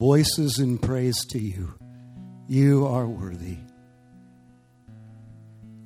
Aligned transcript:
voices 0.00 0.60
in 0.60 0.78
praise 0.78 1.24
to 1.26 1.40
you. 1.40 1.74
You 2.46 2.86
are 2.86 3.04
worthy. 3.04 3.58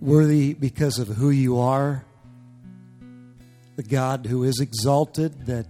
Worthy 0.03 0.53
because 0.53 0.99
of 0.99 1.09
who 1.09 1.31
you 1.31 1.59
are, 1.59 2.05
the 3.77 3.83
God 3.83 4.27
who 4.27 4.45
is 4.45 4.61
exalted, 4.61 5.47
that 5.47 5.67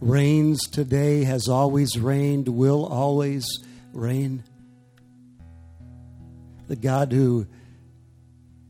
reigns 0.00 0.58
today, 0.72 1.24
has 1.24 1.48
always 1.48 1.98
reigned, 1.98 2.48
will 2.48 2.86
always 2.86 3.46
reign. 3.92 4.42
The 6.68 6.76
God 6.76 7.12
who 7.12 7.46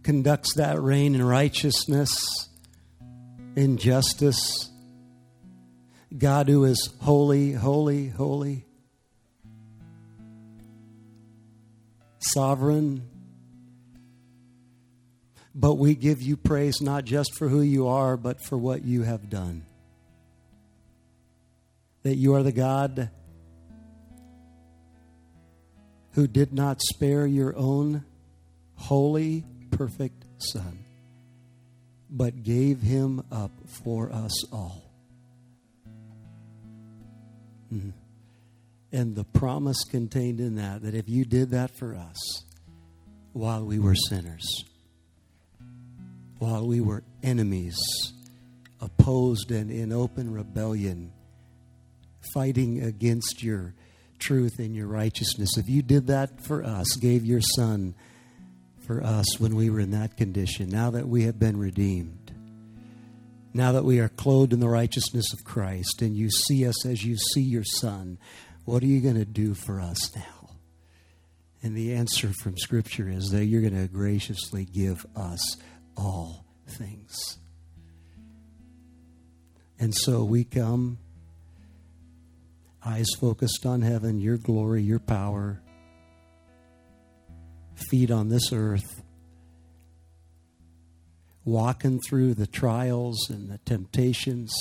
conducts 0.03 0.55
that 0.57 0.83
reign 0.83 1.15
in 1.15 1.23
righteousness, 1.25 2.11
in 3.55 3.77
justice. 3.77 4.69
God 6.19 6.49
who 6.49 6.65
is 6.65 6.91
holy, 7.03 7.53
holy, 7.53 8.09
holy. 8.09 8.66
Sovereign. 12.35 13.03
But 15.55 15.75
we 15.75 15.95
give 15.95 16.21
you 16.21 16.37
praise 16.37 16.81
not 16.81 17.05
just 17.05 17.35
for 17.39 17.49
who 17.49 17.63
you 17.63 17.89
are, 17.89 18.17
but 18.17 18.41
for 18.41 18.59
what 18.59 18.85
you 18.85 19.03
have 19.03 19.31
done. 19.31 19.65
That 22.03 22.17
you 22.17 22.35
are 22.35 22.43
the 22.43 22.53
God 22.53 23.11
who 26.13 26.27
did 26.27 26.53
not 26.53 26.81
spare 26.81 27.27
your 27.27 27.57
own 27.57 28.05
holy, 28.77 29.45
perfect 29.71 30.25
Son, 30.39 30.79
but 32.11 32.43
gave 32.43 32.81
him 32.81 33.23
up 33.31 33.53
for 33.85 34.11
us 34.13 34.45
all. 34.53 34.83
Mm-hmm. 37.73 37.91
And 38.93 39.15
the 39.15 39.25
promise 39.25 39.83
contained 39.85 40.41
in 40.41 40.57
that, 40.57 40.83
that 40.83 40.95
if 40.95 41.09
you 41.09 41.25
did 41.25 41.51
that 41.51 41.77
for 41.77 41.95
us 41.95 42.45
while 43.33 43.65
we 43.65 43.79
were 43.79 43.95
sinners, 43.95 44.65
while 46.39 46.67
we 46.67 46.81
were 46.81 47.03
enemies, 47.23 47.79
opposed 48.81 49.51
and 49.51 49.71
in 49.71 49.93
open 49.93 50.33
rebellion, 50.33 51.13
fighting 52.33 52.83
against 52.83 53.43
your 53.43 53.75
truth 54.19 54.59
and 54.59 54.75
your 54.75 54.87
righteousness, 54.87 55.57
if 55.57 55.69
you 55.69 55.83
did 55.83 56.07
that 56.07 56.41
for 56.41 56.63
us, 56.63 56.97
gave 56.97 57.25
your 57.25 57.41
son 57.57 57.95
for 58.87 59.03
us 59.03 59.41
when 59.41 59.57
we 59.57 59.69
were 59.69 59.81
in 59.81 59.91
that 59.91 60.17
condition, 60.17 60.69
now 60.69 60.91
that 60.91 61.09
we 61.09 61.25
have 61.25 61.39
been 61.39 61.59
redeemed, 61.59 62.33
now 63.53 63.73
that 63.73 63.85
we 63.85 63.99
are 63.99 64.09
clothed 64.09 64.53
in 64.53 64.61
the 64.61 64.69
righteousness 64.69 65.33
of 65.33 65.45
Christ, 65.45 66.03
and 66.03 66.17
you 66.17 66.31
see 66.31 66.67
us 66.67 66.87
as 66.87 67.05
you 67.05 67.17
see 67.17 67.41
your 67.41 67.65
son, 67.65 68.19
what 68.67 68.83
are 68.83 68.87
you 68.87 69.01
going 69.01 69.15
to 69.15 69.25
do 69.25 69.55
for 69.55 69.81
us 69.81 70.15
now? 70.15 70.51
And 71.63 71.77
the 71.77 71.95
answer 71.95 72.33
from 72.43 72.59
Scripture 72.59 73.09
is 73.09 73.31
that 73.31 73.47
you're 73.47 73.63
going 73.63 73.81
to 73.81 73.89
graciously 73.89 74.65
give 74.65 75.07
us 75.17 75.57
all 75.97 76.45
things. 76.69 77.39
And 79.79 79.95
so 79.95 80.25
we 80.25 80.43
come, 80.45 80.99
eyes 82.85 83.07
focused 83.21 83.65
on 83.65 83.83
heaven, 83.83 84.21
your 84.21 84.37
glory, 84.37 84.83
your 84.83 84.99
power, 84.99 85.63
feet 87.89 88.11
on 88.11 88.31
this 88.31 88.53
earth, 88.53 89.03
walking 91.45 92.01
through 92.01 92.35
the 92.35 92.49
trials 92.49 93.31
and 93.31 93.49
the 93.49 93.59
temptations 93.59 94.53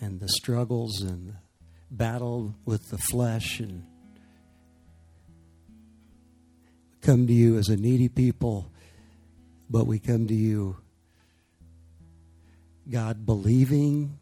and 0.00 0.20
the 0.20 0.28
struggles 0.28 1.02
and 1.02 1.28
the 1.28 1.36
battle 1.90 2.54
with 2.64 2.90
the 2.90 2.98
flesh 2.98 3.60
and 3.60 3.84
come 7.02 7.26
to 7.26 7.32
you 7.32 7.58
as 7.58 7.68
a 7.68 7.76
needy 7.76 8.08
people, 8.08 8.70
but 9.68 9.86
we 9.86 9.98
come 9.98 10.26
to 10.26 10.34
you, 10.34 10.76
God, 12.88 13.24
believing 13.26 14.18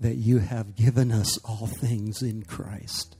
that 0.00 0.14
you 0.14 0.38
have 0.38 0.76
given 0.76 1.10
us 1.10 1.38
all 1.44 1.66
things 1.66 2.22
in 2.22 2.42
Christ. 2.44 3.16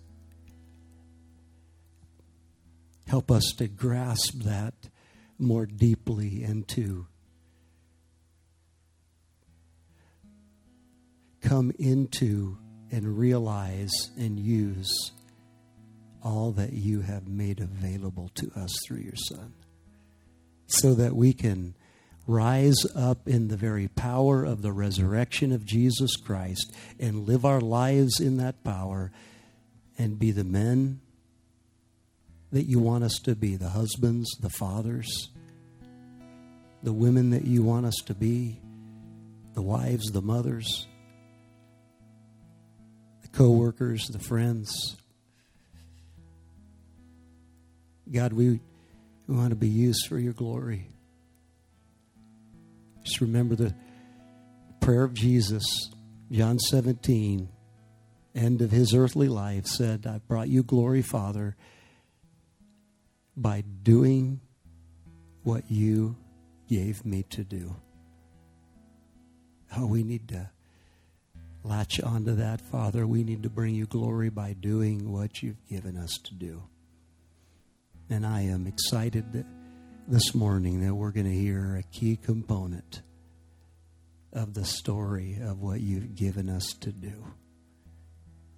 Help 3.09 3.31
us 3.31 3.53
to 3.57 3.69
grasp 3.69 4.35
that 4.45 4.75
more 5.39 5.67
deeply 5.67 6.45
and 6.45 6.69
to 6.69 7.07
come 11.41 11.73
into 11.79 12.59
and 12.91 13.19
realize 13.19 13.93
and 14.17 14.39
use 14.39 15.13
all 16.23 16.53
that 16.53 16.73
you 16.73 17.01
have 17.01 17.29
made 17.29 17.61
available 17.61 18.31
to 18.35 18.51
us 18.57 18.71
through 18.87 18.99
your 18.99 19.17
Son. 19.17 19.53
So 20.67 20.95
that 20.95 21.15
we 21.15 21.33
can 21.33 21.75
rise 22.27 22.85
up 22.95 23.27
in 23.27 23.49
the 23.49 23.57
very 23.57 23.89
power 23.89 24.45
of 24.45 24.61
the 24.61 24.73
resurrection 24.73 25.53
of 25.53 25.65
Jesus 25.65 26.17
Christ 26.17 26.75
and 26.99 27.27
live 27.27 27.45
our 27.45 27.61
lives 27.61 28.21
in 28.21 28.37
that 28.37 28.63
power 28.65 29.11
and 29.97 30.19
be 30.19 30.31
the 30.31 30.45
men 30.45 31.01
that 32.53 32.65
you 32.65 32.79
want 32.79 33.05
us 33.05 33.19
to 33.25 33.35
be 33.35 33.57
the 33.57 33.71
husbands, 33.71 34.29
the 34.41 34.51
fathers, 34.51 35.31
the 36.83 36.93
women 36.93 37.31
that 37.31 37.45
you 37.45 37.63
want 37.63 37.87
us 37.87 37.97
to 38.07 38.15
be, 38.15 38.61
the 39.55 39.63
wives, 39.63 40.11
the 40.13 40.23
mothers, 40.23 40.88
the 43.39 43.45
co 43.45 43.51
workers, 43.51 44.09
the 44.09 44.19
friends. 44.19 44.97
God, 48.11 48.33
we, 48.33 48.61
we 49.27 49.37
want 49.37 49.51
to 49.51 49.57
be 49.57 49.69
used 49.69 50.07
for 50.09 50.19
your 50.19 50.33
glory. 50.33 50.89
Just 53.05 53.21
remember 53.21 53.55
the 53.55 53.75
prayer 54.81 55.05
of 55.05 55.15
Jesus, 55.15 55.65
John 56.31 56.59
17, 56.59 57.49
end 58.35 58.63
of 58.63 58.71
his 58.71 58.95
earthly 58.95 59.29
life, 59.29 59.67
said, 59.67 60.07
I 60.07 60.19
brought 60.19 60.49
you 60.49 60.63
glory, 60.63 61.03
Father 61.03 61.57
by 63.41 63.63
doing 63.85 64.41
what 65.45 65.71
you 65.71 66.17
gave 66.69 67.05
me 67.05 67.23
to 67.23 67.45
do. 67.45 67.77
Oh, 69.77 69.87
we 69.87 70.03
need 70.03 70.27
to 70.29 70.51
latch 71.63 72.01
onto 72.01 72.35
that, 72.37 72.61
Father. 72.61 73.07
We 73.07 73.25
need 73.25 73.43
to 73.43 73.51
bring 73.51 73.75
you 73.75 73.87
glory 73.87 74.29
by 74.31 74.55
doing 74.55 75.13
what 75.13 75.43
you've 75.43 75.67
given 75.69 75.97
us 75.97 76.19
to 76.25 76.35
do. 76.35 76.63
And 78.11 78.27
I 78.27 78.43
am 78.43 78.67
excited 78.67 79.45
this 80.07 80.35
morning 80.35 80.81
that 80.81 80.95
we're 80.95 81.11
going 81.11 81.27
to 81.27 81.33
hear 81.33 81.77
a 81.77 81.83
key 81.83 82.17
component 82.17 83.03
of 84.33 84.55
the 84.55 84.65
story 84.65 85.39
of 85.43 85.61
what 85.61 85.81
you've 85.81 86.15
given 86.15 86.49
us 86.49 86.75
to 86.81 86.93
do 86.93 87.25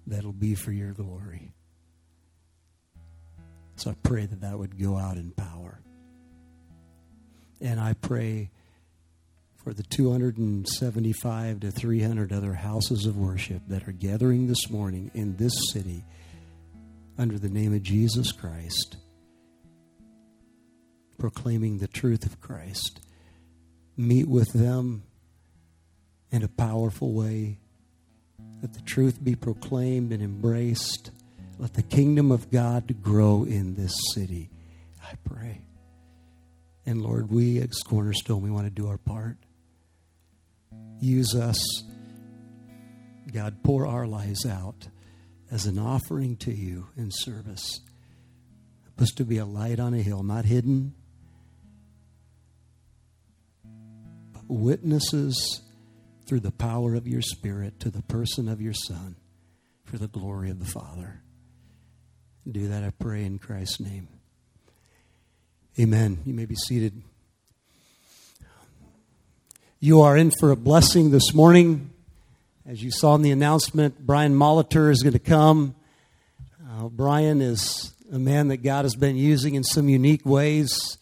that'll 0.07 0.31
be 0.31 0.55
for 0.55 0.71
your 0.71 0.93
glory. 0.93 1.53
So 3.75 3.91
I 3.91 3.95
pray 4.03 4.25
that 4.25 4.41
that 4.41 4.57
would 4.57 4.79
go 4.79 4.97
out 4.97 5.17
in 5.17 5.31
power. 5.31 5.81
And 7.59 7.79
I 7.79 7.93
pray 7.93 8.51
for 9.63 9.73
the 9.73 9.83
275 9.83 11.59
to 11.59 11.71
300 11.71 12.33
other 12.33 12.53
houses 12.53 13.05
of 13.05 13.17
worship 13.17 13.61
that 13.67 13.87
are 13.87 13.91
gathering 13.91 14.47
this 14.47 14.69
morning 14.69 15.11
in 15.13 15.35
this 15.37 15.53
city 15.71 16.03
under 17.17 17.37
the 17.37 17.49
name 17.49 17.73
of 17.73 17.83
Jesus 17.83 18.31
Christ, 18.31 18.97
proclaiming 21.17 21.77
the 21.77 21.87
truth 21.87 22.25
of 22.25 22.41
Christ. 22.41 23.01
Meet 23.97 24.27
with 24.27 24.51
them 24.53 25.03
in 26.31 26.43
a 26.43 26.47
powerful 26.47 27.13
way. 27.13 27.59
Let 28.61 28.73
the 28.73 28.81
truth 28.81 29.23
be 29.23 29.35
proclaimed 29.35 30.11
and 30.11 30.23
embraced 30.23 31.11
let 31.61 31.75
the 31.75 31.83
kingdom 31.83 32.31
of 32.31 32.49
God 32.49 33.03
grow 33.03 33.43
in 33.43 33.75
this 33.75 33.93
city. 34.15 34.49
I 35.03 35.13
pray. 35.23 35.61
And 36.87 37.03
Lord, 37.03 37.29
we 37.29 37.59
as 37.59 37.83
Cornerstone, 37.85 38.41
we 38.41 38.49
want 38.49 38.65
to 38.65 38.71
do 38.71 38.87
our 38.87 38.97
part. 38.97 39.37
Use 41.01 41.35
us. 41.35 41.83
God, 43.33 43.63
pour 43.63 43.87
our 43.87 44.07
lives 44.07 44.45
out 44.45 44.87
as 45.49 45.65
an 45.65 45.77
offering 45.77 46.37
to 46.37 46.53
you 46.53 46.87
in 46.95 47.09
service. 47.11 47.81
Help 48.97 49.09
to 49.15 49.25
be 49.25 49.39
a 49.39 49.45
light 49.45 49.79
on 49.79 49.95
a 49.95 50.01
hill, 50.01 50.21
not 50.21 50.45
hidden, 50.45 50.93
but 54.31 54.43
witnesses 54.47 55.61
through 56.27 56.41
the 56.41 56.51
power 56.51 56.93
of 56.93 57.07
your 57.07 57.21
Spirit 57.21 57.79
to 57.79 57.89
the 57.89 58.03
person 58.03 58.47
of 58.47 58.61
your 58.61 58.73
Son 58.73 59.15
for 59.85 59.97
the 59.97 60.07
glory 60.07 60.51
of 60.51 60.59
the 60.59 60.71
Father. 60.71 61.23
Do 62.49 62.67
that, 62.67 62.83
I 62.83 62.91
pray, 62.91 63.25
in 63.25 63.39
Christ's 63.39 63.79
name. 63.79 64.07
Amen. 65.79 66.19
You 66.25 66.33
may 66.33 66.45
be 66.45 66.55
seated. 66.55 67.01
You 69.83 70.01
are 70.01 70.15
in 70.15 70.29
for 70.29 70.51
a 70.51 70.55
blessing 70.55 71.09
this 71.09 71.33
morning. 71.33 71.89
As 72.67 72.83
you 72.83 72.91
saw 72.91 73.15
in 73.15 73.23
the 73.23 73.31
announcement, 73.31 74.05
Brian 74.05 74.35
Molitor 74.35 74.91
is 74.91 75.01
going 75.01 75.13
to 75.13 75.19
come 75.19 75.73
Uh, 76.69 76.87
Brian 76.87 77.41
is 77.41 77.91
a 78.11 78.19
man 78.19 78.49
that 78.49 78.57
God 78.57 78.85
has 78.85 78.93
been 78.93 79.15
using 79.15 79.55
in 79.55 79.63
some 79.63 79.89
unique 79.89 80.23
ways, 80.23 80.99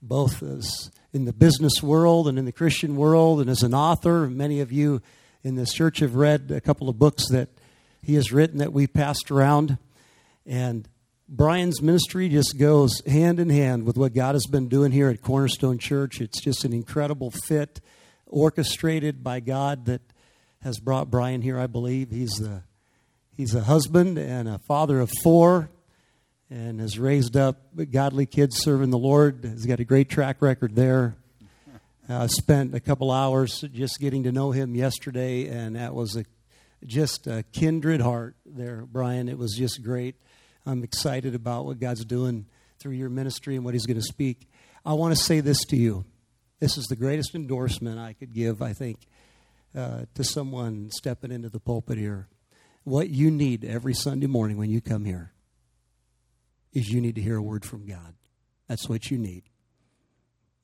both 0.00 0.44
as 0.44 0.92
in 1.12 1.24
the 1.24 1.32
business 1.32 1.82
world 1.82 2.28
and 2.28 2.38
in 2.38 2.44
the 2.44 2.52
Christian 2.52 2.94
world, 2.94 3.40
and 3.40 3.50
as 3.50 3.64
an 3.64 3.74
author. 3.74 4.28
Many 4.28 4.60
of 4.60 4.70
you 4.70 5.02
in 5.42 5.56
this 5.56 5.72
church 5.72 5.98
have 5.98 6.14
read 6.14 6.52
a 6.52 6.60
couple 6.60 6.88
of 6.88 7.00
books 7.00 7.28
that 7.30 7.48
he 8.00 8.14
has 8.14 8.30
written 8.30 8.58
that 8.58 8.72
we 8.72 8.86
passed 8.86 9.32
around. 9.32 9.76
And 10.46 10.88
Brian's 11.28 11.82
ministry 11.82 12.28
just 12.28 12.56
goes 12.60 13.02
hand 13.08 13.40
in 13.40 13.50
hand 13.50 13.82
with 13.82 13.96
what 13.96 14.14
God 14.14 14.36
has 14.36 14.46
been 14.46 14.68
doing 14.68 14.92
here 14.92 15.08
at 15.08 15.20
Cornerstone 15.20 15.78
Church. 15.78 16.20
It's 16.20 16.40
just 16.40 16.64
an 16.64 16.72
incredible 16.72 17.32
fit, 17.32 17.80
orchestrated 18.30 19.22
by 19.22 19.40
God, 19.40 19.86
that 19.86 20.02
has 20.62 20.78
brought 20.78 21.10
Brian 21.10 21.42
here, 21.42 21.58
I 21.58 21.66
believe. 21.66 22.10
He's 22.10 22.32
the 22.32 22.62
He's 23.36 23.54
a 23.54 23.62
husband 23.62 24.18
and 24.18 24.48
a 24.48 24.58
father 24.58 25.00
of 25.00 25.10
four 25.22 25.70
and 26.50 26.78
has 26.78 26.98
raised 26.98 27.38
up 27.38 27.56
godly 27.90 28.26
kids 28.26 28.58
serving 28.58 28.90
the 28.90 28.98
Lord. 28.98 29.44
He's 29.44 29.64
got 29.64 29.80
a 29.80 29.84
great 29.84 30.10
track 30.10 30.42
record 30.42 30.74
there. 30.74 31.16
I 32.06 32.12
uh, 32.12 32.28
spent 32.28 32.74
a 32.74 32.80
couple 32.80 33.10
hours 33.10 33.64
just 33.72 34.00
getting 34.00 34.24
to 34.24 34.32
know 34.32 34.50
him 34.50 34.74
yesterday, 34.74 35.46
and 35.46 35.76
that 35.76 35.94
was 35.94 36.16
a, 36.16 36.24
just 36.84 37.28
a 37.28 37.44
kindred 37.52 38.00
heart 38.00 38.34
there, 38.44 38.84
Brian. 38.84 39.28
It 39.28 39.38
was 39.38 39.54
just 39.56 39.82
great. 39.82 40.16
I'm 40.66 40.82
excited 40.82 41.34
about 41.34 41.66
what 41.66 41.78
God's 41.78 42.04
doing 42.04 42.46
through 42.80 42.92
your 42.92 43.10
ministry 43.10 43.56
and 43.56 43.64
what 43.64 43.74
He's 43.74 43.86
going 43.86 44.00
to 44.00 44.02
speak. 44.02 44.50
I 44.84 44.94
want 44.94 45.16
to 45.16 45.22
say 45.22 45.40
this 45.40 45.64
to 45.66 45.76
you. 45.76 46.04
This 46.60 46.76
is 46.76 46.86
the 46.86 46.96
greatest 46.96 47.34
endorsement 47.34 47.98
I 47.98 48.12
could 48.12 48.32
give, 48.32 48.62
I 48.62 48.72
think, 48.72 48.98
uh, 49.74 50.04
to 50.14 50.24
someone 50.24 50.90
stepping 50.92 51.32
into 51.32 51.48
the 51.48 51.60
pulpit 51.60 51.98
here 51.98 52.28
what 52.84 53.10
you 53.10 53.30
need 53.30 53.64
every 53.64 53.94
Sunday 53.94 54.26
morning 54.26 54.56
when 54.56 54.70
you 54.70 54.80
come 54.80 55.04
here 55.04 55.32
is 56.72 56.88
you 56.88 57.00
need 57.00 57.14
to 57.16 57.20
hear 57.20 57.36
a 57.36 57.42
word 57.42 57.64
from 57.64 57.86
God. 57.86 58.14
That's 58.68 58.88
what 58.88 59.10
you 59.10 59.18
need. 59.18 59.44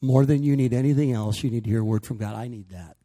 More 0.01 0.25
than 0.25 0.43
you 0.43 0.57
need 0.57 0.73
anything 0.73 1.13
else, 1.13 1.43
you 1.43 1.51
need 1.51 1.65
to 1.65 1.71
hear 1.71 1.81
a 1.81 1.85
word 1.85 2.07
from 2.07 2.19
God. 2.19 2.35
I 2.35 2.49
need 2.49 2.71
that. 2.71 2.97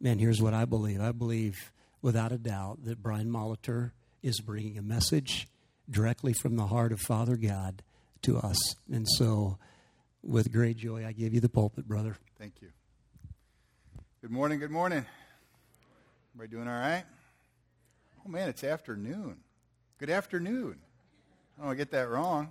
Man, 0.00 0.18
here's 0.18 0.42
what 0.42 0.54
I 0.54 0.66
believe. 0.66 1.00
I 1.00 1.12
believe 1.12 1.72
without 2.02 2.32
a 2.32 2.38
doubt 2.38 2.84
that 2.84 3.02
Brian 3.02 3.30
Molitor 3.30 3.92
is 4.22 4.40
bringing 4.40 4.76
a 4.76 4.82
message 4.82 5.48
directly 5.88 6.32
from 6.32 6.56
the 6.56 6.66
heart 6.66 6.92
of 6.92 7.00
Father 7.00 7.36
God 7.36 7.82
to 8.22 8.36
us. 8.38 8.58
And 8.92 9.06
so, 9.16 9.58
with 10.22 10.52
great 10.52 10.76
joy, 10.76 11.06
I 11.06 11.12
give 11.12 11.32
you 11.34 11.40
the 11.40 11.48
pulpit, 11.48 11.86
brother. 11.86 12.16
Thank 12.38 12.60
you. 12.60 12.68
Good 14.20 14.30
morning. 14.30 14.58
Good 14.58 14.70
morning. 14.70 15.04
Everybody 16.34 16.56
doing 16.56 16.68
all 16.68 16.80
right? 16.80 17.04
Oh 18.24 18.28
man, 18.28 18.48
it's 18.48 18.64
afternoon. 18.64 19.38
Good 19.98 20.10
afternoon. 20.10 20.78
I 21.60 21.66
don't 21.66 21.76
get 21.76 21.90
that 21.92 22.08
wrong. 22.08 22.50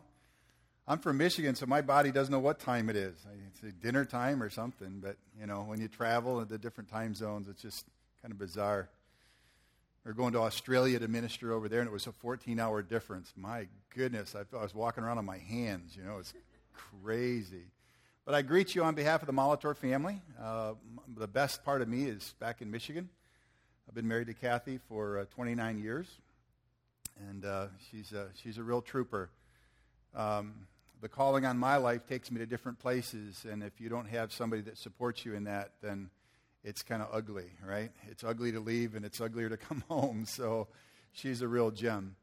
I'm 0.88 1.00
from 1.00 1.18
Michigan, 1.18 1.56
so 1.56 1.66
my 1.66 1.82
body 1.82 2.12
doesn't 2.12 2.32
know 2.32 2.40
what 2.40 2.60
time 2.60 2.90
it 2.90 2.96
is. 2.96 3.16
It's 3.64 3.76
dinner 3.76 4.06
time 4.06 4.42
or 4.42 4.50
something, 4.50 5.00
but 5.02 5.18
you 5.40 5.48
know, 5.48 5.62
when 5.62 5.82
you 5.82 5.88
travel 5.88 6.40
in 6.42 6.48
the 6.48 6.58
different 6.58 6.90
time 6.90 7.16
zones, 7.16 7.48
it's 7.48 7.62
just 7.62 7.86
kind 8.22 8.32
of 8.32 8.38
bizarre. 8.38 8.90
We 10.04 10.12
are 10.12 10.14
going 10.14 10.34
to 10.34 10.40
Australia 10.40 11.00
to 11.00 11.08
minister 11.08 11.52
over 11.52 11.68
there, 11.68 11.80
and 11.80 11.90
it 11.90 11.94
was 11.94 12.06
a 12.06 12.12
14 12.12 12.60
hour 12.60 12.84
difference. 12.84 13.34
My 13.36 13.68
goodness, 13.96 14.36
I, 14.36 14.56
I 14.56 14.62
was 14.62 14.76
walking 14.76 15.04
around 15.04 15.18
on 15.18 15.26
my 15.26 15.40
hands. 15.40 15.96
You 15.98 16.04
know, 16.04 16.18
it's 16.20 16.34
crazy. 17.04 17.64
But 18.26 18.36
I 18.36 18.42
greet 18.42 18.76
you 18.76 18.84
on 18.84 18.96
behalf 18.96 19.22
of 19.22 19.28
the 19.28 19.34
Molitor 19.34 19.76
family. 19.76 20.22
Uh, 20.42 20.74
the 21.16 21.28
best 21.28 21.64
part 21.64 21.82
of 21.82 21.88
me 21.88 22.06
is 22.06 22.34
back 22.40 22.62
in 22.62 22.72
Michigan. 22.72 23.10
I've 23.88 23.96
been 23.96 24.08
married 24.08 24.28
to 24.28 24.34
Kathy 24.34 24.80
for 24.90 25.20
uh, 25.20 25.26
29 25.36 25.78
years, 25.78 26.08
and 27.30 27.46
uh, 27.46 27.68
she's, 27.90 28.12
a, 28.14 28.30
she's 28.34 28.58
a 28.58 28.64
real 28.64 28.82
trooper. 28.82 29.30
Um, 30.16 30.68
the 31.02 31.10
calling 31.10 31.46
on 31.46 31.58
my 31.58 31.78
life 31.78 32.08
takes 32.08 32.32
me 32.32 32.40
to 32.40 32.46
different 32.46 32.80
places, 32.80 33.46
and 33.50 33.62
if 33.62 33.80
you 33.80 33.90
don't 33.90 34.08
have 34.08 34.34
somebody 34.34 34.64
that 34.64 34.78
supports 34.78 35.24
you 35.24 35.36
in 35.36 35.44
that, 35.44 35.74
then 35.84 36.10
it's 36.64 36.82
kind 36.82 37.04
of 37.04 37.10
ugly, 37.12 37.52
right? 37.64 37.92
It's 38.10 38.24
ugly 38.24 38.52
to 38.54 38.60
leave, 38.60 38.96
and 38.96 39.06
it's 39.06 39.22
uglier 39.22 39.50
to 39.50 39.58
come 39.70 39.84
home. 39.88 40.26
So 40.26 40.68
she's 41.12 41.42
a 41.42 41.48
real 41.48 41.70
gem. 41.70 42.16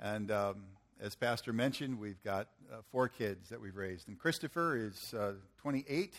And 0.00 0.30
um, 0.30 0.64
as 1.00 1.14
Pastor 1.14 1.52
mentioned, 1.52 2.00
we've 2.00 2.22
got 2.22 2.48
uh, 2.72 2.76
four 2.90 3.08
kids 3.08 3.48
that 3.50 3.60
we've 3.60 3.76
raised. 3.76 4.08
And 4.08 4.18
Christopher 4.18 4.76
is 4.76 5.14
uh, 5.14 5.32
28. 5.58 6.14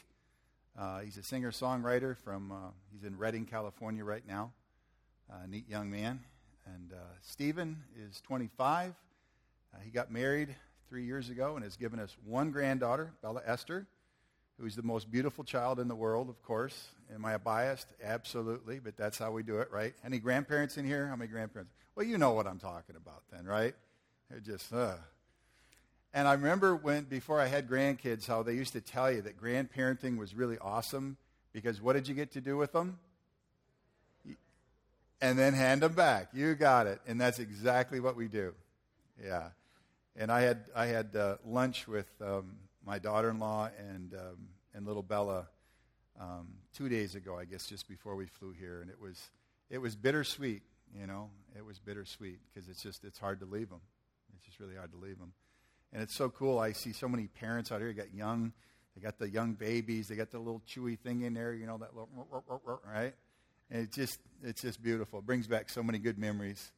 Uh, 0.77 0.99
he's 0.99 1.17
a 1.17 1.23
singer 1.23 1.51
songwriter 1.51 2.17
from, 2.17 2.51
uh, 2.51 2.55
he's 2.91 3.03
in 3.03 3.17
Redding, 3.17 3.45
California 3.45 4.03
right 4.03 4.23
now 4.27 4.51
neat 5.47 5.67
young 5.67 5.89
man. 5.89 6.19
And 6.65 6.93
Stephen 7.21 7.83
is 7.99 8.21
25. 8.21 8.93
Uh, 9.75 9.77
he 9.83 9.91
got 9.91 10.11
married 10.11 10.55
three 10.87 11.03
years 11.03 11.29
ago 11.29 11.55
and 11.55 11.63
has 11.63 11.75
given 11.75 11.99
us 11.99 12.15
one 12.25 12.51
granddaughter, 12.51 13.11
Bella 13.21 13.41
Esther, 13.45 13.87
who's 14.59 14.75
the 14.75 14.83
most 14.83 15.11
beautiful 15.11 15.43
child 15.43 15.79
in 15.79 15.87
the 15.87 15.95
world, 15.95 16.29
of 16.29 16.41
course. 16.43 16.87
Am 17.13 17.25
I 17.25 17.37
biased? 17.37 17.87
Absolutely, 18.03 18.79
but 18.79 18.95
that's 18.95 19.17
how 19.17 19.31
we 19.31 19.43
do 19.43 19.59
it, 19.59 19.69
right? 19.71 19.93
Any 20.05 20.19
grandparents 20.19 20.77
in 20.77 20.85
here? 20.85 21.07
How 21.07 21.15
many 21.15 21.29
grandparents? 21.29 21.73
Well, 21.95 22.05
you 22.05 22.17
know 22.17 22.31
what 22.31 22.47
I'm 22.47 22.59
talking 22.59 22.95
about 22.95 23.23
then, 23.31 23.45
right? 23.45 23.75
They're 24.29 24.39
just, 24.39 24.73
uh. 24.73 24.95
And 26.15 26.27
I 26.27 26.33
remember 26.33 26.75
when, 26.75 27.03
before 27.03 27.39
I 27.39 27.45
had 27.45 27.69
grandkids, 27.69 28.25
how 28.25 28.41
they 28.41 28.53
used 28.53 28.73
to 28.73 28.81
tell 28.81 29.11
you 29.11 29.21
that 29.21 29.39
grandparenting 29.39 30.17
was 30.17 30.33
really 30.33 30.57
awesome 30.57 31.17
because 31.53 31.79
what 31.79 31.93
did 31.93 32.07
you 32.07 32.15
get 32.15 32.31
to 32.31 32.41
do 32.41 32.57
with 32.57 32.71
them? 32.71 32.97
and 35.21 35.39
then 35.39 35.53
hand 35.53 35.81
them 35.81 35.93
back. 35.93 36.29
You 36.33 36.55
got 36.55 36.87
it. 36.87 36.99
And 37.07 37.19
that's 37.19 37.39
exactly 37.39 37.99
what 37.99 38.15
we 38.15 38.27
do. 38.27 38.53
Yeah. 39.23 39.49
And 40.15 40.31
I 40.31 40.41
had, 40.41 40.65
I 40.75 40.85
had 40.87 41.15
uh, 41.15 41.37
lunch 41.45 41.87
with 41.87 42.09
um, 42.21 42.57
my 42.85 42.99
daughter 42.99 43.29
in 43.29 43.39
law 43.39 43.69
and, 43.79 44.13
um, 44.13 44.47
and 44.73 44.85
little 44.85 45.03
Bella 45.03 45.47
um, 46.19 46.47
two 46.73 46.89
days 46.89 47.15
ago, 47.15 47.37
I 47.37 47.45
guess, 47.45 47.65
just 47.65 47.87
before 47.87 48.15
we 48.15 48.25
flew 48.25 48.51
here. 48.51 48.81
And 48.81 48.89
it 48.89 48.99
was, 49.01 49.31
it 49.69 49.79
was 49.79 49.95
bittersweet, 49.95 50.63
you 50.93 51.07
know. 51.07 51.29
It 51.57 51.65
was 51.65 51.79
bittersweet 51.79 52.39
because 52.53 52.69
it's 52.69 52.83
just, 52.83 53.03
it's 53.03 53.17
hard 53.17 53.39
to 53.39 53.45
leave 53.45 53.69
them. 53.69 53.81
It's 54.35 54.45
just 54.45 54.59
really 54.59 54.75
hard 54.75 54.91
to 54.91 54.97
leave 54.97 55.17
them. 55.17 55.31
And 55.95 56.03
it's 56.03 56.13
so 56.13 56.29
cool. 56.29 56.59
I 56.59 56.73
see 56.73 56.91
so 56.91 57.07
many 57.07 57.27
parents 57.27 57.71
out 57.71 57.79
here. 57.79 57.87
You 57.87 57.93
got 57.93 58.13
young, 58.13 58.51
they 58.93 59.01
got 59.01 59.17
the 59.17 59.29
young 59.29 59.53
babies. 59.53 60.09
They 60.09 60.17
got 60.17 60.29
the 60.29 60.39
little 60.39 60.61
chewy 60.67 60.99
thing 60.99 61.21
in 61.21 61.33
there, 61.33 61.53
you 61.53 61.65
know, 61.65 61.77
that 61.77 61.95
little, 61.95 62.81
right? 62.85 63.13
And 63.71 63.83
it's 63.83 63.95
just, 63.95 64.19
it's 64.43 64.61
just 64.61 64.83
beautiful. 64.83 65.19
It 65.19 65.25
brings 65.25 65.47
back 65.47 65.69
so 65.69 65.81
many 65.81 65.97
good 65.99 66.19
memories. 66.19 66.73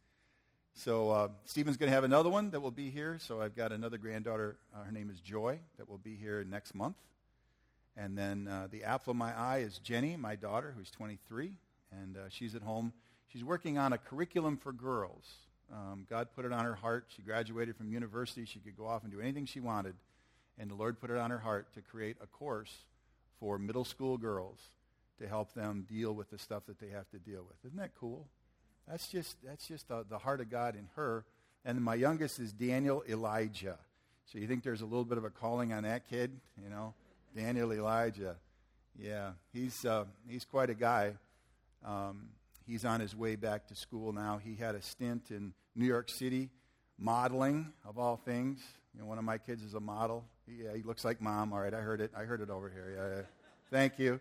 So 0.75 1.09
uh, 1.09 1.29
Stephen's 1.45 1.77
going 1.77 1.89
to 1.89 1.95
have 1.95 2.03
another 2.03 2.29
one 2.29 2.51
that 2.51 2.59
will 2.59 2.69
be 2.69 2.91
here. 2.91 3.17
So 3.19 3.41
I've 3.41 3.56
got 3.56 3.71
another 3.71 3.97
granddaughter. 3.97 4.57
Uh, 4.71 4.83
her 4.83 4.92
name 4.92 5.09
is 5.09 5.19
Joy 5.19 5.61
that 5.80 5.89
will 5.89 5.97
be 5.97 6.15
here 6.15 6.45
next 6.47 6.75
month. 6.75 6.97
And 7.95 8.15
then 8.15 8.47
uh, 8.47 8.68
the 8.69 8.83
apple 8.83 9.09
of 9.09 9.18
my 9.18 9.35
eye 9.35 9.61
is 9.65 9.80
Jenny, 9.80 10.15
my 10.15 10.35
daughter, 10.35 10.75
who's 10.77 10.92
23. 10.92 11.53
And 11.92 12.18
uh, 12.18 12.19
she's 12.30 12.53
at 12.53 12.61
home. 12.61 12.94
She's 13.30 13.44
working 13.44 13.80
on 13.80 13.94
a 13.94 13.97
curriculum 13.97 14.57
for 14.57 14.71
girls. 14.71 15.25
Um, 15.71 16.06
God 16.09 16.30
put 16.36 16.45
it 16.45 16.54
on 16.54 16.66
her 16.66 16.76
heart. 16.76 17.06
She 17.16 17.21
graduated 17.21 17.76
from 17.76 17.92
university. 17.92 18.45
She 18.45 18.59
could 18.59 18.78
go 18.78 18.88
off 18.88 19.04
and 19.04 19.12
do 19.12 19.19
anything 19.19 19.45
she 19.45 19.59
wanted. 19.59 19.95
And 20.57 20.71
the 20.71 20.76
Lord 20.76 21.00
put 21.00 21.09
it 21.09 21.18
on 21.18 21.30
her 21.30 21.40
heart 21.40 21.74
to 21.74 21.81
create 21.81 22.18
a 22.21 22.28
course 22.28 22.74
for 23.40 23.57
middle 23.57 23.86
school 23.86 24.18
girls 24.18 24.59
to 25.19 25.28
help 25.28 25.54
them 25.54 25.86
deal 25.90 26.14
with 26.14 26.30
the 26.30 26.38
stuff 26.38 26.64
that 26.68 26.80
they 26.80 26.90
have 26.90 27.09
to 27.12 27.19
deal 27.19 27.44
with. 27.47 27.57
Isn't 27.66 27.80
that 27.80 27.92
cool? 28.00 28.28
That's 28.88 29.07
just, 29.07 29.36
that's 29.44 29.68
just 29.68 29.88
the, 29.88 30.06
the 30.09 30.18
heart 30.18 30.40
of 30.42 30.50
God 30.50 30.76
in 30.76 30.88
her. 30.95 31.26
And 31.66 31.83
my 31.83 31.95
youngest 31.95 32.40
is 32.40 32.54
Daniel 32.54 33.04
Elijah. 33.09 33.78
So 34.31 34.40
you 34.40 34.47
think 34.47 34.64
there's 34.64 34.81
a 34.81 34.86
little 34.86 35.06
bit 35.06 35.18
of 35.18 35.26
a 35.26 35.30
calling 35.30 35.74
on 35.74 35.83
that 35.83 36.09
kid, 36.09 36.31
you 36.64 36.69
know? 36.69 36.94
Daniel 37.36 37.71
Elijah. 37.74 38.36
Yeah, 39.00 39.31
he's, 39.54 39.86
uh, 39.86 40.06
he's 40.28 40.45
quite 40.45 40.69
a 40.69 40.74
guy. 40.74 41.14
Um, 41.86 42.30
he's 42.68 42.86
on 42.86 43.00
his 43.00 43.16
way 43.16 43.36
back 43.36 43.68
to 43.68 43.76
school 43.76 44.12
now. 44.12 44.40
He 44.44 44.56
had 44.56 44.76
a 44.76 44.81
stint 44.81 45.31
in 45.31 45.54
New 45.76 45.86
York 45.86 46.09
City 46.09 46.50
modeling, 47.00 47.71
of 47.86 47.97
all 47.97 48.18
things. 48.18 48.59
You 48.94 49.02
know, 49.02 49.07
one 49.07 49.18
of 49.18 49.24
my 49.24 49.38
kids 49.38 49.64
is 49.64 49.74
a 49.74 49.80
model. 49.80 50.26
Yeah, 50.47 50.76
he 50.76 50.81
looks 50.81 51.06
like 51.06 51.21
mom. 51.21 51.54
All 51.54 51.59
right, 51.59 51.74
I 51.74 51.80
heard 51.80 52.02
it. 52.02 52.12
I 52.16 52.24
heard 52.24 52.42
it 52.42 52.50
over 52.50 52.69
here. 52.69 52.94
Yeah. 53.18 53.21
Thank 53.69 54.00
you. 54.00 54.19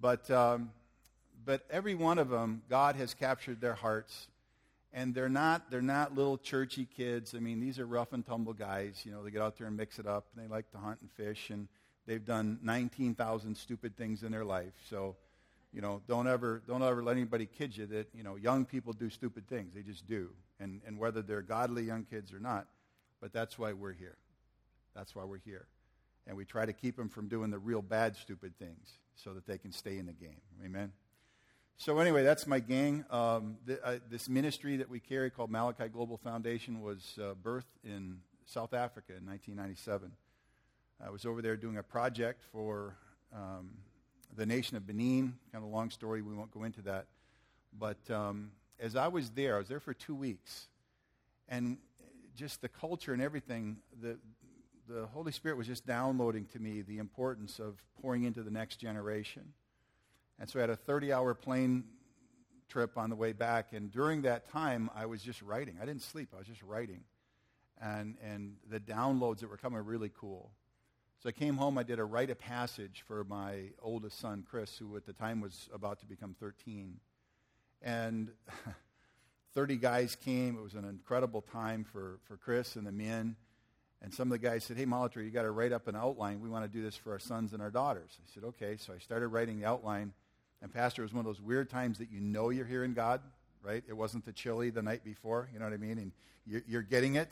But, 0.00 0.30
um, 0.30 0.70
but 1.44 1.62
every 1.70 1.94
one 1.94 2.18
of 2.18 2.28
them, 2.28 2.62
God 2.68 2.96
has 2.96 3.14
captured 3.14 3.60
their 3.60 3.74
hearts. 3.74 4.28
And 4.92 5.12
they're 5.12 5.28
not, 5.28 5.70
they're 5.70 5.82
not 5.82 6.14
little 6.14 6.38
churchy 6.38 6.86
kids. 6.86 7.34
I 7.34 7.40
mean, 7.40 7.58
these 7.58 7.80
are 7.80 7.86
rough 7.86 8.12
and 8.12 8.24
tumble 8.24 8.52
guys. 8.52 9.02
You 9.04 9.10
know, 9.10 9.24
they 9.24 9.30
get 9.30 9.42
out 9.42 9.58
there 9.58 9.66
and 9.66 9.76
mix 9.76 9.98
it 9.98 10.06
up, 10.06 10.26
and 10.34 10.44
they 10.44 10.48
like 10.48 10.70
to 10.70 10.78
hunt 10.78 10.98
and 11.00 11.10
fish, 11.10 11.50
and 11.50 11.66
they've 12.06 12.24
done 12.24 12.60
19,000 12.62 13.56
stupid 13.56 13.96
things 13.96 14.22
in 14.22 14.30
their 14.30 14.44
life. 14.44 14.72
So, 14.88 15.16
you 15.74 15.80
know, 15.80 16.00
don't 16.06 16.28
ever, 16.28 16.62
don't 16.68 16.82
ever 16.82 17.02
let 17.02 17.16
anybody 17.16 17.46
kid 17.46 17.76
you 17.76 17.86
that, 17.86 18.08
you 18.14 18.22
know, 18.22 18.36
young 18.36 18.64
people 18.64 18.92
do 18.92 19.10
stupid 19.10 19.48
things. 19.48 19.74
They 19.74 19.82
just 19.82 20.06
do. 20.06 20.30
And, 20.60 20.80
and 20.86 20.98
whether 20.98 21.20
they're 21.20 21.42
godly 21.42 21.82
young 21.82 22.04
kids 22.04 22.32
or 22.32 22.38
not, 22.38 22.68
but 23.20 23.32
that's 23.32 23.58
why 23.58 23.72
we're 23.72 23.92
here. 23.92 24.16
That's 24.94 25.16
why 25.16 25.24
we're 25.24 25.40
here. 25.44 25.66
And 26.28 26.36
we 26.36 26.44
try 26.44 26.64
to 26.64 26.72
keep 26.72 26.96
them 26.96 27.08
from 27.08 27.28
doing 27.28 27.50
the 27.50 27.58
real 27.58 27.82
bad, 27.82 28.16
stupid 28.16 28.56
things 28.56 28.98
so 29.16 29.34
that 29.34 29.46
they 29.46 29.58
can 29.58 29.72
stay 29.72 29.98
in 29.98 30.06
the 30.06 30.12
game. 30.12 30.40
Amen? 30.64 30.92
So 31.76 31.98
anyway, 31.98 32.22
that's 32.22 32.46
my 32.46 32.60
gang. 32.60 33.04
Um, 33.10 33.56
uh, 33.82 33.96
this 34.08 34.28
ministry 34.28 34.76
that 34.76 34.88
we 34.88 35.00
carry 35.00 35.28
called 35.28 35.50
Malachi 35.50 35.88
Global 35.88 36.16
Foundation 36.16 36.80
was 36.80 37.18
uh, 37.20 37.34
birthed 37.42 37.64
in 37.82 38.18
South 38.46 38.74
Africa 38.74 39.14
in 39.18 39.26
1997. 39.26 40.12
I 41.04 41.10
was 41.10 41.26
over 41.26 41.42
there 41.42 41.56
doing 41.56 41.78
a 41.78 41.82
project 41.82 42.42
for 42.52 42.96
um, 43.34 43.70
the 44.36 44.46
nation 44.46 44.76
of 44.76 44.86
Benin. 44.86 45.34
Kind 45.52 45.64
of 45.64 45.70
a 45.70 45.74
long 45.74 45.90
story. 45.90 46.22
We 46.22 46.34
won't 46.34 46.50
go 46.50 46.64
into 46.64 46.82
that. 46.82 47.06
But 47.78 48.10
um, 48.10 48.50
as 48.78 48.96
I 48.96 49.08
was 49.08 49.30
there, 49.30 49.56
I 49.56 49.58
was 49.58 49.68
there 49.68 49.80
for 49.80 49.94
two 49.94 50.14
weeks, 50.14 50.68
and 51.48 51.78
just 52.36 52.60
the 52.60 52.68
culture 52.68 53.12
and 53.12 53.22
everything. 53.22 53.78
The 54.00 54.18
the 54.88 55.06
Holy 55.06 55.32
Spirit 55.32 55.56
was 55.56 55.66
just 55.66 55.86
downloading 55.86 56.46
to 56.52 56.58
me 56.58 56.82
the 56.82 56.98
importance 56.98 57.58
of 57.58 57.82
pouring 58.00 58.24
into 58.24 58.42
the 58.42 58.50
next 58.50 58.76
generation. 58.76 59.52
And 60.38 60.48
so 60.48 60.58
I 60.58 60.62
had 60.62 60.70
a 60.70 60.76
30 60.76 61.12
hour 61.12 61.34
plane 61.34 61.84
trip 62.68 62.98
on 62.98 63.10
the 63.10 63.16
way 63.16 63.32
back. 63.32 63.72
And 63.72 63.90
during 63.90 64.22
that 64.22 64.50
time, 64.50 64.90
I 64.94 65.06
was 65.06 65.22
just 65.22 65.42
writing. 65.42 65.76
I 65.80 65.86
didn't 65.86 66.02
sleep, 66.02 66.30
I 66.34 66.38
was 66.38 66.46
just 66.46 66.62
writing. 66.62 67.00
And, 67.80 68.16
and 68.22 68.56
the 68.70 68.80
downloads 68.80 69.40
that 69.40 69.50
were 69.50 69.56
coming 69.56 69.76
were 69.76 69.82
really 69.82 70.10
cool. 70.18 70.50
So 71.24 71.30
I 71.30 71.32
came 71.32 71.56
home, 71.56 71.78
I 71.78 71.84
did 71.84 71.98
a 71.98 72.04
rite 72.04 72.28
of 72.28 72.38
passage 72.38 73.02
for 73.08 73.24
my 73.24 73.70
oldest 73.80 74.20
son, 74.20 74.44
Chris, 74.46 74.76
who 74.76 74.94
at 74.94 75.06
the 75.06 75.14
time 75.14 75.40
was 75.40 75.70
about 75.72 76.00
to 76.00 76.06
become 76.06 76.36
13. 76.38 77.00
And 77.80 78.28
30 79.54 79.76
guys 79.76 80.16
came. 80.16 80.54
It 80.58 80.62
was 80.62 80.74
an 80.74 80.84
incredible 80.84 81.40
time 81.40 81.82
for, 81.90 82.18
for 82.28 82.36
Chris 82.36 82.76
and 82.76 82.86
the 82.86 82.92
men. 82.92 83.36
And 84.02 84.12
some 84.12 84.30
of 84.30 84.32
the 84.32 84.46
guys 84.46 84.64
said, 84.64 84.76
Hey, 84.76 84.84
Molitor, 84.84 85.24
you 85.24 85.30
got 85.30 85.44
to 85.44 85.50
write 85.50 85.72
up 85.72 85.88
an 85.88 85.96
outline. 85.96 86.42
We 86.42 86.50
want 86.50 86.66
to 86.66 86.70
do 86.70 86.84
this 86.84 86.94
for 86.94 87.12
our 87.12 87.18
sons 87.18 87.54
and 87.54 87.62
our 87.62 87.70
daughters. 87.70 88.18
I 88.18 88.34
said, 88.34 88.44
Okay. 88.44 88.76
So 88.76 88.92
I 88.92 88.98
started 88.98 89.28
writing 89.28 89.58
the 89.58 89.64
outline. 89.64 90.12
And 90.60 90.70
Pastor, 90.70 91.00
it 91.00 91.06
was 91.06 91.14
one 91.14 91.20
of 91.20 91.24
those 91.26 91.40
weird 91.40 91.70
times 91.70 91.96
that 92.00 92.10
you 92.10 92.20
know 92.20 92.50
you're 92.50 92.66
hearing 92.66 92.92
God, 92.92 93.22
right? 93.62 93.82
It 93.88 93.96
wasn't 93.96 94.26
the 94.26 94.32
chilly 94.34 94.68
the 94.68 94.82
night 94.82 95.02
before, 95.02 95.48
you 95.54 95.58
know 95.58 95.64
what 95.64 95.72
I 95.72 95.78
mean? 95.78 95.96
And 95.96 96.12
you're, 96.44 96.62
you're 96.66 96.82
getting 96.82 97.14
it. 97.14 97.30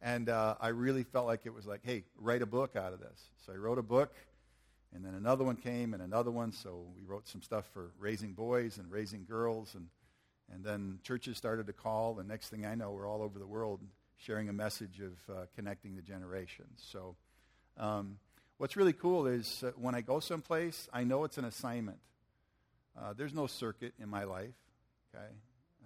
And 0.00 0.28
uh, 0.28 0.54
I 0.60 0.68
really 0.68 1.02
felt 1.02 1.26
like 1.26 1.44
it 1.44 1.52
was 1.52 1.66
like, 1.66 1.80
hey, 1.82 2.04
write 2.18 2.42
a 2.42 2.46
book 2.46 2.76
out 2.76 2.92
of 2.92 3.00
this. 3.00 3.20
So 3.44 3.52
I 3.52 3.56
wrote 3.56 3.78
a 3.78 3.82
book, 3.82 4.14
and 4.94 5.04
then 5.04 5.14
another 5.14 5.44
one 5.44 5.56
came, 5.56 5.92
and 5.92 6.02
another 6.02 6.30
one. 6.30 6.52
So 6.52 6.86
we 6.94 7.02
wrote 7.02 7.26
some 7.26 7.42
stuff 7.42 7.64
for 7.72 7.90
raising 7.98 8.32
boys 8.32 8.78
and 8.78 8.90
raising 8.90 9.24
girls. 9.24 9.74
And, 9.74 9.88
and 10.52 10.64
then 10.64 11.00
churches 11.02 11.36
started 11.36 11.66
to 11.66 11.72
call. 11.72 12.20
And 12.20 12.28
next 12.28 12.48
thing 12.48 12.64
I 12.64 12.74
know, 12.74 12.92
we're 12.92 13.08
all 13.08 13.22
over 13.22 13.38
the 13.38 13.46
world 13.46 13.80
sharing 14.18 14.48
a 14.48 14.52
message 14.52 15.00
of 15.00 15.34
uh, 15.34 15.46
connecting 15.54 15.96
the 15.96 16.02
generations. 16.02 16.82
So, 16.92 17.16
um, 17.76 18.18
what's 18.58 18.76
really 18.76 18.92
cool 18.92 19.26
is 19.26 19.62
uh, 19.64 19.70
when 19.76 19.94
I 19.94 20.00
go 20.00 20.20
someplace, 20.20 20.88
I 20.92 21.04
know 21.04 21.24
it's 21.24 21.38
an 21.38 21.44
assignment. 21.44 21.98
Uh, 22.98 23.12
there's 23.16 23.34
no 23.34 23.46
circuit 23.46 23.94
in 24.00 24.08
my 24.08 24.24
life. 24.24 24.54
Okay, 25.14 25.26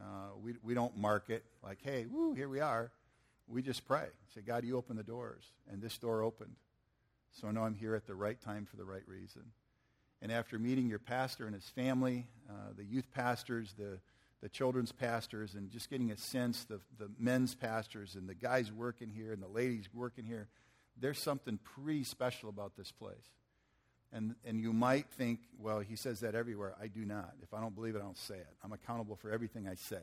uh, 0.00 0.36
we 0.42 0.54
we 0.62 0.74
don't 0.74 0.96
market 0.96 1.44
like, 1.62 1.78
hey, 1.82 2.06
woo, 2.10 2.32
here 2.32 2.48
we 2.48 2.60
are. 2.60 2.90
We 3.52 3.62
just 3.62 3.86
pray. 3.86 4.06
Say, 4.34 4.40
God, 4.40 4.64
you 4.64 4.76
open 4.76 4.96
the 4.96 5.02
doors, 5.02 5.44
and 5.70 5.82
this 5.82 5.98
door 5.98 6.22
opened. 6.22 6.56
So 7.32 7.48
I 7.48 7.52
know 7.52 7.62
I'm 7.62 7.74
here 7.74 7.94
at 7.94 8.06
the 8.06 8.14
right 8.14 8.40
time 8.40 8.66
for 8.66 8.76
the 8.76 8.84
right 8.84 9.06
reason. 9.06 9.42
And 10.20 10.32
after 10.32 10.58
meeting 10.58 10.88
your 10.88 10.98
pastor 10.98 11.46
and 11.46 11.54
his 11.54 11.68
family, 11.68 12.26
uh, 12.48 12.72
the 12.76 12.84
youth 12.84 13.10
pastors, 13.12 13.74
the 13.76 13.98
the 14.42 14.48
children's 14.48 14.90
pastors 14.92 15.54
and 15.54 15.70
just 15.70 15.88
getting 15.88 16.10
a 16.10 16.16
sense 16.18 16.64
the, 16.64 16.80
the 16.98 17.08
men's 17.18 17.54
pastors 17.54 18.16
and 18.16 18.28
the 18.28 18.34
guys 18.34 18.72
working 18.72 19.08
here 19.08 19.32
and 19.32 19.40
the 19.40 19.48
ladies 19.48 19.88
working 19.94 20.24
here 20.24 20.48
there's 21.00 21.18
something 21.18 21.58
pretty 21.58 22.04
special 22.04 22.48
about 22.48 22.76
this 22.76 22.90
place 22.90 23.30
and, 24.12 24.34
and 24.44 24.60
you 24.60 24.72
might 24.72 25.06
think 25.10 25.38
well 25.58 25.78
he 25.78 25.94
says 25.94 26.20
that 26.20 26.34
everywhere 26.34 26.74
i 26.82 26.88
do 26.88 27.04
not 27.04 27.32
if 27.40 27.54
i 27.54 27.60
don't 27.60 27.74
believe 27.74 27.94
it 27.94 28.00
i 28.00 28.02
don't 28.02 28.18
say 28.18 28.34
it 28.34 28.54
i'm 28.64 28.72
accountable 28.72 29.14
for 29.14 29.30
everything 29.30 29.68
i 29.68 29.76
say 29.76 30.02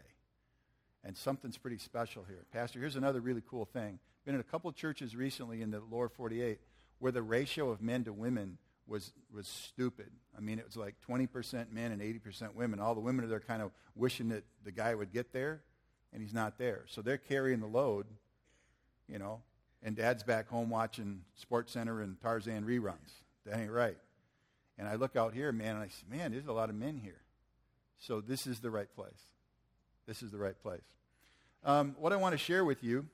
and 1.03 1.15
something's 1.15 1.57
pretty 1.57 1.77
special 1.77 2.23
here 2.27 2.45
pastor 2.51 2.79
here's 2.79 2.95
another 2.95 3.21
really 3.21 3.43
cool 3.49 3.65
thing 3.65 3.99
been 4.25 4.35
in 4.35 4.41
a 4.41 4.43
couple 4.43 4.71
churches 4.71 5.15
recently 5.15 5.61
in 5.61 5.71
the 5.71 5.81
lower 5.91 6.09
48 6.09 6.59
where 6.99 7.11
the 7.11 7.21
ratio 7.21 7.69
of 7.69 7.81
men 7.81 8.03
to 8.03 8.13
women 8.13 8.57
was, 8.89 9.13
was 9.33 9.47
stupid. 9.47 10.09
I 10.37 10.41
mean, 10.41 10.59
it 10.59 10.65
was 10.65 10.75
like 10.75 10.95
20% 11.07 11.71
men 11.71 11.91
and 11.91 12.01
80% 12.01 12.55
women. 12.55 12.79
All 12.79 12.95
the 12.95 13.01
women 13.01 13.23
are 13.23 13.27
there 13.27 13.39
kind 13.39 13.61
of 13.61 13.71
wishing 13.95 14.29
that 14.29 14.43
the 14.63 14.71
guy 14.71 14.93
would 14.95 15.13
get 15.13 15.31
there, 15.31 15.61
and 16.11 16.21
he's 16.21 16.33
not 16.33 16.57
there. 16.57 16.83
So 16.87 17.01
they're 17.01 17.17
carrying 17.17 17.59
the 17.59 17.67
load, 17.67 18.07
you 19.07 19.19
know, 19.19 19.41
and 19.83 19.95
dad's 19.95 20.23
back 20.23 20.49
home 20.49 20.69
watching 20.69 21.21
Sports 21.35 21.71
Center 21.71 22.01
and 22.01 22.19
Tarzan 22.19 22.65
reruns. 22.65 23.23
That 23.45 23.59
ain't 23.59 23.71
right. 23.71 23.97
And 24.77 24.87
I 24.87 24.95
look 24.95 25.15
out 25.15 25.33
here, 25.33 25.51
man, 25.51 25.75
and 25.75 25.83
I 25.83 25.87
say, 25.87 26.03
man, 26.09 26.31
there's 26.31 26.47
a 26.47 26.53
lot 26.53 26.69
of 26.69 26.75
men 26.75 26.97
here. 26.97 27.21
So 27.99 28.21
this 28.21 28.47
is 28.47 28.59
the 28.59 28.71
right 28.71 28.93
place. 28.93 29.21
This 30.09 30.23
is 30.23 30.31
the 30.31 30.39
right 30.39 30.59
place. 30.59 30.81
Um, 31.63 31.95
what 31.99 32.11
I 32.11 32.15
want 32.15 32.31
to 32.31 32.39
share 32.39 32.65
with 32.65 32.83
you, 32.83 33.05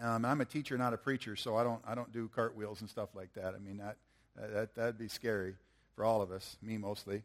um, 0.00 0.24
I'm 0.24 0.40
a 0.40 0.46
teacher, 0.46 0.78
not 0.78 0.94
a 0.94 0.96
preacher, 0.96 1.36
so 1.36 1.58
I 1.58 1.62
don't, 1.62 1.82
I 1.86 1.94
don't 1.94 2.10
do 2.10 2.30
cartwheels 2.34 2.80
and 2.80 2.88
stuff 2.88 3.10
like 3.14 3.34
that. 3.34 3.54
I 3.54 3.58
mean, 3.58 3.76
that, 3.76 3.98
that, 4.34 4.74
that'd 4.76 4.96
be 4.96 5.08
scary 5.08 5.56
for 5.94 6.06
all 6.06 6.22
of 6.22 6.32
us, 6.32 6.56
me 6.62 6.78
mostly. 6.78 7.22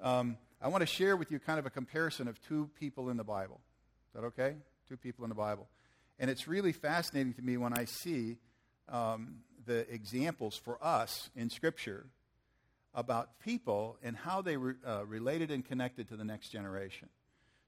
Um, 0.00 0.36
I 0.62 0.68
want 0.68 0.82
to 0.82 0.86
share 0.86 1.16
with 1.16 1.32
you 1.32 1.40
kind 1.40 1.58
of 1.58 1.66
a 1.66 1.70
comparison 1.70 2.28
of 2.28 2.40
two 2.40 2.70
people 2.78 3.10
in 3.10 3.16
the 3.16 3.24
Bible. 3.24 3.60
Is 4.06 4.20
that 4.20 4.26
okay? 4.26 4.54
Two 4.88 4.96
people 4.96 5.24
in 5.24 5.28
the 5.28 5.34
Bible. 5.34 5.66
And 6.20 6.30
it's 6.30 6.46
really 6.46 6.70
fascinating 6.70 7.34
to 7.34 7.42
me 7.42 7.56
when 7.56 7.76
I 7.76 7.86
see 7.86 8.36
um, 8.88 9.38
the 9.66 9.92
examples 9.92 10.56
for 10.56 10.78
us 10.80 11.28
in 11.34 11.50
Scripture 11.50 12.06
about 12.94 13.40
people 13.40 13.96
and 14.00 14.16
how 14.16 14.42
they 14.42 14.56
re, 14.56 14.74
uh, 14.86 15.04
related 15.06 15.50
and 15.50 15.64
connected 15.64 16.08
to 16.10 16.16
the 16.16 16.24
next 16.24 16.50
generation. 16.50 17.08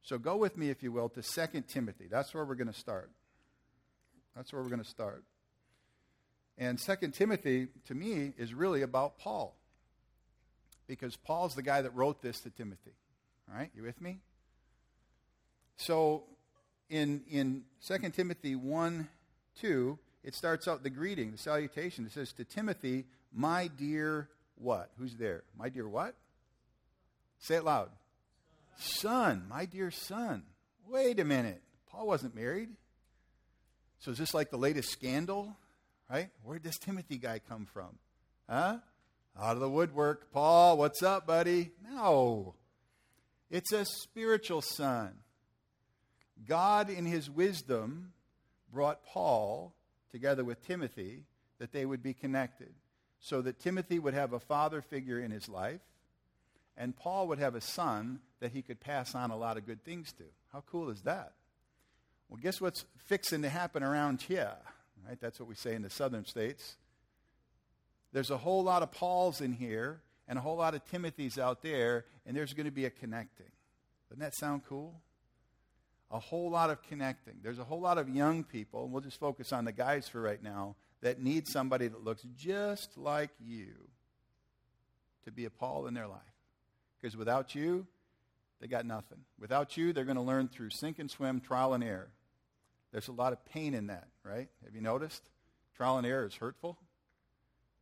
So 0.09 0.17
go 0.17 0.39
with 0.39 0.57
me, 0.57 0.71
if 0.71 0.83
you 0.83 0.91
will, 0.91 1.11
to 1.11 1.21
2 1.21 1.65
Timothy. 1.69 2.07
That's 2.11 2.33
where 2.33 2.43
we're 2.43 2.55
going 2.55 2.73
to 2.73 2.79
start. 2.79 3.11
That's 4.35 4.55
where 4.55 4.63
we're 4.63 4.71
going 4.71 4.83
to 4.83 4.89
start. 4.89 5.23
And 6.57 6.81
Second 6.81 7.13
Timothy, 7.13 7.69
to 7.89 7.95
me, 7.95 8.33
is 8.39 8.55
really 8.55 8.81
about 8.81 9.19
Paul. 9.19 9.55
Because 10.87 11.15
Paul's 11.15 11.55
the 11.55 11.63
guy 11.63 11.83
that 11.83 11.95
wrote 11.95 12.23
this 12.23 12.41
to 12.41 12.51
Timothy. 12.51 12.93
All 13.51 13.59
right, 13.59 13.69
you 13.77 13.83
with 13.83 14.01
me? 14.01 14.21
So 15.77 16.23
in, 16.89 17.21
in 17.31 17.65
2 17.87 17.99
Timothy 18.09 18.57
1 18.57 19.07
2, 19.61 19.99
it 20.25 20.35
starts 20.35 20.67
out 20.67 20.83
the 20.83 20.89
greeting, 20.89 21.33
the 21.33 21.39
salutation. 21.39 22.07
It 22.07 22.13
says, 22.13 22.33
To 22.33 22.45
Timothy, 22.45 23.05
my 23.31 23.67
dear 23.67 24.31
what? 24.57 24.91
Who's 24.99 25.17
there? 25.17 25.43
My 25.59 25.69
dear 25.69 25.87
what? 25.87 26.15
Say 27.41 27.57
it 27.57 27.65
loud. 27.65 27.91
Son, 28.79 29.47
my 29.49 29.67
dear 29.67 29.91
son. 29.91 30.43
Wait 30.89 31.21
a 31.21 31.25
minute. 31.25 31.63
Paul 31.91 32.07
wasn't 32.07 32.35
married. 32.35 32.71
So 33.99 34.13
is 34.13 34.19
this 34.19 34.33
like 34.33 34.51
the 34.51 34.57
latest 34.57 34.91
scandal? 34.91 35.57
right? 36.11 36.31
Where'd 36.43 36.63
this 36.63 36.79
Timothy 36.79 37.19
guy 37.19 37.39
come 37.39 37.67
from? 37.67 37.99
Huh? 38.49 38.79
Out 39.39 39.55
of 39.55 39.61
the 39.61 39.69
woodwork. 39.69 40.33
Paul, 40.33 40.79
what's 40.79 41.03
up, 41.03 41.27
buddy? 41.27 41.73
No. 41.93 42.55
It's 43.51 43.73
a 43.73 43.85
spiritual 43.85 44.63
son. 44.63 45.13
God, 46.47 46.91
in 46.91 47.05
his 47.07 47.31
wisdom, 47.31 48.13
brought 48.73 49.05
Paul 49.05 49.75
together 50.11 50.45
with 50.45 50.67
Timothy 50.67 51.25
that 51.59 51.73
they 51.73 51.85
would 51.85 52.03
be 52.03 52.15
connected. 52.15 52.75
So 53.21 53.43
that 53.43 53.59
Timothy 53.59 53.99
would 53.99 54.15
have 54.15 54.33
a 54.33 54.41
father 54.41 54.81
figure 54.81 55.19
in 55.19 55.33
his 55.33 55.49
life, 55.49 55.81
and 56.77 56.97
Paul 56.97 57.27
would 57.29 57.41
have 57.41 57.57
a 57.57 57.61
son 57.61 58.21
that 58.41 58.53
he 58.53 58.63
could 58.63 58.81
pass 58.81 59.15
on 59.15 59.31
a 59.31 59.37
lot 59.37 59.57
of 59.57 59.67
good 59.67 59.85
things 59.85 60.13
to. 60.13 60.25
How 60.53 60.63
cool 60.71 60.91
is 60.91 61.03
that? 61.03 61.33
Well, 62.29 62.39
guess 62.43 62.61
what's 62.61 62.85
fixing 63.07 63.43
to 63.43 63.49
happen 63.49 63.83
around 63.83 64.23
here? 64.23 64.57
Right? 65.07 65.19
That's 65.21 65.41
what 65.41 65.49
we 65.49 65.55
say 65.55 65.75
in 65.75 65.83
the 65.83 65.91
southern 65.91 66.25
states. 66.25 66.77
There's 68.13 68.31
a 68.31 68.39
whole 68.39 68.63
lot 68.63 68.83
of 68.83 68.93
Pauls 68.93 69.41
in 69.41 69.53
here 69.53 70.01
and 70.29 70.39
a 70.39 70.43
whole 70.43 70.57
lot 70.57 70.75
of 70.75 70.85
Timothys 70.85 71.39
out 71.39 71.63
there, 71.63 72.05
and 72.27 72.37
there's 72.37 72.53
going 72.53 72.67
to 72.67 72.73
be 72.73 72.85
a 72.85 72.91
connecting. 72.91 73.51
Doesn't 74.09 74.21
that 74.21 74.35
sound 74.37 74.63
cool? 74.69 75.01
A 76.11 76.19
whole 76.19 76.51
lot 76.51 76.71
of 76.71 76.83
connecting. 76.83 77.35
There's 77.43 77.59
a 77.59 77.65
whole 77.65 77.81
lot 77.81 77.99
of 77.99 78.09
young 78.09 78.45
people, 78.45 78.85
and 78.85 78.93
we'll 78.93 79.03
just 79.03 79.21
focus 79.21 79.53
on 79.53 79.65
the 79.65 79.73
guys 79.73 80.09
for 80.09 80.21
right 80.21 80.43
now, 80.43 80.77
that 81.01 81.23
need 81.23 81.47
somebody 81.47 81.87
that 81.87 82.05
looks 82.05 82.23
just 82.37 82.97
like 82.97 83.31
you 83.41 83.69
to 85.25 85.31
be 85.31 85.45
a 85.45 85.51
Paul 85.51 85.87
in 85.87 85.95
their 85.95 86.07
life. 86.07 86.21
Because 87.01 87.17
without 87.17 87.55
you, 87.55 87.87
they 88.61 88.67
got 88.67 88.87
nothing. 88.87 89.19
Without 89.39 89.77
you, 89.77 89.93
they're 89.93 90.05
going 90.05 90.17
to 90.17 90.23
learn 90.23 90.49
through 90.49 90.71
sink 90.71 90.99
and 90.99 91.11
swim, 91.11 91.41
trial 91.41 91.75
and 91.75 91.85
error. 91.85 92.11
There's 92.93 93.09
a 93.09 93.13
lot 93.13 93.33
of 93.33 93.45
pain 93.45 93.75
in 93.75 93.89
that, 93.89 94.09
right? 94.25 94.49
Have 94.65 94.75
you 94.75 94.81
noticed? 94.81 95.23
Trial 95.77 95.99
and 95.99 96.07
error 96.07 96.27
is 96.27 96.35
hurtful. 96.35 96.79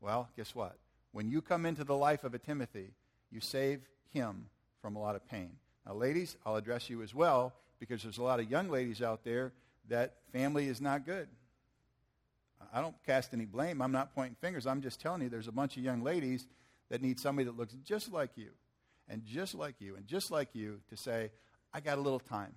Well, 0.01 0.29
guess 0.37 0.55
what? 0.55 0.77
When 1.13 1.31
you 1.31 1.41
come 1.41 1.65
into 1.65 1.85
the 1.85 1.97
life 1.97 2.25
of 2.25 2.35
a 2.35 2.39
Timothy, 2.39 2.93
you 3.31 3.41
save 3.41 3.81
him 4.13 4.47
from 4.83 4.97
a 4.97 5.01
lot 5.01 5.17
of 5.17 5.27
pain. 5.27 5.53
Now, 5.87 5.95
ladies, 5.95 6.37
I'll 6.45 6.57
address 6.57 6.91
you 6.91 7.03
as 7.03 7.15
well 7.15 7.55
because 7.79 8.03
there's 8.03 8.19
a 8.19 8.23
lot 8.23 8.41
of 8.41 8.51
young 8.51 8.69
ladies 8.69 9.01
out 9.01 9.25
there 9.25 9.53
that 9.89 10.17
family 10.33 10.67
is 10.67 10.81
not 10.81 11.07
good. 11.07 11.29
I 12.73 12.81
don't 12.81 12.95
cast 13.05 13.33
any 13.33 13.45
blame. 13.45 13.81
I'm 13.81 13.93
not 13.93 14.15
pointing 14.15 14.37
fingers. 14.41 14.67
I'm 14.67 14.83
just 14.83 15.01
telling 15.01 15.23
you 15.23 15.29
there's 15.29 15.49
a 15.49 15.53
bunch 15.53 15.77
of 15.77 15.85
young 15.85 16.03
ladies 16.03 16.47
that 16.91 17.03
need 17.03 17.19
somebody 17.19 17.47
that 17.47 17.57
looks 17.57 17.75
just 17.85 18.13
like 18.13 18.31
you. 18.37 18.51
And 19.09 19.25
just 19.25 19.55
like 19.55 19.77
you, 19.81 19.97
and 19.97 20.07
just 20.07 20.31
like 20.31 20.49
you, 20.55 20.81
to 20.91 20.97
say, 20.97 21.31
I 21.73 21.81
got 21.81 21.99
a 21.99 22.01
little 22.01 22.21
time. 22.21 22.55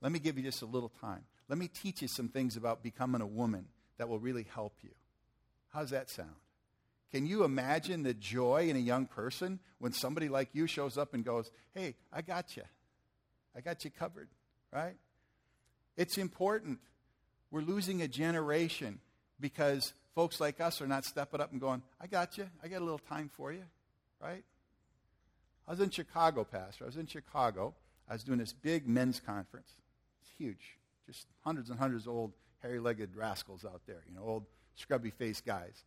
Let 0.00 0.12
me 0.12 0.18
give 0.18 0.36
you 0.36 0.44
just 0.44 0.62
a 0.62 0.66
little 0.66 0.92
time. 1.00 1.24
Let 1.48 1.58
me 1.58 1.68
teach 1.68 2.02
you 2.02 2.08
some 2.08 2.28
things 2.28 2.56
about 2.56 2.82
becoming 2.82 3.20
a 3.20 3.26
woman 3.26 3.66
that 3.98 4.08
will 4.08 4.18
really 4.18 4.46
help 4.54 4.74
you. 4.82 4.90
How's 5.68 5.90
that 5.90 6.10
sound? 6.10 6.34
Can 7.12 7.26
you 7.26 7.44
imagine 7.44 8.02
the 8.02 8.14
joy 8.14 8.68
in 8.68 8.76
a 8.76 8.80
young 8.80 9.06
person 9.06 9.60
when 9.78 9.92
somebody 9.92 10.28
like 10.28 10.48
you 10.52 10.66
shows 10.66 10.98
up 10.98 11.14
and 11.14 11.24
goes, 11.24 11.50
Hey, 11.74 11.94
I 12.12 12.22
got 12.22 12.56
you. 12.56 12.64
I 13.54 13.60
got 13.60 13.84
you 13.84 13.90
covered, 13.90 14.28
right? 14.72 14.96
It's 15.96 16.18
important. 16.18 16.78
We're 17.50 17.62
losing 17.62 18.02
a 18.02 18.08
generation 18.08 19.00
because 19.40 19.94
folks 20.14 20.40
like 20.40 20.60
us 20.60 20.80
are 20.82 20.86
not 20.86 21.04
stepping 21.04 21.40
up 21.40 21.52
and 21.52 21.60
going, 21.60 21.82
I 22.00 22.06
got 22.06 22.36
you. 22.36 22.48
I 22.62 22.68
got 22.68 22.80
a 22.80 22.84
little 22.84 22.98
time 22.98 23.30
for 23.32 23.52
you, 23.52 23.64
right? 24.20 24.44
I 25.66 25.72
was 25.72 25.80
in 25.80 25.90
Chicago, 25.90 26.44
Pastor. 26.44 26.84
I 26.84 26.86
was 26.86 26.96
in 26.96 27.06
Chicago. 27.06 27.74
I 28.08 28.12
was 28.12 28.22
doing 28.22 28.38
this 28.38 28.52
big 28.52 28.88
men's 28.88 29.20
conference. 29.20 29.70
It's 30.22 30.30
huge. 30.38 30.78
Just 31.06 31.26
hundreds 31.44 31.70
and 31.70 31.78
hundreds 31.78 32.06
of 32.06 32.12
old 32.12 32.32
hairy 32.62 32.78
legged 32.78 33.16
rascals 33.16 33.64
out 33.64 33.82
there, 33.86 34.02
you 34.08 34.14
know, 34.14 34.22
old 34.22 34.44
scrubby 34.74 35.10
faced 35.10 35.44
guys. 35.44 35.84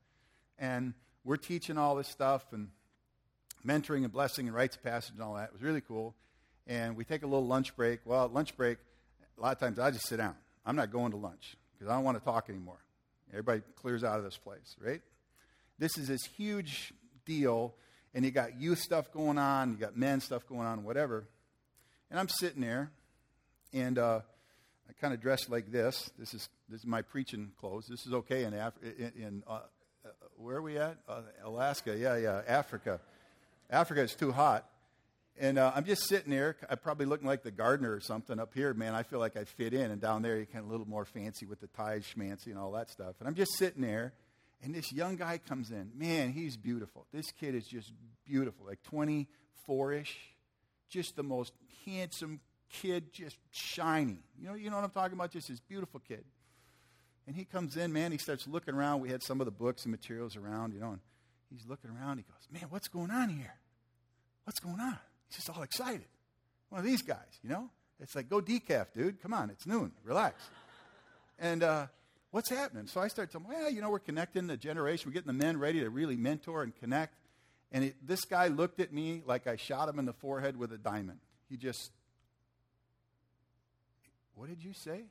And 0.57 0.93
we're 1.23 1.37
teaching 1.37 1.77
all 1.77 1.95
this 1.95 2.07
stuff 2.07 2.45
and 2.51 2.69
mentoring 3.65 4.03
and 4.03 4.11
blessing 4.11 4.47
and 4.47 4.55
rites 4.55 4.75
of 4.75 4.83
passage 4.83 5.13
and 5.13 5.23
all 5.23 5.35
that. 5.35 5.45
It 5.45 5.53
was 5.53 5.61
really 5.61 5.81
cool. 5.81 6.15
And 6.67 6.95
we 6.95 7.03
take 7.03 7.23
a 7.23 7.27
little 7.27 7.45
lunch 7.45 7.75
break. 7.75 8.01
Well, 8.05 8.27
lunch 8.27 8.55
break, 8.55 8.77
a 9.37 9.41
lot 9.41 9.53
of 9.53 9.59
times 9.59 9.79
I 9.79 9.91
just 9.91 10.07
sit 10.07 10.17
down. 10.17 10.35
I'm 10.65 10.75
not 10.75 10.91
going 10.91 11.11
to 11.11 11.17
lunch 11.17 11.55
because 11.73 11.89
I 11.89 11.95
don't 11.95 12.03
want 12.03 12.17
to 12.17 12.23
talk 12.23 12.49
anymore. 12.49 12.79
Everybody 13.31 13.61
clears 13.75 14.03
out 14.03 14.17
of 14.17 14.23
this 14.23 14.37
place, 14.37 14.75
right? 14.83 15.01
This 15.77 15.97
is 15.97 16.07
this 16.07 16.25
huge 16.25 16.93
deal, 17.25 17.73
and 18.13 18.25
you 18.25 18.31
got 18.31 18.59
youth 18.59 18.79
stuff 18.79 19.11
going 19.11 19.37
on, 19.37 19.71
you 19.71 19.77
got 19.77 19.97
men 19.97 20.21
stuff 20.21 20.47
going 20.47 20.65
on, 20.65 20.83
whatever. 20.83 21.27
And 22.09 22.19
I'm 22.19 22.29
sitting 22.29 22.61
there, 22.61 22.91
and 23.73 23.97
uh, 23.97 24.21
I 24.89 24.93
kind 24.99 25.13
of 25.13 25.21
dressed 25.21 25.49
like 25.49 25.71
this. 25.71 26.09
This 26.17 26.33
is 26.33 26.49
this 26.69 26.81
is 26.81 26.87
my 26.87 27.01
preaching 27.01 27.51
clothes. 27.59 27.85
This 27.89 28.05
is 28.05 28.13
okay 28.13 28.43
in 28.43 28.53
Af- 28.53 28.81
in, 28.81 29.11
in 29.15 29.43
uh, 29.47 29.61
uh, 30.05 30.09
where 30.37 30.57
are 30.57 30.61
we 30.61 30.77
at? 30.77 30.97
Uh, 31.07 31.21
Alaska. 31.43 31.95
Yeah, 31.97 32.17
yeah, 32.17 32.41
Africa. 32.47 32.99
Africa 33.69 34.01
is 34.01 34.15
too 34.15 34.31
hot. 34.31 34.65
And 35.41 35.57
uh, 35.57 35.71
I'm 35.73 35.85
just 35.85 36.07
sitting 36.09 36.31
there. 36.31 36.57
I'm 36.69 36.77
probably 36.79 37.05
looking 37.05 37.27
like 37.27 37.43
the 37.43 37.51
gardener 37.51 37.93
or 37.93 38.01
something 38.01 38.39
up 38.39 38.53
here. 38.53 38.73
Man, 38.73 38.93
I 38.93 39.03
feel 39.03 39.19
like 39.19 39.37
I 39.37 39.45
fit 39.45 39.73
in. 39.73 39.89
And 39.89 40.01
down 40.01 40.21
there, 40.21 40.35
you're 40.35 40.45
kind 40.45 40.65
of 40.65 40.69
a 40.69 40.71
little 40.71 40.87
more 40.87 41.05
fancy 41.05 41.45
with 41.45 41.61
the 41.61 41.67
ties, 41.67 42.03
schmancy, 42.03 42.47
and 42.47 42.57
all 42.57 42.71
that 42.73 42.89
stuff. 42.89 43.15
And 43.19 43.27
I'm 43.27 43.35
just 43.35 43.57
sitting 43.57 43.81
there. 43.81 44.13
And 44.61 44.75
this 44.75 44.91
young 44.91 45.15
guy 45.15 45.37
comes 45.37 45.71
in. 45.71 45.91
Man, 45.95 46.31
he's 46.31 46.57
beautiful. 46.57 47.07
This 47.13 47.31
kid 47.31 47.55
is 47.55 47.65
just 47.65 47.93
beautiful, 48.25 48.65
like 48.65 48.83
24 48.83 49.93
ish. 49.93 50.17
Just 50.89 51.15
the 51.15 51.23
most 51.23 51.53
handsome 51.85 52.41
kid, 52.69 53.13
just 53.13 53.37
shining. 53.51 54.23
You 54.39 54.47
know, 54.47 54.53
you 54.55 54.69
know 54.69 54.75
what 54.75 54.85
I'm 54.85 54.91
talking 54.91 55.13
about? 55.13 55.31
Just 55.31 55.47
this 55.47 55.59
beautiful 55.59 55.99
kid. 55.99 56.23
And 57.27 57.35
he 57.35 57.45
comes 57.45 57.77
in, 57.77 57.93
man, 57.93 58.11
he 58.11 58.17
starts 58.17 58.47
looking 58.47 58.73
around. 58.73 59.01
We 59.01 59.09
had 59.09 59.21
some 59.21 59.39
of 59.39 59.45
the 59.45 59.51
books 59.51 59.85
and 59.85 59.91
materials 59.91 60.35
around, 60.35 60.73
you 60.73 60.79
know, 60.79 60.91
and 60.91 60.99
he's 61.49 61.65
looking 61.67 61.91
around. 61.91 62.17
He 62.17 62.23
goes, 62.23 62.47
Man, 62.51 62.69
what's 62.69 62.87
going 62.87 63.11
on 63.11 63.29
here? 63.29 63.53
What's 64.45 64.59
going 64.59 64.79
on? 64.79 64.97
He's 65.27 65.37
just 65.37 65.49
all 65.49 65.61
excited. 65.61 66.07
One 66.69 66.79
of 66.79 66.85
these 66.85 67.03
guys, 67.03 67.39
you 67.43 67.49
know? 67.49 67.69
It's 67.99 68.15
like, 68.15 68.29
go 68.29 68.41
decaf, 68.41 68.87
dude. 68.93 69.21
Come 69.21 69.33
on, 69.33 69.49
it's 69.49 69.67
noon. 69.67 69.91
Relax. 70.03 70.41
and 71.37 71.63
uh, 71.63 71.87
what's 72.31 72.49
happening? 72.49 72.87
So 72.87 73.01
I 73.01 73.07
start 73.07 73.31
telling 73.31 73.47
him, 73.47 73.53
well, 73.53 73.69
you 73.69 73.81
know, 73.81 73.89
we're 73.89 73.99
connecting 73.99 74.47
the 74.47 74.57
generation. 74.57 75.09
We're 75.09 75.13
getting 75.13 75.27
the 75.27 75.33
men 75.33 75.57
ready 75.57 75.79
to 75.81 75.89
really 75.89 76.17
mentor 76.17 76.63
and 76.63 76.75
connect. 76.75 77.15
And 77.71 77.85
it, 77.85 77.95
this 78.05 78.25
guy 78.25 78.47
looked 78.47 78.79
at 78.79 78.93
me 78.93 79.21
like 79.25 79.47
I 79.47 79.55
shot 79.55 79.89
him 79.89 79.99
in 79.99 80.05
the 80.05 80.13
forehead 80.13 80.57
with 80.57 80.71
a 80.71 80.77
diamond. 80.77 81.19
He 81.49 81.57
just, 81.57 81.91
what 84.35 84.49
did 84.49 84.63
you 84.63 84.73
say? 84.73 85.03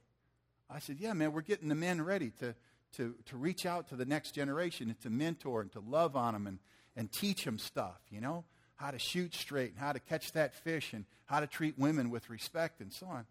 I 0.70 0.80
said, 0.80 0.96
Yeah, 0.98 1.12
man, 1.12 1.32
we're 1.32 1.42
getting 1.42 1.68
the 1.68 1.74
men 1.74 2.02
ready 2.02 2.30
to, 2.40 2.54
to, 2.96 3.14
to 3.26 3.36
reach 3.36 3.64
out 3.64 3.88
to 3.88 3.96
the 3.96 4.04
next 4.04 4.32
generation 4.32 4.88
and 4.88 5.00
to 5.00 5.10
mentor 5.10 5.62
and 5.62 5.72
to 5.72 5.80
love 5.80 6.16
on 6.16 6.34
them 6.34 6.46
and, 6.46 6.58
and 6.96 7.12
teach 7.12 7.44
them 7.44 7.58
stuff, 7.58 8.00
you 8.10 8.20
know, 8.20 8.44
how 8.76 8.90
to 8.90 8.98
shoot 8.98 9.34
straight 9.34 9.70
and 9.70 9.78
how 9.78 9.92
to 9.92 10.00
catch 10.00 10.32
that 10.32 10.54
fish 10.54 10.92
and 10.92 11.04
how 11.26 11.40
to 11.40 11.46
treat 11.46 11.78
women 11.78 12.10
with 12.10 12.28
respect 12.28 12.80
and 12.80 12.92
so 12.92 13.06
on. 13.06 13.24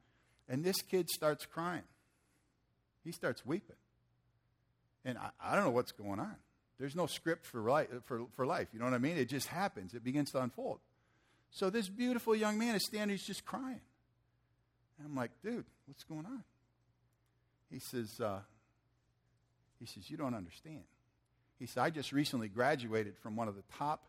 And 0.50 0.64
this 0.64 0.82
kid 0.82 1.10
starts 1.10 1.46
crying. 1.46 1.84
He 3.08 3.14
starts 3.14 3.46
weeping. 3.46 3.78
And 5.06 5.18
I, 5.18 5.30
I 5.42 5.56
don't 5.56 5.64
know 5.64 5.72
what's 5.72 5.94
going 5.94 6.20
on. 6.20 6.36
There's 6.78 6.94
no 6.94 7.06
script 7.06 7.46
for, 7.46 7.62
life, 7.62 7.88
for, 8.04 8.26
for 8.36 8.46
life. 8.46 8.68
You 8.74 8.80
know 8.80 8.86
what 8.86 8.94
I 8.94 8.98
mean? 8.98 9.16
It 9.16 9.30
just 9.30 9.48
happens, 9.48 9.94
it 9.94 10.04
begins 10.04 10.30
to 10.32 10.42
unfold. 10.42 10.80
So 11.50 11.70
this 11.70 11.88
beautiful 11.88 12.36
young 12.36 12.58
man 12.58 12.76
is 12.76 12.84
standing, 12.84 13.16
he's 13.16 13.26
just 13.26 13.46
crying. 13.46 13.80
And 15.00 15.08
I'm 15.08 15.16
like, 15.16 15.32
dude, 15.42 15.64
what's 15.86 16.04
going 16.04 16.26
on? 16.26 16.44
He 17.72 17.80
says, 17.80 18.20
uh, 18.20 18.40
he 19.80 19.86
says, 19.86 20.10
you 20.10 20.18
don't 20.18 20.36
understand. 20.36 20.84
He 21.60 21.66
said, 21.66 21.84
I 21.84 21.90
just 21.90 22.12
recently 22.12 22.50
graduated 22.50 23.18
from 23.20 23.38
one 23.38 23.48
of 23.48 23.56
the 23.56 23.64
top 23.78 24.04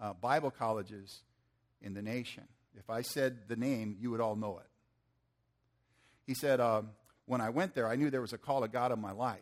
uh, 0.00 0.12
Bible 0.12 0.52
colleges 0.52 1.22
in 1.82 1.92
the 1.92 2.02
nation. 2.02 2.44
If 2.78 2.88
I 2.88 3.02
said 3.02 3.48
the 3.48 3.56
name, 3.56 3.96
you 3.98 4.12
would 4.12 4.20
all 4.20 4.36
know 4.36 4.58
it. 4.58 4.66
He 6.24 6.34
said, 6.34 6.60
uh, 6.60 6.82
when 7.26 7.40
I 7.40 7.50
went 7.50 7.74
there, 7.74 7.88
I 7.88 7.96
knew 7.96 8.10
there 8.10 8.20
was 8.20 8.32
a 8.32 8.38
call 8.38 8.64
of 8.64 8.72
God 8.72 8.92
in 8.92 9.00
my 9.00 9.12
life. 9.12 9.40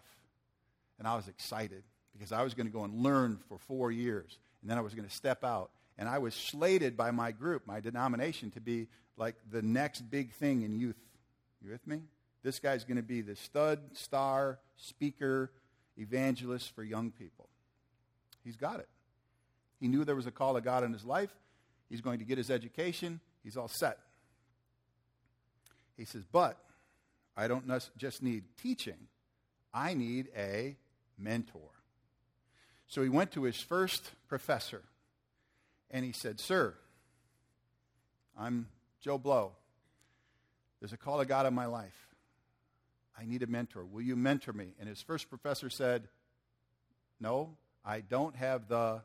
And 0.99 1.09
I 1.09 1.17
was 1.17 1.27
excited 1.29 1.83
because 2.13 2.33
I 2.33 2.43
was 2.43 2.55
going 2.55 2.67
to 2.67 2.73
go 2.73 2.85
and 2.85 3.03
learn 3.03 3.41
for 3.49 3.59
four 3.59 3.91
years. 3.91 4.39
And 4.61 4.71
then 4.71 4.79
I 4.79 4.83
was 4.83 4.95
going 4.95 5.09
to 5.09 5.15
step 5.15 5.43
out. 5.43 5.71
And 5.99 6.09
I 6.09 6.19
was 6.19 6.35
slated 6.35 6.97
by 6.97 7.11
my 7.11 7.33
group, 7.33 7.67
my 7.67 7.81
denomination, 7.81 8.51
to 8.53 8.61
be 8.61 8.89
like 9.17 9.37
the 9.51 9.63
next 9.63 10.03
big 10.11 10.33
thing 10.33 10.63
in 10.63 10.75
youth. 10.75 10.97
You 11.63 11.71
with 11.71 11.87
me? 11.87 12.01
This 12.43 12.59
guy's 12.59 12.85
going 12.85 12.97
to 12.97 13.03
be 13.03 13.21
the 13.21 13.37
stud, 13.37 13.81
star, 13.95 14.59
speaker, 14.77 15.53
evangelist 15.97 16.75
for 16.75 16.83
young 16.83 17.11
people. 17.11 17.49
He's 18.45 18.57
got 18.57 18.81
it. 18.81 18.89
He 19.81 19.89
knew 19.89 20.05
there 20.05 20.17
was 20.17 20.27
a 20.27 20.33
call 20.33 20.57
of 20.57 20.65
God 20.65 20.85
in 20.85 20.93
his 20.93 21.05
life. 21.05 21.33
He's 21.89 22.01
going 22.01 22.19
to 22.19 22.25
get 22.25 22.39
his 22.39 22.51
education. 22.51 23.21
He's 23.45 23.57
all 23.57 23.69
set. 23.69 23.99
He 25.97 26.05
says, 26.05 26.25
But 26.31 26.59
I 27.37 27.49
don't 27.49 27.65
just 27.97 28.23
need 28.23 28.45
teaching, 28.63 29.09
I 29.73 29.95
need 29.95 30.29
a 30.37 30.77
mentor. 31.19 31.71
So 32.87 33.03
he 33.03 33.09
went 33.09 33.33
to 33.33 33.45
his 33.45 33.57
first 33.57 34.11
professor 34.29 34.83
and 35.91 36.05
he 36.05 36.13
said, 36.13 36.41
Sir, 36.41 36.75
I'm 38.39 38.69
Joe 39.01 39.19
Blow. 39.19 39.53
There's 40.81 40.93
a 40.93 40.97
call 40.97 41.21
of 41.21 41.29
God 41.29 41.47
in 41.47 41.55
my 41.55 41.67
life. 41.67 42.09
I 43.19 43.25
need 43.25 43.43
a 43.43 43.47
mentor. 43.47 43.85
Will 43.85 44.03
you 44.03 44.17
mentor 44.17 44.53
me? 44.53 44.75
And 44.81 44.89
his 44.89 45.01
first 45.01 45.29
professor 45.29 45.71
said, 45.71 46.09
No, 47.21 47.57
I 47.85 48.01
don't 48.01 48.35
have 48.37 48.69
the. 48.69 49.03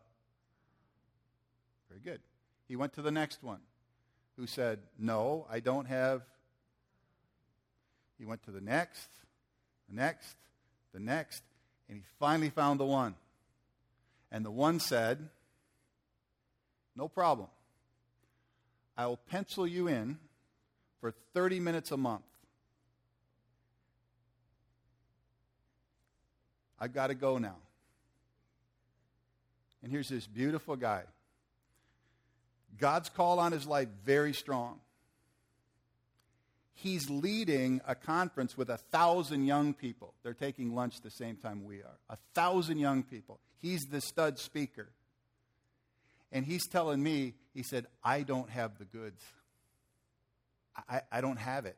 Very 1.90 2.02
good. 2.02 2.22
He 2.68 2.76
went 2.76 2.94
to 2.94 3.02
the 3.02 3.12
next 3.12 3.44
one 3.44 3.60
who 4.38 4.48
said, 4.48 4.80
No, 4.98 5.46
I 5.50 5.60
don't 5.60 5.86
have. 5.86 6.24
He 8.17 8.25
went 8.25 8.43
to 8.43 8.51
the 8.51 8.62
next, 8.62 9.10
the 9.89 9.95
next, 9.95 10.36
the 10.93 10.99
next, 10.99 11.43
and 11.88 11.97
he 11.97 12.03
finally 12.19 12.49
found 12.49 12.80
the 12.80 12.86
one. 12.86 13.15
And 14.32 14.43
the 14.43 14.51
one 14.51 14.80
said, 14.80 15.30
No 16.95 17.08
problem. 17.08 17.47
I 18.97 19.06
will 19.06 19.17
pencil 19.17 19.67
you 19.67 19.88
in 19.88 20.17
for 20.99 21.13
30 21.34 21.60
minutes 21.60 21.91
a 21.91 21.97
month. 21.97 22.23
I've 26.80 26.93
got 26.93 27.08
to 27.08 27.15
go 27.15 27.38
now. 27.38 27.58
And 29.84 29.91
here's 29.91 30.10
this 30.10 30.27
beautiful 30.27 30.75
guy. 30.75 31.03
God's 32.77 33.10
call 33.10 33.39
on 33.39 33.51
his 33.51 33.65
life 33.65 33.88
very 34.06 34.34
strong. 34.34 34.80
He's 36.80 37.10
leading 37.10 37.82
a 37.88 37.96
conference 37.96 38.56
with 38.56 38.70
a 38.70 38.78
thousand 38.78 39.46
young 39.46 39.74
people. 39.74 40.13
They're 40.22 40.36
taking 40.36 40.76
lunch 40.76 41.02
the 41.02 41.10
same 41.10 41.36
time 41.36 41.66
we 41.66 41.78
are. 41.78 41.98
A 42.08 42.18
thousand 42.36 42.78
young 42.78 43.02
people. 43.02 43.40
He's 43.60 43.88
the 43.88 44.00
stud 44.00 44.38
speaker. 44.38 44.90
And 46.32 46.46
he's 46.46 46.68
telling 46.68 47.02
me, 47.02 47.34
he 47.56 47.63
said, 47.63 47.88
I 48.04 48.22
don't 48.22 48.52
have 48.52 48.78
the 48.78 48.86
goods. 48.86 49.24
I, 50.88 51.02
I 51.12 51.20
don't 51.20 51.40
have 51.40 51.66
it. 51.66 51.78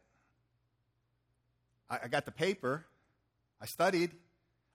I, 1.90 2.00
I 2.04 2.08
got 2.10 2.26
the 2.26 2.34
paper. 2.34 2.86
I 3.62 3.68
studied. 3.68 4.12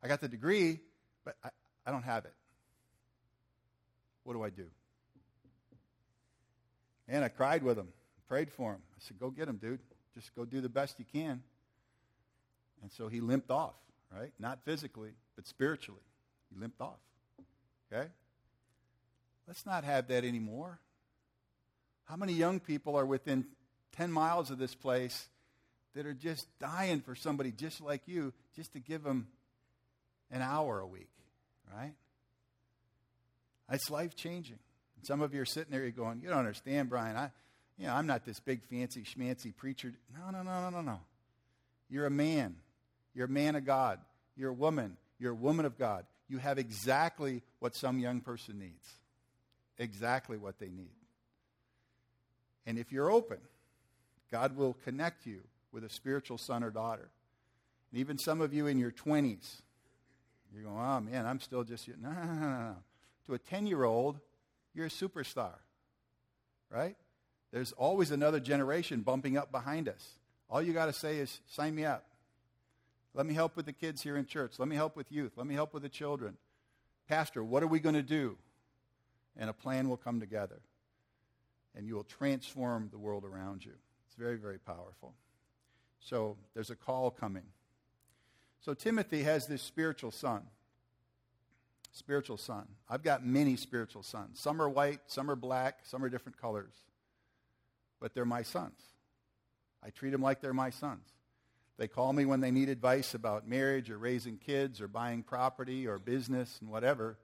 I 0.03 0.09
got 0.09 0.23
the 0.23 0.29
degree, 0.29 0.81
but 1.27 1.37
I, 1.45 1.51
I 1.87 1.91
don't 1.91 2.05
have 2.05 2.25
it. 2.25 2.33
What 4.23 4.33
do 4.33 4.43
I 4.43 4.49
do? 4.49 4.69
And 7.09 7.23
I 7.23 7.29
cried 7.29 7.63
with 7.63 7.77
him, 7.77 7.89
prayed 8.27 8.51
for 8.51 8.73
him. 8.73 8.81
I 8.97 9.01
said, 9.01 9.21
Go 9.21 9.29
get 9.29 9.49
him, 9.49 9.59
dude. 9.59 9.81
Just 10.15 10.35
go 10.35 10.45
do 10.45 10.61
the 10.61 10.69
best 10.69 10.99
you 10.99 11.05
can. 11.11 11.43
And 12.83 12.93
so 12.93 13.09
he 13.09 13.21
limped 13.21 13.51
off, 13.51 13.75
right? 14.13 14.33
Not 14.39 14.61
physically, 14.65 15.11
but 15.37 15.47
spiritually. 15.47 16.03
He 16.53 16.61
limped 16.61 16.81
off. 16.81 16.99
Okay? 17.93 18.09
Let's 19.47 19.67
not 19.67 19.85
have 19.85 20.09
that 20.09 20.25
anymore. 20.25 20.79
How 22.05 22.17
many 22.17 22.33
young 22.33 22.61
people 22.61 22.97
are 22.97 23.07
within 23.07 23.47
10 23.97 24.13
miles 24.13 24.51
of 24.51 24.59
this 24.59 24.75
place 24.75 25.29
that 25.95 26.07
are 26.07 26.15
just 26.15 26.47
dying 26.59 27.01
for 27.01 27.15
somebody 27.15 27.53
just 27.53 27.81
like 27.81 28.03
you 28.07 28.33
just 28.55 28.73
to 28.73 28.81
give 28.81 29.03
them 29.03 29.29
an 30.31 30.43
hour 30.43 30.81
a 30.81 30.87
week, 30.87 31.11
right? 31.73 31.95
It's 33.71 33.91
life 33.91 34.15
changing. 34.15 34.59
Some 35.03 35.21
of 35.21 35.35
you 35.35 35.43
are 35.43 35.47
sitting 35.47 35.71
there, 35.71 35.83
you're 35.83 35.91
going, 35.91 36.21
You 36.23 36.29
don't 36.29 36.39
understand, 36.39 36.89
Brian. 36.89 37.17
I, 37.17 37.31
you 37.79 37.87
know, 37.87 37.95
I'm 37.95 38.07
not 38.07 38.25
this 38.25 38.41
big 38.41 38.63
fancy 38.65 39.03
schmancy 39.03 39.55
preacher. 39.55 39.93
No, 40.17 40.31
no, 40.31 40.43
no, 40.43 40.63
no, 40.63 40.71
no, 40.71 40.81
no. 40.81 41.01
You're 41.89 42.07
a 42.07 42.11
man. 42.11 42.57
You're 43.15 43.27
a 43.27 43.31
man 43.31 43.57
of 43.57 43.65
God. 43.65 43.99
You're 44.37 44.51
a 44.51 44.55
woman. 44.55 44.97
You're 45.19 45.33
a 45.33 45.37
woman 45.37 45.67
of 45.67 45.79
God. 45.79 46.07
You 46.29 46.39
have 46.39 46.59
exactly 46.59 47.43
what 47.59 47.75
some 47.75 47.99
young 47.99 48.21
person 48.21 48.59
needs. 48.59 48.89
Exactly 49.79 50.37
what 50.37 50.59
they 50.59 50.69
need. 50.69 50.95
And 52.67 52.79
if 52.79 52.93
you're 52.93 53.11
open, 53.11 53.39
God 54.31 54.57
will 54.57 54.75
connect 54.85 55.27
you 55.27 55.41
with 55.73 55.85
a 55.85 55.89
spiritual 55.89 56.39
son 56.39 56.63
or 56.65 56.71
daughter. 56.71 57.11
And 57.91 58.01
even 58.01 58.19
some 58.19 58.41
of 58.41 58.55
you 58.55 58.67
in 58.67 58.79
your 58.79 58.91
20s, 58.91 59.61
you're 60.53 60.63
going, 60.63 60.79
oh 60.79 61.01
man, 61.01 61.27
I'm 61.27 61.41
still 61.41 61.65
just, 61.65 61.89
no, 61.89 62.11
no, 62.11 62.25
no, 62.25 62.49
no. 62.49 62.77
To 63.27 63.35
a 63.35 63.39
10 63.39 63.67
year 63.67 63.85
old, 63.85 64.19
you're 64.75 64.87
a 64.87 64.91
superstar, 64.91 65.55
right? 66.71 66.97
There's 67.55 67.71
always 67.71 68.11
another 68.11 68.41
generation 68.41 69.03
bumping 69.03 69.37
up 69.37 69.53
behind 69.53 69.89
us. 69.89 70.15
All 70.51 70.61
you 70.61 70.73
got 70.73 70.87
to 70.87 70.93
say 70.93 71.19
is, 71.19 71.41
sign 71.47 71.77
me 71.77 71.85
up. 71.85 72.05
Let 73.15 73.27
me 73.27 73.35
help 73.35 73.57
with 73.57 73.65
the 73.65 73.73
kids 73.73 74.03
here 74.03 74.17
in 74.17 74.27
church. 74.27 74.59
Let 74.59 74.67
me 74.67 74.75
help 74.75 74.97
with 74.97 75.13
youth. 75.13 75.35
Let 75.37 75.47
me 75.47 75.55
help 75.55 75.73
with 75.73 75.85
the 75.85 75.89
children. 75.89 76.37
Pastor, 77.09 77.45
what 77.45 77.63
are 77.63 77.69
we 77.69 77.79
going 77.79 77.95
to 77.95 78.03
do? 78.03 78.37
And 79.37 79.49
a 79.49 79.53
plan 79.53 79.89
will 79.89 79.97
come 79.97 80.19
together. 80.19 80.63
And 81.77 81.87
you 81.87 81.95
will 81.95 82.03
transform 82.03 82.89
the 82.91 82.99
world 82.99 83.25
around 83.25 83.65
you. 83.65 83.75
It's 84.09 84.17
very, 84.17 84.37
very 84.37 84.59
powerful. 84.59 85.15
So 86.01 86.37
there's 86.55 86.71
a 86.71 86.77
call 86.77 87.13
coming. 87.13 87.45
So 88.63 88.75
Timothy 88.75 89.23
has 89.23 89.47
this 89.47 89.63
spiritual 89.63 90.11
son. 90.11 90.43
Spiritual 91.93 92.37
son. 92.37 92.67
I've 92.91 93.05
got 93.05 93.25
many 93.25 93.55
spiritual 93.55 94.03
sons. 94.03 94.41
Some 94.41 94.61
are 94.61 94.69
white, 94.69 95.03
some 95.07 95.31
are 95.31 95.37
black, 95.37 95.83
some 95.85 96.05
are 96.05 96.09
different 96.09 96.37
colors. 96.37 96.75
But 98.05 98.13
they're 98.13 98.27
my 98.27 98.43
sons. 98.43 98.79
I 99.83 99.89
treat 99.89 100.11
them 100.11 100.21
like 100.21 100.43
they're 100.43 100.53
my 100.53 100.69
sons. 100.69 101.09
They 101.79 101.89
call 101.89 102.13
me 102.13 102.27
when 102.27 102.41
they 102.43 102.51
need 102.51 102.69
advice 102.69 103.15
about 103.15 103.49
marriage 103.49 103.89
or 103.89 103.97
raising 103.97 104.37
kids 104.37 104.83
or 104.83 104.89
buying 104.89 105.23
property 105.23 105.87
or 105.87 105.99
business 105.99 106.59
and 106.61 106.69
whatever. 106.69 107.17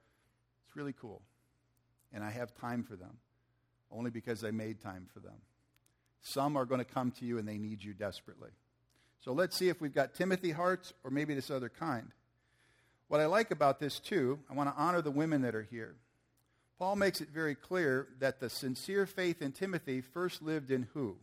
It's 0.66 0.75
really 0.75 0.95
cool. 0.99 1.21
And 2.14 2.25
I 2.25 2.31
have 2.31 2.55
time 2.55 2.83
for 2.83 2.97
them 2.97 3.19
only 3.90 4.11
because 4.11 4.43
I 4.43 4.53
made 4.53 4.81
time 4.81 5.07
for 5.12 5.21
them. 5.21 5.37
Some 6.23 6.57
are 6.57 6.64
going 6.64 6.83
to 6.83 6.87
come 6.87 7.11
to 7.11 7.27
you 7.27 7.37
and 7.37 7.47
they 7.47 7.59
need 7.59 7.85
you 7.85 7.93
desperately. 7.93 8.53
So 9.23 9.35
let's 9.35 9.59
see 9.59 9.69
if 9.69 9.83
we've 9.83 9.95
got 9.95 10.14
Timothy 10.14 10.51
hearts 10.51 10.95
or 11.05 11.11
maybe 11.11 11.35
this 11.35 11.51
other 11.51 11.69
kind. 11.69 12.11
What 13.09 13.21
I 13.21 13.27
like 13.27 13.51
about 13.51 13.81
this, 13.81 13.99
too, 14.01 14.38
I 14.49 14.55
want 14.55 14.75
to 14.75 14.83
honor 14.83 15.03
the 15.03 15.11
women 15.11 15.43
that 15.43 15.55
are 15.55 15.69
here. 15.71 15.97
Paul 16.81 16.97
makes 16.97 17.21
it 17.21 17.29
very 17.29 17.55
clear 17.55 18.09
that 18.21 18.40
the 18.40 18.49
sincere 18.49 19.05
faith 19.05 19.43
in 19.43 19.53
Timothy 19.53 20.01
first 20.01 20.40
lived 20.40 20.71
in 20.71 20.88
who? 20.95 21.19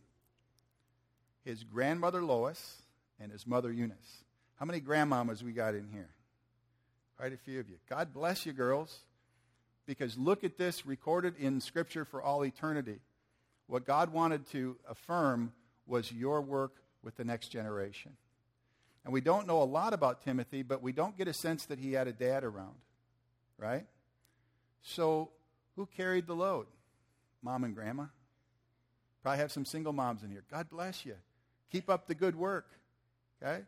His 1.44 1.64
grandmother 1.64 2.22
Lois 2.22 2.82
and 3.18 3.32
his 3.32 3.44
mother 3.44 3.72
Eunice. 3.72 4.22
How 4.60 4.66
many 4.66 4.80
grandmamas 4.80 5.42
we 5.42 5.50
got 5.50 5.74
in 5.74 5.88
here? 5.92 6.10
Quite 7.16 7.32
a 7.32 7.36
few 7.36 7.58
of 7.58 7.68
you. 7.68 7.74
God 7.90 8.14
bless 8.14 8.46
you, 8.46 8.52
girls, 8.52 9.00
because 9.84 10.16
look 10.16 10.44
at 10.44 10.58
this 10.58 10.86
recorded 10.86 11.34
in 11.40 11.60
Scripture 11.60 12.04
for 12.04 12.22
all 12.22 12.44
eternity. 12.44 13.00
What 13.66 13.84
God 13.84 14.12
wanted 14.12 14.48
to 14.52 14.76
affirm 14.88 15.52
was 15.88 16.12
your 16.12 16.40
work 16.40 16.76
with 17.02 17.16
the 17.16 17.24
next 17.24 17.48
generation. 17.48 18.12
And 19.04 19.12
we 19.12 19.20
don't 19.20 19.48
know 19.48 19.60
a 19.60 19.64
lot 19.64 19.92
about 19.92 20.22
Timothy, 20.22 20.62
but 20.62 20.82
we 20.82 20.92
don't 20.92 21.18
get 21.18 21.26
a 21.26 21.34
sense 21.34 21.66
that 21.66 21.80
he 21.80 21.94
had 21.94 22.06
a 22.06 22.12
dad 22.12 22.44
around, 22.44 22.76
right? 23.58 23.86
So, 24.82 25.30
who 25.78 25.86
carried 25.96 26.26
the 26.26 26.34
load? 26.34 26.66
Mom 27.40 27.62
and 27.62 27.72
grandma? 27.72 28.06
Probably 29.22 29.38
have 29.38 29.52
some 29.52 29.64
single 29.64 29.92
moms 29.92 30.24
in 30.24 30.30
here. 30.30 30.42
God 30.50 30.68
bless 30.68 31.06
you. 31.06 31.14
Keep 31.70 31.88
up 31.88 32.08
the 32.08 32.16
good 32.16 32.34
work. 32.34 32.66
Okay? 33.40 33.62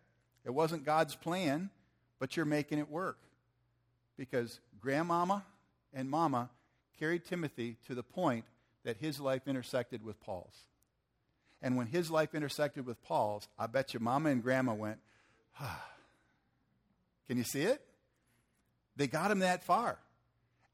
It 0.44 0.50
wasn't 0.50 0.84
God's 0.84 1.14
plan, 1.14 1.70
but 2.18 2.36
you're 2.36 2.46
making 2.46 2.80
it 2.80 2.90
work. 2.90 3.18
Because 4.18 4.58
grandmama 4.80 5.44
and 5.94 6.10
mama 6.10 6.50
carried 6.98 7.24
Timothy 7.24 7.76
to 7.86 7.94
the 7.94 8.02
point 8.02 8.44
that 8.84 8.96
his 8.96 9.20
life 9.20 9.46
intersected 9.46 10.04
with 10.04 10.20
Paul's. 10.20 10.64
And 11.62 11.76
when 11.76 11.86
his 11.86 12.10
life 12.10 12.34
intersected 12.34 12.86
with 12.86 13.00
Paul's, 13.04 13.46
I 13.56 13.68
bet 13.68 13.94
you 13.94 14.00
mama 14.00 14.30
and 14.30 14.42
grandma 14.42 14.74
went, 14.74 14.98
ah. 15.60 15.86
Can 17.28 17.38
you 17.38 17.44
see 17.44 17.62
it? 17.62 17.80
They 18.96 19.06
got 19.06 19.30
him 19.30 19.38
that 19.38 19.62
far. 19.62 20.00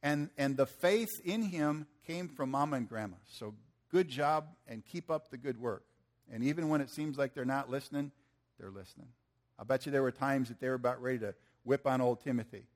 And, 0.02 0.30
and 0.36 0.56
the 0.56 0.66
faith 0.66 1.20
in 1.24 1.42
him 1.42 1.86
came 2.06 2.28
from 2.28 2.50
mama 2.50 2.76
and 2.76 2.88
grandma. 2.88 3.16
So 3.28 3.54
good 3.90 4.08
job 4.08 4.46
and 4.68 4.84
keep 4.84 5.10
up 5.10 5.30
the 5.30 5.36
good 5.36 5.60
work. 5.60 5.84
And 6.32 6.44
even 6.44 6.68
when 6.68 6.80
it 6.80 6.90
seems 6.90 7.18
like 7.18 7.34
they're 7.34 7.44
not 7.44 7.70
listening, 7.70 8.10
they're 8.58 8.70
listening. 8.70 9.08
I 9.58 9.64
bet 9.64 9.86
you 9.86 9.92
there 9.92 10.02
were 10.02 10.12
times 10.12 10.48
that 10.48 10.60
they 10.60 10.68
were 10.68 10.74
about 10.74 11.00
ready 11.00 11.18
to 11.20 11.34
whip 11.64 11.86
on 11.86 12.00
old 12.00 12.22
Timothy, 12.22 12.66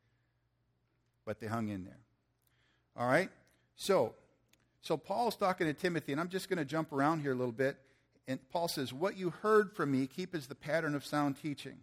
but 1.24 1.40
they 1.40 1.46
hung 1.46 1.68
in 1.68 1.85
there. 1.85 2.00
All 2.96 3.06
right? 3.06 3.30
So, 3.76 4.14
so 4.83 4.96
Paul's 4.96 5.37
talking 5.37 5.66
to 5.66 5.74
Timothy, 5.74 6.12
and 6.12 6.20
I'm 6.20 6.28
just 6.28 6.48
going 6.48 6.59
to 6.59 6.64
jump 6.64 6.92
around 6.92 7.20
here 7.20 7.33
a 7.33 7.37
little 7.37 7.52
bit. 7.52 7.76
And 8.26 8.38
Paul 8.50 8.68
says, 8.68 8.92
What 8.92 9.16
you 9.16 9.30
heard 9.42 9.72
from 9.72 9.92
me, 9.92 10.06
keep 10.06 10.35
as 10.35 10.46
the 10.46 10.54
pattern 10.54 10.94
of 10.94 11.04
sound 11.04 11.37
teaching. 11.40 11.78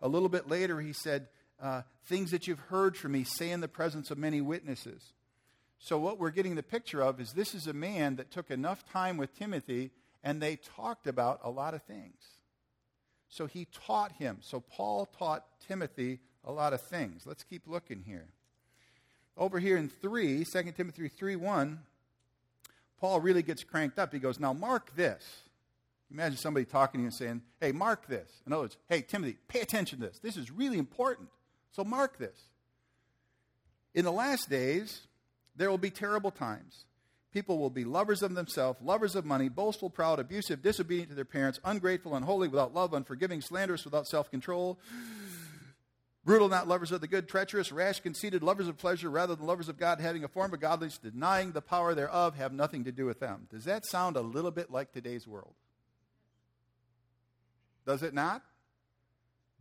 A 0.00 0.08
little 0.08 0.28
bit 0.28 0.48
later, 0.48 0.80
he 0.80 0.92
said, 0.92 1.28
uh, 1.60 1.82
Things 2.06 2.32
that 2.32 2.46
you've 2.46 2.58
heard 2.58 2.98
from 2.98 3.12
me, 3.12 3.24
say 3.24 3.50
in 3.50 3.62
the 3.62 3.68
presence 3.68 4.10
of 4.10 4.18
many 4.18 4.42
witnesses. 4.42 5.14
So, 5.78 5.98
what 5.98 6.18
we're 6.18 6.30
getting 6.30 6.54
the 6.54 6.62
picture 6.62 7.00
of 7.00 7.18
is 7.18 7.32
this 7.32 7.54
is 7.54 7.66
a 7.66 7.72
man 7.72 8.16
that 8.16 8.30
took 8.30 8.50
enough 8.50 8.84
time 8.92 9.16
with 9.16 9.34
Timothy, 9.38 9.90
and 10.22 10.40
they 10.40 10.56
talked 10.56 11.06
about 11.06 11.40
a 11.42 11.50
lot 11.50 11.72
of 11.72 11.82
things. 11.82 12.16
So 13.34 13.46
he 13.46 13.66
taught 13.86 14.12
him. 14.12 14.38
So 14.42 14.60
Paul 14.60 15.06
taught 15.06 15.44
Timothy 15.66 16.20
a 16.44 16.52
lot 16.52 16.72
of 16.72 16.80
things. 16.80 17.26
Let's 17.26 17.42
keep 17.42 17.66
looking 17.66 18.04
here. 18.06 18.28
Over 19.36 19.58
here 19.58 19.76
in 19.76 19.88
3, 19.88 20.44
2 20.44 20.62
Timothy 20.76 21.08
3 21.08 21.34
1, 21.34 21.80
Paul 23.00 23.20
really 23.20 23.42
gets 23.42 23.64
cranked 23.64 23.98
up. 23.98 24.12
He 24.12 24.20
goes, 24.20 24.38
Now 24.38 24.52
mark 24.52 24.94
this. 24.94 25.40
Imagine 26.12 26.38
somebody 26.38 26.64
talking 26.64 26.98
to 26.98 27.02
you 27.02 27.06
and 27.06 27.14
saying, 27.14 27.42
Hey, 27.60 27.72
mark 27.72 28.06
this. 28.06 28.30
In 28.46 28.52
other 28.52 28.62
words, 28.62 28.76
hey, 28.88 29.02
Timothy, 29.02 29.36
pay 29.48 29.62
attention 29.62 29.98
to 29.98 30.06
this. 30.06 30.20
This 30.20 30.36
is 30.36 30.52
really 30.52 30.78
important. 30.78 31.28
So 31.74 31.82
mark 31.82 32.18
this. 32.18 32.38
In 33.94 34.04
the 34.04 34.12
last 34.12 34.48
days, 34.48 35.02
there 35.56 35.70
will 35.70 35.78
be 35.78 35.90
terrible 35.90 36.30
times. 36.30 36.84
People 37.32 37.58
will 37.58 37.70
be 37.70 37.84
lovers 37.84 38.22
of 38.22 38.34
themselves, 38.36 38.80
lovers 38.80 39.16
of 39.16 39.24
money, 39.24 39.48
boastful, 39.48 39.90
proud, 39.90 40.20
abusive, 40.20 40.62
disobedient 40.62 41.08
to 41.08 41.16
their 41.16 41.24
parents, 41.24 41.58
ungrateful, 41.64 42.14
unholy, 42.14 42.46
without 42.46 42.72
love, 42.72 42.94
unforgiving, 42.94 43.40
slanderous, 43.40 43.84
without 43.84 44.06
self 44.06 44.30
control, 44.30 44.78
brutal, 46.24 46.48
not 46.48 46.68
lovers 46.68 46.92
of 46.92 47.00
the 47.00 47.08
good, 47.08 47.28
treacherous, 47.28 47.72
rash, 47.72 47.98
conceited, 47.98 48.44
lovers 48.44 48.68
of 48.68 48.78
pleasure 48.78 49.10
rather 49.10 49.34
than 49.34 49.46
lovers 49.46 49.68
of 49.68 49.76
God, 49.76 50.00
having 50.00 50.22
a 50.22 50.28
form 50.28 50.54
of 50.54 50.60
godliness, 50.60 50.98
denying 50.98 51.50
the 51.50 51.60
power 51.60 51.92
thereof, 51.92 52.36
have 52.36 52.52
nothing 52.52 52.84
to 52.84 52.92
do 52.92 53.04
with 53.04 53.18
them. 53.18 53.48
Does 53.50 53.64
that 53.64 53.84
sound 53.84 54.16
a 54.16 54.20
little 54.20 54.52
bit 54.52 54.70
like 54.70 54.92
today's 54.92 55.26
world? 55.26 55.54
Does 57.84 58.04
it 58.04 58.14
not? 58.14 58.44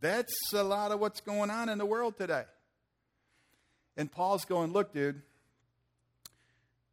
That's 0.03 0.53
a 0.53 0.63
lot 0.63 0.91
of 0.91 0.99
what's 0.99 1.21
going 1.21 1.49
on 1.49 1.67
in 1.69 1.79
the 1.79 1.85
world 1.85 2.15
today. 2.15 2.43
And 3.97 4.11
Paul's 4.11 4.45
going, 4.45 4.71
look, 4.71 4.93
dude 4.93 5.23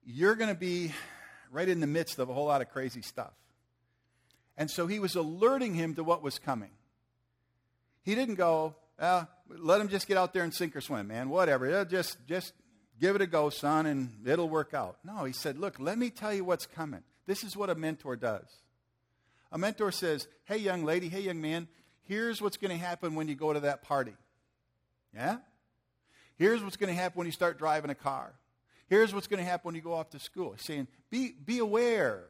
you're 0.05 0.35
going 0.35 0.49
to 0.49 0.59
be 0.59 0.93
right 1.51 1.69
in 1.69 1.81
the 1.81 1.87
midst 1.87 2.19
of 2.19 2.29
a 2.29 2.35
whole 2.35 2.47
lot 2.47 2.63
of 2.63 2.71
crazy 2.71 3.03
stuff. 3.03 3.33
And 4.57 4.71
so 4.71 4.87
he 4.87 4.99
was 4.99 5.15
alerting 5.15 5.75
him 5.75 5.95
to 5.95 6.05
what 6.05 6.23
was 6.23 6.39
coming. 6.39 6.71
He 8.03 8.15
didn't 8.15 8.35
go, 8.35 8.75
well, 8.99 9.29
let 9.49 9.81
him 9.81 9.89
just 9.89 10.07
get 10.07 10.17
out 10.17 10.33
there 10.33 10.43
and 10.43 10.53
sink 10.53 10.77
or 10.77 10.81
swim, 10.81 11.09
man, 11.09 11.29
whatever. 11.29 11.85
Just, 11.85 12.17
just 12.27 12.53
give 13.01 13.17
it 13.17 13.23
a 13.23 13.27
go, 13.27 13.51
son, 13.51 13.87
and 13.87 14.11
it'll 14.27 14.49
work 14.49 14.75
out. 14.75 14.99
No, 15.05 15.25
he 15.25 15.33
said, 15.33 15.59
look, 15.59 15.79
let 15.79 15.99
me 15.99 16.11
tell 16.11 16.35
you 16.35 16.45
what's 16.45 16.67
coming. 16.67 17.03
This 17.27 17.45
is 17.45 17.57
what 17.57 17.71
a 17.71 17.75
mentor 17.75 18.17
does. 18.17 18.49
A 19.53 19.59
mentor 19.59 19.93
says, 19.93 20.29
hey, 20.45 20.59
young 20.59 20.85
lady, 20.85 21.09
hey, 21.09 21.21
young 21.21 21.41
man, 21.41 21.69
here's 22.11 22.43
what's 22.43 22.57
going 22.57 22.77
to 22.77 22.85
happen 22.85 23.15
when 23.15 23.29
you 23.29 23.37
go 23.37 23.53
to 23.53 23.61
that 23.61 23.83
party. 23.83 24.15
Yeah? 25.15 25.37
Here's 26.37 26.61
what's 26.61 26.77
going 26.77 26.93
to 26.93 27.01
happen 27.01 27.17
when 27.19 27.27
you 27.27 27.33
start 27.33 27.57
driving 27.57 27.89
a 27.89 27.95
car. 27.95 28.35
Here's 28.89 29.15
what's 29.15 29.29
going 29.29 29.39
to 29.39 29.49
happen 29.49 29.69
when 29.69 29.75
you 29.77 29.81
go 29.81 29.93
off 29.93 30.11
to 30.11 30.19
school. 30.19 30.51
He's 30.51 30.65
saying, 30.65 30.89
be, 31.09 31.31
be 31.33 31.61
aware. 31.61 32.25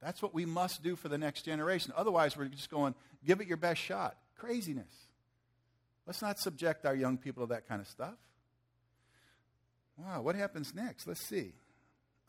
That's 0.00 0.22
what 0.22 0.32
we 0.32 0.46
must 0.46 0.82
do 0.82 0.96
for 0.96 1.10
the 1.10 1.18
next 1.18 1.42
generation. 1.42 1.92
Otherwise, 1.94 2.38
we're 2.38 2.46
just 2.46 2.70
going, 2.70 2.94
give 3.22 3.42
it 3.42 3.46
your 3.46 3.58
best 3.58 3.82
shot. 3.82 4.16
Craziness. 4.38 4.94
Let's 6.06 6.22
not 6.22 6.38
subject 6.38 6.86
our 6.86 6.94
young 6.94 7.18
people 7.18 7.46
to 7.46 7.52
that 7.52 7.68
kind 7.68 7.82
of 7.82 7.86
stuff. 7.86 8.16
Wow, 9.98 10.22
what 10.22 10.36
happens 10.36 10.74
next? 10.74 11.06
Let's 11.06 11.20
see. 11.20 11.52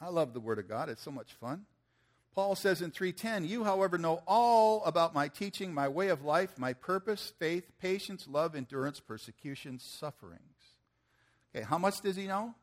I 0.02 0.10
love 0.10 0.34
the 0.34 0.42
Word 0.42 0.60
of 0.60 0.68
God, 0.68 0.90
it's 0.90 1.02
so 1.02 1.12
much 1.12 1.32
fun. 1.32 1.66
Paul 2.34 2.56
says 2.56 2.82
in 2.82 2.92
3:10, 2.92 3.46
"You, 3.46 3.64
however, 3.64 3.98
know 3.98 4.24
all 4.28 4.84
about 4.86 5.14
my 5.14 5.28
teaching, 5.28 5.74
my 5.74 5.88
way 5.88 6.10
of 6.10 6.24
life, 6.24 6.58
my 6.58 6.74
purpose, 6.74 7.32
faith, 7.38 7.72
patience, 7.80 8.28
love, 8.28 8.56
endurance, 8.56 9.00
persecution, 9.00 9.80
sufferings." 9.80 10.76
Okay, 11.50 11.66
how 11.66 11.78
much 11.78 12.00
does 12.02 12.16
he 12.16 12.28
know? 12.28 12.56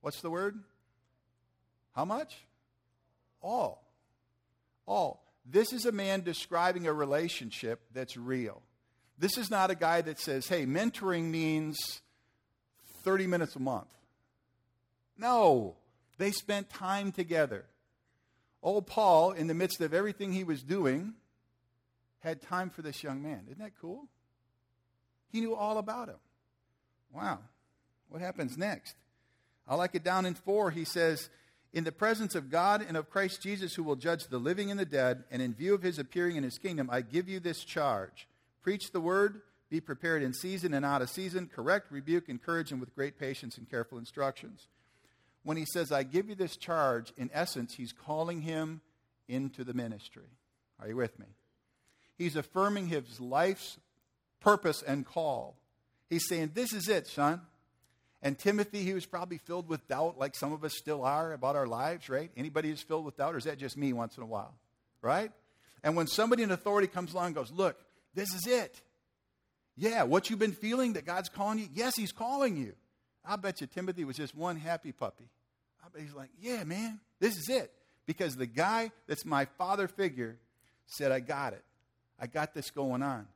What's 0.00 0.22
the 0.22 0.30
word? 0.30 0.62
How 1.92 2.04
much? 2.04 2.46
All. 3.42 3.84
All. 4.86 5.24
This 5.44 5.72
is 5.72 5.86
a 5.86 5.92
man 5.92 6.22
describing 6.22 6.86
a 6.86 6.92
relationship 6.92 7.80
that's 7.92 8.16
real. 8.16 8.62
This 9.18 9.36
is 9.36 9.50
not 9.50 9.70
a 9.70 9.74
guy 9.74 10.00
that 10.00 10.18
says, 10.18 10.48
hey, 10.48 10.64
mentoring 10.64 11.24
means 11.24 12.00
30 13.02 13.26
minutes 13.26 13.56
a 13.56 13.60
month. 13.60 13.88
No, 15.18 15.76
they 16.16 16.30
spent 16.30 16.70
time 16.70 17.12
together. 17.12 17.66
Old 18.62 18.86
Paul, 18.86 19.32
in 19.32 19.46
the 19.46 19.54
midst 19.54 19.80
of 19.80 19.94
everything 19.94 20.32
he 20.32 20.44
was 20.44 20.62
doing, 20.62 21.14
had 22.20 22.42
time 22.42 22.70
for 22.70 22.82
this 22.82 23.02
young 23.02 23.22
man. 23.22 23.46
Isn't 23.46 23.60
that 23.60 23.72
cool? 23.80 24.06
He 25.30 25.40
knew 25.40 25.54
all 25.54 25.78
about 25.78 26.08
him. 26.08 26.18
Wow. 27.12 27.38
What 28.08 28.20
happens 28.20 28.58
next? 28.58 28.94
I 29.66 29.76
like 29.76 29.94
it 29.94 30.04
down 30.04 30.26
in 30.26 30.34
four. 30.34 30.70
He 30.70 30.84
says, 30.84 31.30
In 31.72 31.84
the 31.84 31.92
presence 31.92 32.34
of 32.34 32.50
God 32.50 32.84
and 32.86 32.96
of 32.96 33.08
Christ 33.08 33.42
Jesus, 33.42 33.74
who 33.74 33.82
will 33.82 33.96
judge 33.96 34.26
the 34.26 34.38
living 34.38 34.70
and 34.70 34.78
the 34.78 34.84
dead, 34.84 35.24
and 35.30 35.40
in 35.40 35.54
view 35.54 35.74
of 35.74 35.82
his 35.82 35.98
appearing 35.98 36.36
in 36.36 36.44
his 36.44 36.58
kingdom, 36.58 36.88
I 36.90 37.00
give 37.00 37.28
you 37.28 37.40
this 37.40 37.64
charge 37.64 38.26
Preach 38.62 38.92
the 38.92 39.00
word, 39.00 39.40
be 39.70 39.80
prepared 39.80 40.22
in 40.22 40.34
season 40.34 40.74
and 40.74 40.84
out 40.84 41.00
of 41.00 41.08
season, 41.08 41.48
correct, 41.52 41.90
rebuke, 41.90 42.28
encourage, 42.28 42.72
and 42.72 42.80
with 42.80 42.94
great 42.94 43.18
patience 43.18 43.56
and 43.56 43.70
careful 43.70 43.96
instructions. 43.96 44.66
When 45.42 45.56
he 45.56 45.64
says, 45.64 45.90
I 45.90 46.02
give 46.02 46.28
you 46.28 46.34
this 46.34 46.56
charge, 46.56 47.12
in 47.16 47.30
essence, 47.32 47.74
he's 47.74 47.92
calling 47.92 48.42
him 48.42 48.82
into 49.28 49.64
the 49.64 49.74
ministry. 49.74 50.28
Are 50.80 50.88
you 50.88 50.96
with 50.96 51.18
me? 51.18 51.26
He's 52.16 52.36
affirming 52.36 52.88
his 52.88 53.20
life's 53.20 53.78
purpose 54.40 54.82
and 54.82 55.06
call. 55.06 55.56
He's 56.08 56.26
saying, 56.28 56.52
This 56.54 56.72
is 56.72 56.88
it, 56.88 57.06
son. 57.06 57.40
And 58.22 58.38
Timothy, 58.38 58.82
he 58.82 58.92
was 58.92 59.06
probably 59.06 59.38
filled 59.38 59.68
with 59.68 59.88
doubt, 59.88 60.18
like 60.18 60.34
some 60.34 60.52
of 60.52 60.62
us 60.62 60.74
still 60.76 61.02
are 61.04 61.32
about 61.32 61.56
our 61.56 61.66
lives, 61.66 62.10
right? 62.10 62.30
Anybody 62.36 62.68
who's 62.68 62.82
filled 62.82 63.06
with 63.06 63.16
doubt, 63.16 63.34
or 63.34 63.38
is 63.38 63.44
that 63.44 63.58
just 63.58 63.78
me 63.78 63.94
once 63.94 64.18
in 64.18 64.22
a 64.22 64.26
while? 64.26 64.54
Right? 65.00 65.32
And 65.82 65.96
when 65.96 66.06
somebody 66.06 66.42
in 66.42 66.50
authority 66.50 66.86
comes 66.88 67.14
along 67.14 67.26
and 67.26 67.34
goes, 67.34 67.50
Look, 67.50 67.78
this 68.14 68.34
is 68.34 68.46
it. 68.46 68.82
Yeah, 69.76 70.02
what 70.02 70.28
you've 70.28 70.38
been 70.38 70.52
feeling 70.52 70.94
that 70.94 71.06
God's 71.06 71.30
calling 71.30 71.58
you? 71.58 71.68
Yes, 71.72 71.94
He's 71.96 72.12
calling 72.12 72.56
you. 72.56 72.74
I 73.24 73.36
bet 73.36 73.60
you 73.60 73.66
Timothy 73.66 74.04
was 74.04 74.16
just 74.16 74.34
one 74.34 74.56
happy 74.56 74.92
puppy. 74.92 75.28
I 75.84 75.88
bet 75.92 76.02
he's 76.02 76.14
like, 76.14 76.30
yeah, 76.40 76.64
man, 76.64 77.00
this 77.18 77.36
is 77.36 77.48
it. 77.48 77.72
Because 78.06 78.36
the 78.36 78.46
guy 78.46 78.90
that's 79.06 79.24
my 79.24 79.44
father 79.58 79.86
figure 79.88 80.36
said, 80.86 81.12
I 81.12 81.20
got 81.20 81.52
it. 81.52 81.64
I 82.18 82.26
got 82.26 82.54
this 82.54 82.70
going 82.70 83.02
on, 83.02 83.26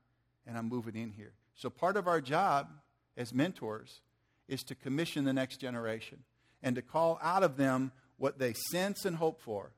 and 0.47 0.59
I'm 0.59 0.68
moving 0.68 0.97
in 0.97 1.11
here. 1.11 1.33
So 1.55 1.70
part 1.70 1.97
of 1.97 2.07
our 2.07 2.20
job 2.20 2.68
as 3.16 3.33
mentors 3.33 4.01
is 4.49 4.62
to 4.64 4.75
commission 4.75 5.25
the 5.25 5.33
next 5.33 5.59
generation 5.59 6.18
and 6.62 6.77
to 6.77 6.83
call 6.83 7.18
out 7.23 7.42
of 7.42 7.57
them 7.57 7.92
what 8.16 8.38
they 8.38 8.53
sense 8.53 9.05
and 9.05 9.16
hope 9.16 9.40
for, 9.40 9.73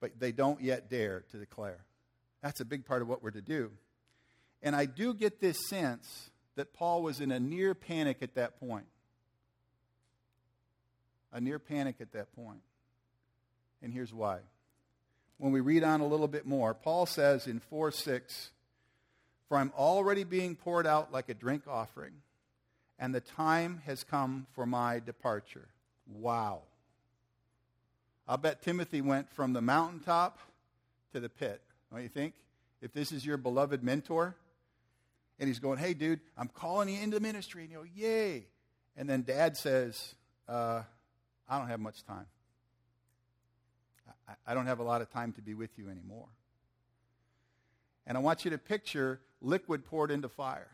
but 0.00 0.18
they 0.18 0.32
don't 0.32 0.60
yet 0.60 0.88
dare 0.88 1.24
to 1.30 1.36
declare. 1.36 1.84
That's 2.42 2.60
a 2.60 2.64
big 2.64 2.84
part 2.84 3.02
of 3.02 3.08
what 3.08 3.22
we're 3.22 3.30
to 3.32 3.42
do. 3.42 3.70
And 4.62 4.76
I 4.76 4.86
do 4.86 5.14
get 5.14 5.40
this 5.40 5.58
sense 5.68 6.30
that 6.56 6.72
Paul 6.72 7.02
was 7.02 7.20
in 7.20 7.32
a 7.32 7.40
near 7.40 7.74
panic 7.74 8.18
at 8.22 8.34
that 8.34 8.60
point. 8.60 8.86
A 11.32 11.40
near 11.40 11.58
panic 11.58 11.96
at 12.00 12.12
that 12.12 12.34
point. 12.34 12.60
And 13.82 13.92
here's 13.92 14.12
why. 14.12 14.38
When 15.38 15.52
we 15.52 15.60
read 15.60 15.82
on 15.82 16.00
a 16.00 16.06
little 16.06 16.28
bit 16.28 16.46
more, 16.46 16.74
Paul 16.74 17.06
says 17.06 17.46
in 17.46 17.58
4 17.58 17.90
6, 17.90 18.50
For 19.48 19.56
I'm 19.56 19.72
already 19.76 20.24
being 20.24 20.54
poured 20.54 20.86
out 20.86 21.12
like 21.12 21.28
a 21.28 21.34
drink 21.34 21.64
offering, 21.66 22.12
and 22.98 23.14
the 23.14 23.20
time 23.20 23.82
has 23.86 24.04
come 24.04 24.46
for 24.54 24.66
my 24.66 25.00
departure. 25.00 25.68
Wow. 26.06 26.62
I'll 28.28 28.36
bet 28.36 28.62
Timothy 28.62 29.00
went 29.00 29.30
from 29.30 29.52
the 29.52 29.60
mountaintop 29.60 30.38
to 31.12 31.20
the 31.20 31.28
pit. 31.28 31.60
Don't 31.90 32.02
you 32.02 32.08
think? 32.08 32.34
If 32.80 32.92
this 32.92 33.10
is 33.10 33.26
your 33.26 33.36
beloved 33.36 33.82
mentor, 33.82 34.36
and 35.38 35.48
he's 35.48 35.58
going, 35.58 35.78
Hey, 35.78 35.94
dude, 35.94 36.20
I'm 36.36 36.48
calling 36.48 36.88
you 36.88 37.00
into 37.00 37.16
the 37.16 37.20
ministry. 37.20 37.62
And 37.62 37.70
you 37.72 37.78
go, 37.78 37.84
Yay. 37.96 38.44
And 38.96 39.08
then 39.08 39.22
dad 39.22 39.56
says, 39.56 40.14
uh, 40.48 40.82
I 41.48 41.58
don't 41.58 41.68
have 41.68 41.80
much 41.80 42.04
time. 42.04 42.26
I, 44.28 44.34
I 44.46 44.54
don't 44.54 44.66
have 44.66 44.78
a 44.78 44.84
lot 44.84 45.02
of 45.02 45.10
time 45.10 45.32
to 45.34 45.42
be 45.42 45.54
with 45.54 45.70
you 45.78 45.88
anymore. 45.88 46.28
And 48.06 48.16
I 48.16 48.20
want 48.20 48.44
you 48.44 48.50
to 48.50 48.58
picture 48.58 49.20
liquid 49.40 49.84
poured 49.84 50.10
into 50.10 50.28
fire. 50.28 50.68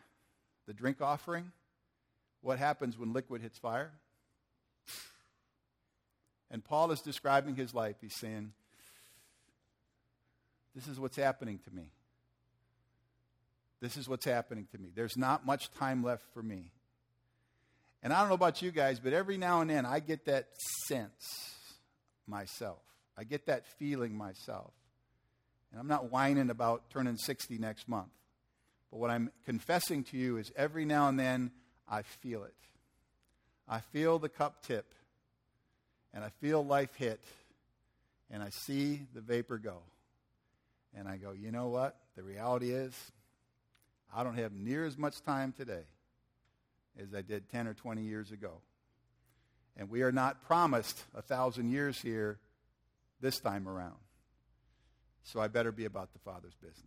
The 0.66 0.72
drink 0.74 1.00
offering, 1.00 1.52
what 2.42 2.59
happens 2.59 2.98
when 2.98 3.12
liquid 3.12 3.42
hits 3.42 3.59
fire? 3.59 3.92
And 6.50 6.64
Paul 6.64 6.90
is 6.92 7.00
describing 7.00 7.57
his 7.57 7.74
life. 7.74 7.96
He's 8.00 8.14
saying, 8.14 8.52
This 10.74 10.87
is 10.88 10.98
what's 10.98 11.16
happening 11.16 11.59
to 11.64 11.74
me. 11.74 11.90
This 13.81 13.96
is 13.96 14.09
what's 14.09 14.24
happening 14.24 14.66
to 14.72 14.78
me. 14.78 14.90
There's 14.94 15.16
not 15.16 15.46
much 15.46 15.70
time 15.70 16.02
left 16.02 16.24
for 16.33 16.42
me. 16.42 16.72
And 18.02 18.12
I 18.12 18.20
don't 18.20 18.28
know 18.28 18.34
about 18.34 18.62
you 18.62 18.70
guys, 18.70 19.00
but 19.00 19.12
every 19.12 19.38
now 19.38 19.61
and 19.61 19.70
then 19.70 19.84
I 19.84 20.00
get 20.00 20.26
that 20.26 20.48
sense 20.87 21.54
myself. 22.26 22.82
I 23.16 23.24
get 23.24 23.46
that 23.46 23.66
feeling 23.66 24.16
myself. 24.16 24.72
And 25.72 25.80
I'm 25.80 25.88
not 25.88 26.11
whining 26.11 26.50
about 26.50 26.90
turning 26.90 27.16
60 27.16 27.58
next 27.58 27.88
month. 27.88 28.12
But 28.90 29.00
what 29.00 29.11
I'm 29.11 29.30
confessing 29.44 30.04
to 30.04 30.16
you 30.16 30.37
is 30.37 30.52
every 30.56 30.84
now 30.84 31.08
and 31.08 31.18
then 31.18 31.50
I 31.88 32.02
feel 32.02 32.44
it. 32.44 32.54
I 33.68 33.80
feel 33.80 34.18
the 34.18 34.28
cup 34.28 34.62
tip. 34.62 34.94
And 36.14 36.24
I 36.24 36.30
feel 36.40 36.64
life 36.64 36.94
hit. 36.94 37.20
And 38.30 38.42
I 38.42 38.50
see 38.50 39.02
the 39.14 39.20
vapor 39.20 39.58
go. 39.58 39.82
And 40.94 41.08
I 41.08 41.16
go, 41.16 41.32
you 41.32 41.50
know 41.50 41.68
what? 41.68 41.96
The 42.16 42.22
reality 42.22 42.70
is, 42.70 42.94
I 44.14 44.22
don't 44.22 44.38
have 44.38 44.52
near 44.52 44.87
as 44.87 44.96
much 44.96 45.20
time 45.22 45.52
today 45.52 45.84
as 47.00 47.14
I 47.14 47.22
did 47.22 47.48
10 47.48 47.66
or 47.68 47.74
20 47.74 48.02
years 48.02 48.32
ago. 48.32 48.61
And 49.76 49.88
we 49.88 50.02
are 50.02 50.12
not 50.12 50.42
promised 50.42 51.04
a 51.14 51.22
thousand 51.22 51.70
years 51.70 52.00
here 52.00 52.38
this 53.20 53.38
time 53.38 53.68
around. 53.68 53.96
So 55.22 55.40
I 55.40 55.48
better 55.48 55.72
be 55.72 55.84
about 55.84 56.12
the 56.12 56.18
Father's 56.18 56.54
business. 56.54 56.84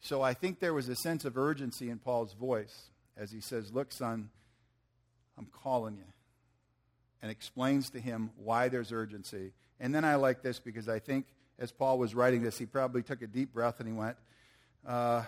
So 0.00 0.22
I 0.22 0.34
think 0.34 0.60
there 0.60 0.74
was 0.74 0.88
a 0.88 0.96
sense 0.96 1.24
of 1.24 1.36
urgency 1.36 1.90
in 1.90 1.98
Paul's 1.98 2.32
voice 2.32 2.90
as 3.16 3.30
he 3.30 3.40
says, 3.40 3.72
Look, 3.72 3.92
son, 3.92 4.30
I'm 5.38 5.46
calling 5.46 5.96
you. 5.96 6.12
And 7.22 7.30
explains 7.30 7.90
to 7.90 8.00
him 8.00 8.30
why 8.36 8.68
there's 8.68 8.92
urgency. 8.92 9.52
And 9.80 9.94
then 9.94 10.04
I 10.04 10.16
like 10.16 10.42
this 10.42 10.60
because 10.60 10.88
I 10.88 10.98
think 10.98 11.26
as 11.58 11.72
Paul 11.72 11.98
was 11.98 12.14
writing 12.14 12.42
this, 12.42 12.58
he 12.58 12.66
probably 12.66 13.02
took 13.02 13.22
a 13.22 13.26
deep 13.26 13.52
breath 13.52 13.80
and 13.80 13.88
he 13.88 13.94
went, 13.94 14.16
uh, 14.86 15.24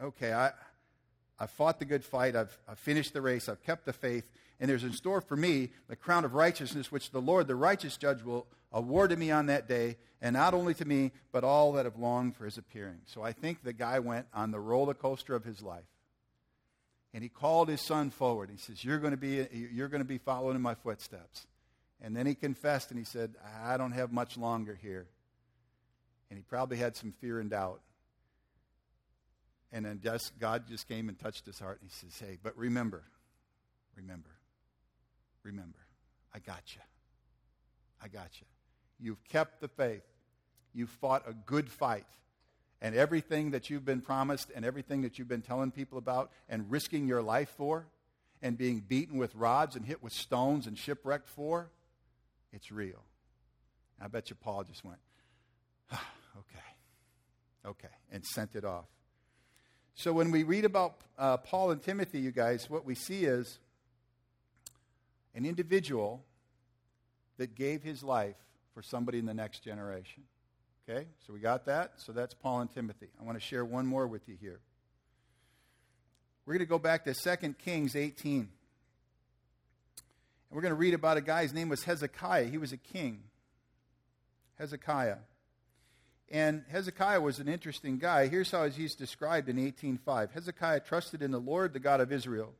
okay, 0.00 0.32
I, 0.32 0.50
I 1.42 1.46
fought 1.46 1.80
the 1.80 1.84
good 1.84 2.04
fight, 2.04 2.36
I've, 2.36 2.56
I've 2.68 2.78
finished 2.78 3.14
the 3.14 3.20
race, 3.20 3.48
I've 3.48 3.64
kept 3.64 3.84
the 3.84 3.92
faith, 3.92 4.30
and 4.60 4.70
there's 4.70 4.84
in 4.84 4.92
store 4.92 5.20
for 5.20 5.36
me 5.36 5.70
the 5.88 5.96
crown 5.96 6.24
of 6.24 6.34
righteousness, 6.34 6.92
which 6.92 7.10
the 7.10 7.20
Lord, 7.20 7.48
the 7.48 7.56
righteous 7.56 7.96
judge, 7.96 8.22
will 8.22 8.46
award 8.70 9.10
to 9.10 9.16
me 9.16 9.32
on 9.32 9.46
that 9.46 9.66
day, 9.66 9.96
and 10.20 10.34
not 10.34 10.54
only 10.54 10.72
to 10.74 10.84
me, 10.84 11.10
but 11.32 11.42
all 11.42 11.72
that 11.72 11.84
have 11.84 11.96
longed 11.96 12.36
for 12.36 12.44
his 12.44 12.58
appearing. 12.58 13.00
So 13.06 13.22
I 13.22 13.32
think 13.32 13.64
the 13.64 13.72
guy 13.72 13.98
went 13.98 14.26
on 14.32 14.52
the 14.52 14.60
roller 14.60 14.94
coaster 14.94 15.34
of 15.34 15.42
his 15.42 15.62
life. 15.62 15.82
And 17.12 17.24
he 17.24 17.28
called 17.28 17.68
his 17.68 17.80
son 17.80 18.10
forward. 18.10 18.48
He 18.48 18.56
says, 18.56 18.84
You're 18.84 18.98
going 18.98 19.10
to 19.10 19.16
be, 19.16 19.44
you're 19.52 19.88
going 19.88 20.00
to 20.00 20.08
be 20.08 20.18
following 20.18 20.54
in 20.54 20.62
my 20.62 20.76
footsteps. 20.76 21.48
And 22.00 22.16
then 22.16 22.24
he 22.24 22.36
confessed 22.36 22.90
and 22.90 22.98
he 23.00 23.04
said, 23.04 23.34
I 23.64 23.76
don't 23.76 23.92
have 23.92 24.12
much 24.12 24.36
longer 24.36 24.78
here. 24.80 25.08
And 26.30 26.38
he 26.38 26.44
probably 26.44 26.76
had 26.76 26.94
some 26.94 27.12
fear 27.20 27.40
and 27.40 27.50
doubt. 27.50 27.80
And 29.72 29.86
then 29.86 30.00
just, 30.02 30.38
God 30.38 30.64
just 30.68 30.86
came 30.86 31.08
and 31.08 31.18
touched 31.18 31.46
his 31.46 31.58
heart 31.58 31.80
and 31.80 31.90
he 31.90 31.94
says, 31.96 32.28
Hey, 32.28 32.38
but 32.42 32.56
remember, 32.56 33.02
remember, 33.96 34.30
remember, 35.42 35.78
I 36.34 36.38
got 36.38 36.62
you. 36.74 36.80
I 38.02 38.08
got 38.08 38.28
you. 38.40 38.46
You've 39.00 39.24
kept 39.24 39.60
the 39.60 39.68
faith. 39.68 40.04
You've 40.74 40.90
fought 40.90 41.22
a 41.26 41.32
good 41.32 41.70
fight. 41.70 42.06
And 42.80 42.94
everything 42.96 43.52
that 43.52 43.70
you've 43.70 43.84
been 43.84 44.00
promised 44.00 44.50
and 44.54 44.64
everything 44.64 45.02
that 45.02 45.18
you've 45.18 45.28
been 45.28 45.42
telling 45.42 45.70
people 45.70 45.98
about 45.98 46.30
and 46.48 46.70
risking 46.70 47.06
your 47.06 47.22
life 47.22 47.52
for 47.56 47.86
and 48.42 48.58
being 48.58 48.80
beaten 48.80 49.18
with 49.18 49.34
rods 49.36 49.76
and 49.76 49.86
hit 49.86 50.02
with 50.02 50.12
stones 50.12 50.66
and 50.66 50.76
shipwrecked 50.76 51.28
for, 51.28 51.70
it's 52.52 52.72
real. 52.72 53.04
I 54.00 54.08
bet 54.08 54.30
you 54.30 54.36
Paul 54.36 54.64
just 54.64 54.84
went, 54.84 54.98
ah, 55.92 56.04
okay, 56.38 57.70
okay, 57.70 57.94
and 58.10 58.24
sent 58.26 58.56
it 58.56 58.64
off. 58.64 58.86
So 59.94 60.12
when 60.12 60.30
we 60.30 60.42
read 60.42 60.64
about 60.64 60.96
uh, 61.18 61.36
Paul 61.36 61.70
and 61.70 61.82
Timothy, 61.82 62.20
you 62.20 62.32
guys, 62.32 62.68
what 62.70 62.84
we 62.84 62.94
see 62.94 63.24
is 63.24 63.58
an 65.34 65.44
individual 65.44 66.24
that 67.36 67.54
gave 67.54 67.82
his 67.82 68.02
life 68.02 68.36
for 68.74 68.82
somebody 68.82 69.18
in 69.18 69.26
the 69.26 69.34
next 69.34 69.62
generation. 69.62 70.24
Okay, 70.88 71.06
so 71.26 71.32
we 71.32 71.38
got 71.38 71.66
that. 71.66 71.92
So 71.96 72.12
that's 72.12 72.34
Paul 72.34 72.60
and 72.60 72.72
Timothy. 72.72 73.08
I 73.20 73.24
want 73.24 73.38
to 73.38 73.44
share 73.44 73.64
one 73.64 73.86
more 73.86 74.06
with 74.06 74.28
you 74.28 74.36
here. 74.40 74.60
We're 76.44 76.54
going 76.54 76.66
to 76.66 76.70
go 76.70 76.78
back 76.78 77.04
to 77.04 77.14
2 77.14 77.54
Kings 77.54 77.94
18. 77.94 78.40
And 78.40 78.48
we're 80.50 80.62
going 80.62 80.72
to 80.72 80.76
read 80.76 80.94
about 80.94 81.16
a 81.16 81.20
guy, 81.20 81.42
his 81.42 81.54
name 81.54 81.68
was 81.68 81.84
Hezekiah. 81.84 82.46
He 82.46 82.58
was 82.58 82.72
a 82.72 82.76
king. 82.76 83.22
Hezekiah. 84.58 85.18
And 86.32 86.64
Hezekiah 86.70 87.20
was 87.20 87.40
an 87.40 87.46
interesting 87.46 87.98
guy. 87.98 88.26
Here's 88.26 88.50
how 88.50 88.66
he's 88.70 88.94
described 88.94 89.50
in 89.50 89.58
18:5. 89.58 90.32
Hezekiah 90.32 90.80
trusted 90.80 91.20
in 91.22 91.30
the 91.30 91.38
Lord, 91.38 91.74
the 91.74 91.78
God 91.78 92.00
of 92.00 92.10
Israel. 92.10 92.54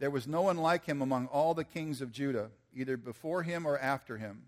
There 0.00 0.10
was 0.10 0.26
no 0.26 0.42
one 0.42 0.56
like 0.56 0.86
him 0.86 1.00
among 1.00 1.28
all 1.28 1.54
the 1.54 1.62
kings 1.64 2.02
of 2.02 2.10
Judah, 2.10 2.50
either 2.74 2.96
before 2.96 3.44
him 3.44 3.64
or 3.64 3.78
after 3.78 4.18
him. 4.18 4.46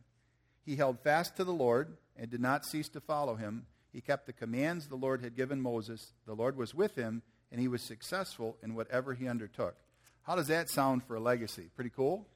He 0.66 0.74
held 0.74 0.98
fast 0.98 1.36
to 1.36 1.44
the 1.44 1.52
Lord 1.52 1.96
and 2.16 2.28
did 2.28 2.40
not 2.40 2.66
cease 2.66 2.88
to 2.90 3.00
follow 3.00 3.36
him. 3.36 3.66
He 3.92 4.00
kept 4.00 4.26
the 4.26 4.32
commands 4.32 4.88
the 4.88 4.96
Lord 4.96 5.22
had 5.22 5.36
given 5.36 5.60
Moses. 5.60 6.12
The 6.26 6.34
Lord 6.34 6.56
was 6.56 6.74
with 6.74 6.96
him, 6.96 7.22
and 7.52 7.60
he 7.60 7.68
was 7.68 7.80
successful 7.80 8.58
in 8.60 8.74
whatever 8.74 9.14
he 9.14 9.28
undertook. 9.28 9.76
How 10.24 10.34
does 10.34 10.48
that 10.48 10.68
sound 10.68 11.04
for 11.04 11.14
a 11.14 11.20
legacy? 11.20 11.70
Pretty 11.76 11.90
cool? 11.90 12.26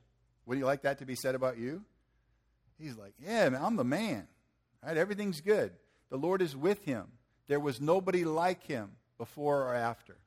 Would 0.47 0.57
you 0.57 0.67
like 0.67 0.83
that 0.83 0.99
to 1.01 1.05
be 1.05 1.17
said 1.17 1.35
about 1.35 1.59
you? 1.59 1.85
He's 2.79 2.97
like, 2.97 3.15
Yeah, 3.19 3.49
man, 3.49 3.61
I'm 3.63 3.75
the 3.75 3.85
man. 3.85 4.29
Right? 4.85 4.97
Everything's 4.97 5.41
good. 5.41 5.73
The 6.13 6.19
Lord 6.19 6.43
is 6.43 6.55
with 6.55 6.85
him. 6.85 7.07
There 7.49 7.59
was 7.59 7.81
nobody 7.81 8.27
like 8.27 8.65
him 8.65 8.91
before 9.17 9.63
or 9.63 9.75
after. 9.75 10.19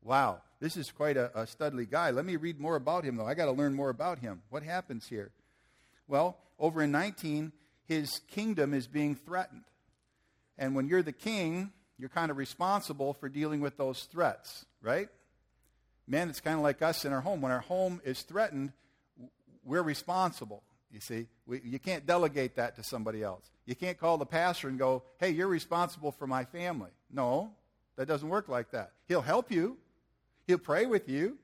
Wow, 0.00 0.40
this 0.60 0.76
is 0.76 0.92
quite 0.92 1.16
a, 1.16 1.36
a 1.36 1.46
studly 1.46 1.90
guy. 1.90 2.12
Let 2.12 2.24
me 2.24 2.36
read 2.36 2.60
more 2.60 2.76
about 2.76 3.02
him, 3.02 3.16
though. 3.16 3.26
I 3.26 3.34
got 3.34 3.46
to 3.46 3.50
learn 3.52 3.74
more 3.74 3.88
about 3.88 4.20
him. 4.20 4.42
What 4.50 4.62
happens 4.62 5.08
here? 5.08 5.32
Well, 6.06 6.38
over 6.60 6.80
in 6.80 6.92
19, 6.92 7.50
his 7.88 8.20
kingdom 8.30 8.72
is 8.72 8.86
being 8.86 9.16
threatened. 9.16 9.64
And 10.56 10.76
when 10.76 10.86
you're 10.86 11.02
the 11.02 11.10
king, 11.10 11.72
you're 11.98 12.08
kind 12.08 12.30
of 12.30 12.36
responsible 12.36 13.12
for 13.12 13.28
dealing 13.28 13.60
with 13.60 13.76
those 13.76 14.04
threats, 14.04 14.64
right? 14.80 15.08
Man, 16.06 16.28
it's 16.28 16.40
kind 16.40 16.56
of 16.56 16.62
like 16.62 16.82
us 16.82 17.04
in 17.04 17.12
our 17.12 17.20
home. 17.20 17.40
When 17.40 17.50
our 17.50 17.62
home 17.62 18.00
is 18.04 18.22
threatened, 18.22 18.72
we're 19.64 19.82
responsible. 19.82 20.62
You 20.92 21.00
see, 21.00 21.26
we, 21.46 21.60
you 21.64 21.78
can't 21.78 22.06
delegate 22.06 22.56
that 22.56 22.76
to 22.76 22.84
somebody 22.84 23.22
else. 23.22 23.50
You 23.64 23.74
can't 23.74 23.98
call 23.98 24.18
the 24.18 24.26
pastor 24.26 24.68
and 24.68 24.78
go, 24.78 25.02
hey, 25.18 25.30
you're 25.30 25.48
responsible 25.48 26.12
for 26.12 26.26
my 26.26 26.44
family. 26.44 26.90
No, 27.10 27.52
that 27.96 28.06
doesn't 28.06 28.28
work 28.28 28.48
like 28.48 28.70
that. 28.72 28.92
He'll 29.08 29.22
help 29.22 29.50
you, 29.50 29.78
he'll 30.46 30.58
pray 30.58 30.84
with 30.84 31.08
you, 31.08 31.38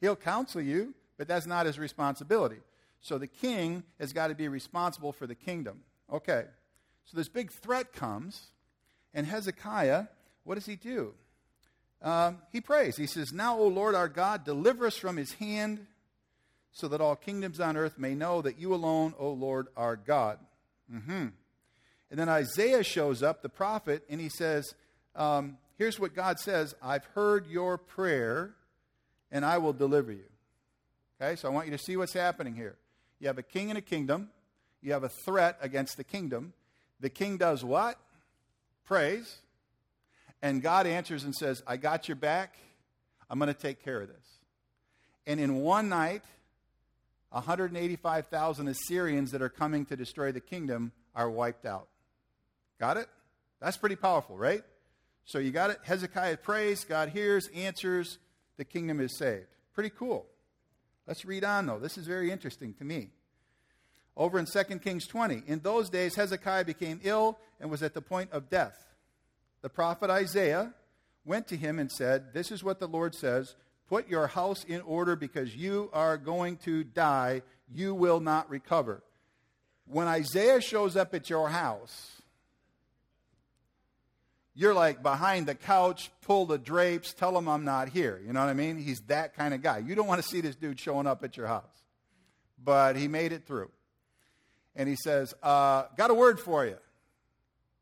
he'll 0.00 0.16
counsel 0.16 0.62
you, 0.62 0.94
but 1.18 1.28
that's 1.28 1.46
not 1.46 1.66
his 1.66 1.78
responsibility. 1.78 2.60
So 3.00 3.18
the 3.18 3.26
king 3.26 3.82
has 4.00 4.14
got 4.14 4.28
to 4.28 4.34
be 4.34 4.48
responsible 4.48 5.12
for 5.12 5.26
the 5.26 5.34
kingdom. 5.34 5.80
Okay, 6.10 6.44
so 7.04 7.16
this 7.16 7.28
big 7.28 7.50
threat 7.50 7.92
comes, 7.92 8.50
and 9.12 9.26
Hezekiah, 9.26 10.06
what 10.44 10.54
does 10.54 10.66
he 10.66 10.76
do? 10.76 11.12
Um, 12.00 12.38
he 12.52 12.60
prays. 12.60 12.96
He 12.96 13.06
says, 13.06 13.32
Now, 13.32 13.58
O 13.58 13.66
Lord 13.66 13.94
our 13.94 14.08
God, 14.08 14.44
deliver 14.44 14.86
us 14.86 14.96
from 14.96 15.16
his 15.16 15.34
hand 15.34 15.86
so 16.74 16.88
that 16.88 17.00
all 17.00 17.16
kingdoms 17.16 17.60
on 17.60 17.76
earth 17.76 17.98
may 17.98 18.14
know 18.14 18.42
that 18.42 18.58
you 18.58 18.74
alone, 18.74 19.14
O 19.18 19.30
Lord, 19.30 19.68
are 19.76 19.96
God. 19.96 20.38
Mm-hmm. 20.92 21.28
And 22.10 22.20
then 22.20 22.28
Isaiah 22.28 22.82
shows 22.82 23.22
up, 23.22 23.42
the 23.42 23.48
prophet, 23.48 24.04
and 24.10 24.20
he 24.20 24.28
says, 24.28 24.74
um, 25.16 25.56
Here's 25.78 25.98
what 25.98 26.14
God 26.14 26.38
says 26.38 26.74
I've 26.82 27.04
heard 27.06 27.46
your 27.46 27.78
prayer, 27.78 28.54
and 29.30 29.44
I 29.44 29.58
will 29.58 29.72
deliver 29.72 30.12
you. 30.12 30.24
Okay, 31.20 31.36
so 31.36 31.48
I 31.48 31.52
want 31.52 31.66
you 31.66 31.76
to 31.76 31.82
see 31.82 31.96
what's 31.96 32.12
happening 32.12 32.54
here. 32.54 32.76
You 33.20 33.28
have 33.28 33.38
a 33.38 33.42
king 33.42 33.70
and 33.70 33.78
a 33.78 33.82
kingdom, 33.82 34.30
you 34.82 34.92
have 34.92 35.04
a 35.04 35.08
threat 35.08 35.56
against 35.60 35.96
the 35.96 36.04
kingdom. 36.04 36.52
The 37.00 37.10
king 37.10 37.36
does 37.36 37.64
what? 37.64 37.98
Prays. 38.84 39.38
And 40.42 40.60
God 40.60 40.86
answers 40.86 41.24
and 41.24 41.34
says, 41.34 41.62
I 41.66 41.76
got 41.76 42.08
your 42.08 42.16
back. 42.16 42.56
I'm 43.30 43.38
going 43.38 43.52
to 43.52 43.58
take 43.58 43.82
care 43.82 44.00
of 44.00 44.08
this. 44.08 44.26
And 45.26 45.40
in 45.40 45.56
one 45.56 45.88
night, 45.88 46.22
185,000 47.34 48.68
Assyrians 48.68 49.32
that 49.32 49.42
are 49.42 49.48
coming 49.48 49.84
to 49.86 49.96
destroy 49.96 50.30
the 50.30 50.40
kingdom 50.40 50.92
are 51.16 51.28
wiped 51.28 51.66
out. 51.66 51.88
Got 52.78 52.96
it? 52.96 53.08
That's 53.60 53.76
pretty 53.76 53.96
powerful, 53.96 54.36
right? 54.36 54.62
So 55.24 55.38
you 55.38 55.50
got 55.50 55.70
it. 55.70 55.80
Hezekiah 55.82 56.36
prays, 56.36 56.84
God 56.84 57.08
hears, 57.08 57.48
answers, 57.48 58.18
the 58.56 58.64
kingdom 58.64 59.00
is 59.00 59.18
saved. 59.18 59.48
Pretty 59.74 59.90
cool. 59.90 60.26
Let's 61.08 61.24
read 61.24 61.42
on, 61.42 61.66
though. 61.66 61.80
This 61.80 61.98
is 61.98 62.06
very 62.06 62.30
interesting 62.30 62.72
to 62.74 62.84
me. 62.84 63.08
Over 64.16 64.38
in 64.38 64.46
2 64.46 64.62
Kings 64.78 65.04
20, 65.08 65.42
in 65.48 65.58
those 65.58 65.90
days 65.90 66.14
Hezekiah 66.14 66.64
became 66.64 67.00
ill 67.02 67.36
and 67.58 67.68
was 67.68 67.82
at 67.82 67.94
the 67.94 68.00
point 68.00 68.30
of 68.30 68.48
death. 68.48 68.94
The 69.60 69.68
prophet 69.68 70.08
Isaiah 70.08 70.72
went 71.24 71.48
to 71.48 71.56
him 71.56 71.80
and 71.80 71.90
said, 71.90 72.32
This 72.32 72.52
is 72.52 72.62
what 72.62 72.78
the 72.78 72.86
Lord 72.86 73.12
says 73.12 73.56
Put 73.88 74.08
your 74.08 74.26
house 74.26 74.64
in 74.64 74.80
order 74.82 75.16
because 75.16 75.54
you 75.54 75.90
are 75.92 76.16
going 76.16 76.56
to 76.58 76.84
die. 76.84 77.42
You 77.72 77.94
will 77.94 78.20
not 78.20 78.48
recover. 78.50 79.02
When 79.86 80.06
Isaiah 80.06 80.60
shows 80.60 80.96
up 80.96 81.14
at 81.14 81.28
your 81.28 81.48
house, 81.50 82.22
you're 84.54 84.72
like 84.72 85.02
behind 85.02 85.46
the 85.46 85.54
couch, 85.54 86.10
pull 86.22 86.46
the 86.46 86.58
drapes, 86.58 87.12
tell 87.12 87.36
him 87.36 87.48
I'm 87.48 87.64
not 87.64 87.88
here. 87.88 88.20
You 88.24 88.32
know 88.32 88.40
what 88.40 88.48
I 88.48 88.54
mean? 88.54 88.78
He's 88.78 89.00
that 89.08 89.34
kind 89.34 89.52
of 89.52 89.62
guy. 89.62 89.78
You 89.78 89.94
don't 89.94 90.06
want 90.06 90.22
to 90.22 90.28
see 90.28 90.40
this 90.40 90.54
dude 90.54 90.78
showing 90.78 91.06
up 91.06 91.24
at 91.24 91.36
your 91.36 91.48
house. 91.48 91.64
But 92.62 92.96
he 92.96 93.08
made 93.08 93.32
it 93.32 93.46
through. 93.46 93.70
And 94.76 94.88
he 94.88 94.96
says, 94.96 95.34
uh, 95.42 95.84
Got 95.96 96.10
a 96.10 96.14
word 96.14 96.40
for 96.40 96.64
you. 96.64 96.76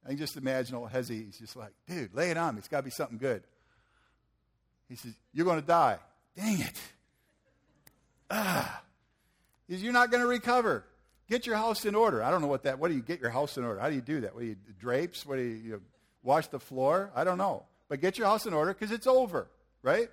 I 0.05 0.09
can 0.09 0.19
just 0.19 0.37
imagine 0.37 0.75
old 0.75 0.91
Hezzy. 0.91 1.27
He's 1.27 1.39
just 1.39 1.57
like, 1.57 1.73
Dude, 1.87 2.15
lay 2.15 2.31
it 2.31 2.37
on 2.37 2.55
me. 2.55 2.59
It's 2.59 2.69
got 2.69 2.79
to 2.79 2.83
be 2.83 2.91
something 2.91 3.19
good. 3.19 3.45
He 4.93 4.97
says, 4.97 5.15
You're 5.33 5.47
going 5.47 5.59
to 5.59 5.67
die. 5.67 5.97
Dang 6.37 6.61
it. 6.61 6.81
Ah. 8.31 8.83
He 9.67 9.73
says, 9.73 9.83
You're 9.83 9.95
not 9.95 10.11
going 10.11 10.23
to 10.23 10.29
recover. 10.29 10.85
Get 11.31 11.47
your 11.47 11.57
house 11.57 11.87
in 11.87 11.95
order. 11.95 12.23
I 12.23 12.31
don't 12.31 12.43
know 12.43 12.47
what 12.47 12.65
that, 12.65 12.79
what 12.79 12.89
do 12.89 12.95
you 12.95 13.01
get 13.01 13.19
your 13.19 13.31
house 13.31 13.57
in 13.57 13.65
order? 13.65 13.81
How 13.81 13.89
do 13.89 13.95
you 13.95 14.03
do 14.03 14.21
that? 14.21 14.35
What 14.35 14.43
do 14.43 14.49
you, 14.49 14.57
drapes? 14.79 15.25
What 15.25 15.37
do 15.37 15.43
you, 15.43 15.55
you 15.55 15.73
know, 15.73 15.81
wash 16.23 16.49
the 16.49 16.61
floor? 16.61 17.11
I 17.15 17.25
don't 17.25 17.39
know. 17.39 17.65
But 17.89 18.03
get 18.03 18.19
your 18.19 18.27
house 18.27 18.45
in 18.45 18.53
order 18.53 18.75
because 18.75 18.93
it's 18.93 19.07
over, 19.07 19.49
right? 19.83 20.11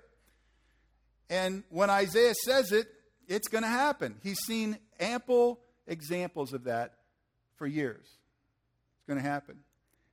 And 1.29 1.63
when 1.69 1.89
Isaiah 1.89 2.35
says 2.45 2.71
it, 2.71 2.87
it's 3.27 3.49
going 3.49 3.63
to 3.63 3.69
happen. 3.69 4.15
He's 4.23 4.39
seen 4.39 4.77
ample 4.97 5.59
examples 5.87 6.53
of 6.53 6.63
that 6.63 6.93
for 7.57 7.67
years. 7.67 8.05
It's 8.05 9.07
going 9.07 9.21
to 9.21 9.29
happen. 9.29 9.57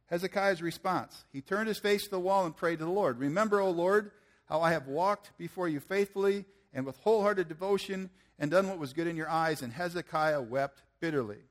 Hezekiah's 0.06 0.60
response 0.60 1.24
he 1.32 1.40
turned 1.40 1.68
his 1.68 1.78
face 1.78 2.04
to 2.04 2.10
the 2.10 2.20
wall 2.20 2.46
and 2.46 2.56
prayed 2.56 2.80
to 2.80 2.84
the 2.84 2.90
Lord. 2.90 3.20
Remember, 3.20 3.60
O 3.60 3.70
Lord, 3.70 4.10
how 4.46 4.60
I 4.60 4.72
have 4.72 4.86
walked 4.86 5.36
before 5.38 5.68
you 5.68 5.80
faithfully 5.80 6.44
and 6.72 6.86
with 6.86 6.98
wholehearted 6.98 7.48
devotion 7.48 8.10
and 8.38 8.50
done 8.50 8.68
what 8.68 8.78
was 8.78 8.92
good 8.92 9.06
in 9.06 9.16
your 9.16 9.28
eyes. 9.28 9.62
And 9.62 9.72
Hezekiah 9.72 10.42
wept 10.42 10.82
bitterly. 11.00 11.44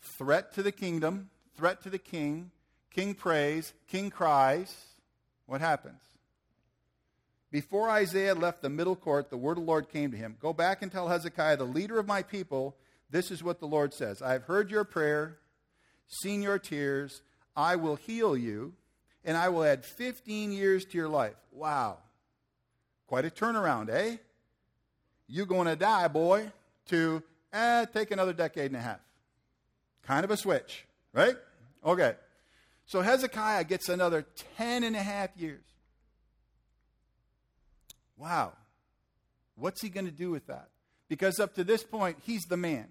Threat 0.00 0.54
to 0.54 0.62
the 0.62 0.72
kingdom, 0.72 1.30
threat 1.56 1.82
to 1.82 1.90
the 1.90 1.98
king. 1.98 2.50
King 2.90 3.14
prays, 3.14 3.72
king 3.88 4.08
cries. 4.08 4.72
What 5.46 5.60
happens? 5.60 6.00
Before 7.50 7.90
Isaiah 7.90 8.34
left 8.34 8.62
the 8.62 8.70
middle 8.70 8.96
court, 8.96 9.30
the 9.30 9.36
word 9.36 9.58
of 9.58 9.64
the 9.64 9.70
Lord 9.70 9.88
came 9.88 10.10
to 10.10 10.16
him 10.16 10.36
Go 10.40 10.52
back 10.52 10.82
and 10.82 10.90
tell 10.90 11.08
Hezekiah, 11.08 11.56
the 11.56 11.64
leader 11.64 11.98
of 11.98 12.06
my 12.06 12.22
people, 12.22 12.76
this 13.10 13.30
is 13.30 13.42
what 13.42 13.60
the 13.60 13.66
Lord 13.66 13.92
says 13.92 14.22
I 14.22 14.32
have 14.32 14.44
heard 14.44 14.70
your 14.70 14.84
prayer, 14.84 15.38
seen 16.06 16.42
your 16.42 16.58
tears. 16.58 17.22
I 17.56 17.76
will 17.76 17.94
heal 17.94 18.36
you 18.36 18.74
and 19.24 19.36
I 19.36 19.48
will 19.48 19.64
add 19.64 19.84
15 19.84 20.52
years 20.52 20.84
to 20.86 20.98
your 20.98 21.08
life. 21.08 21.34
Wow. 21.52 21.98
Quite 23.06 23.24
a 23.24 23.30
turnaround, 23.30 23.90
eh? 23.90 24.16
You 25.26 25.46
going 25.46 25.66
to 25.66 25.76
die, 25.76 26.08
boy, 26.08 26.50
to 26.86 27.22
eh, 27.52 27.86
take 27.86 28.10
another 28.10 28.32
decade 28.32 28.66
and 28.66 28.76
a 28.76 28.80
half. 28.80 29.00
Kind 30.02 30.24
of 30.24 30.30
a 30.30 30.36
switch, 30.36 30.84
right? 31.12 31.36
Okay. 31.84 32.14
So 32.86 33.00
Hezekiah 33.00 33.64
gets 33.64 33.88
another 33.88 34.26
10 34.56 34.84
and 34.84 34.94
a 34.94 35.02
half 35.02 35.30
years. 35.36 35.64
Wow. 38.16 38.52
What's 39.56 39.80
he 39.80 39.88
going 39.88 40.06
to 40.06 40.12
do 40.12 40.30
with 40.30 40.46
that? 40.48 40.68
Because 41.08 41.40
up 41.40 41.54
to 41.54 41.64
this 41.64 41.82
point, 41.82 42.18
he's 42.24 42.42
the 42.42 42.56
man. 42.56 42.88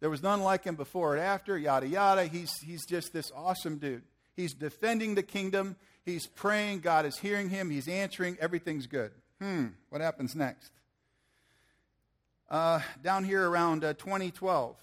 There 0.00 0.10
was 0.10 0.22
none 0.22 0.42
like 0.42 0.64
him 0.64 0.76
before 0.76 1.14
and 1.14 1.22
after, 1.22 1.56
yada, 1.56 1.86
yada. 1.86 2.24
He's, 2.24 2.52
he's 2.64 2.84
just 2.86 3.12
this 3.12 3.30
awesome 3.34 3.78
dude. 3.78 4.02
He's 4.40 4.54
defending 4.54 5.16
the 5.16 5.22
kingdom. 5.22 5.76
He's 6.02 6.26
praying. 6.26 6.80
God 6.80 7.04
is 7.04 7.18
hearing 7.18 7.50
him. 7.50 7.68
He's 7.68 7.88
answering. 7.88 8.38
Everything's 8.40 8.86
good. 8.86 9.12
Hmm, 9.38 9.66
what 9.90 10.00
happens 10.00 10.34
next? 10.34 10.70
Uh, 12.48 12.80
down 13.02 13.24
here 13.24 13.46
around 13.46 13.84
uh, 13.84 13.92
2012, 13.92 14.76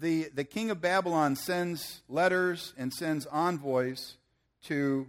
the, 0.00 0.28
the 0.34 0.42
king 0.42 0.72
of 0.72 0.80
Babylon 0.80 1.36
sends 1.36 2.00
letters 2.08 2.74
and 2.76 2.92
sends 2.92 3.26
envoys 3.26 4.16
to 4.64 5.06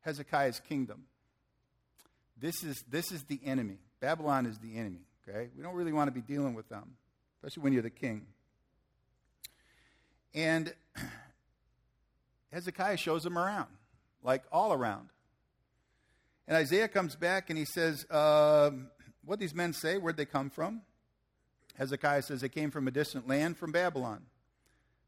Hezekiah's 0.00 0.60
kingdom. 0.60 1.04
This 2.40 2.64
is, 2.64 2.82
this 2.90 3.12
is 3.12 3.24
the 3.24 3.40
enemy. 3.44 3.76
Babylon 4.00 4.46
is 4.46 4.58
the 4.58 4.76
enemy, 4.76 5.02
okay? 5.28 5.50
We 5.54 5.62
don't 5.62 5.74
really 5.74 5.92
want 5.92 6.08
to 6.08 6.12
be 6.12 6.22
dealing 6.22 6.54
with 6.54 6.70
them, 6.70 6.96
especially 7.36 7.62
when 7.62 7.74
you're 7.74 7.82
the 7.82 7.90
king. 7.90 8.26
And 10.34 10.72
Hezekiah 12.54 12.96
shows 12.96 13.26
him 13.26 13.36
around, 13.36 13.68
like 14.22 14.44
all 14.52 14.72
around. 14.72 15.08
And 16.46 16.56
Isaiah 16.56 16.88
comes 16.88 17.16
back 17.16 17.50
and 17.50 17.58
he 17.58 17.64
says, 17.64 18.06
uh, 18.10 18.70
What 19.24 19.40
these 19.40 19.54
men 19.54 19.72
say, 19.72 19.98
where'd 19.98 20.16
they 20.16 20.24
come 20.24 20.50
from? 20.50 20.82
Hezekiah 21.76 22.22
says, 22.22 22.40
They 22.40 22.48
came 22.48 22.70
from 22.70 22.86
a 22.86 22.92
distant 22.92 23.26
land, 23.26 23.58
from 23.58 23.72
Babylon. 23.72 24.22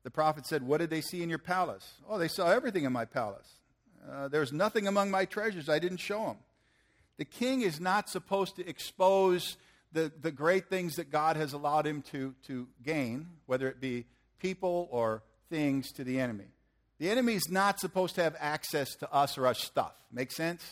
The 0.03 0.11
prophet 0.11 0.47
said, 0.47 0.65
What 0.65 0.79
did 0.79 0.91
they 0.91 1.01
see 1.01 1.23
in 1.23 1.29
your 1.29 1.39
palace? 1.39 1.95
Oh, 2.09 2.19
they 2.19 2.29
saw 2.29 2.51
everything 2.51 2.85
in 2.85 2.93
my 2.93 3.05
palace. 3.05 3.49
Uh, 4.11 4.27
there's 4.29 4.53
nothing 4.53 4.89
among 4.89 5.11
my 5.11 5.25
treasures 5.25 5.69
I 5.69 5.79
didn't 5.79 5.99
show 5.99 6.27
them. 6.27 6.37
The 7.17 7.25
king 7.25 7.63
is 7.63 7.81
not 7.81 8.09
supposed 8.09 8.57
to 8.57 8.69
expose 8.69 9.57
the, 9.93 10.13
the 10.21 10.33
great 10.33 10.69
things 10.69 10.97
that 10.97 11.11
God 11.11 11.37
has 11.37 11.53
allowed 11.53 11.87
him 11.87 12.03
to, 12.11 12.35
to 12.49 12.67
gain, 12.85 13.29
whether 13.47 13.69
it 13.69 13.81
be 13.81 14.05
people 14.39 14.89
or 14.91 15.23
things, 15.49 15.93
to 15.93 16.05
the 16.05 16.19
enemy. 16.19 16.47
The 16.99 17.11
enemy 17.11 17.35
is 17.35 17.49
not 17.51 17.79
supposed 17.79 18.15
to 18.15 18.23
have 18.23 18.37
access 18.41 18.95
to 18.97 19.13
us 19.13 19.37
or 19.37 19.47
our 19.47 19.55
stuff. 19.55 19.93
Make 20.11 20.33
sense? 20.33 20.65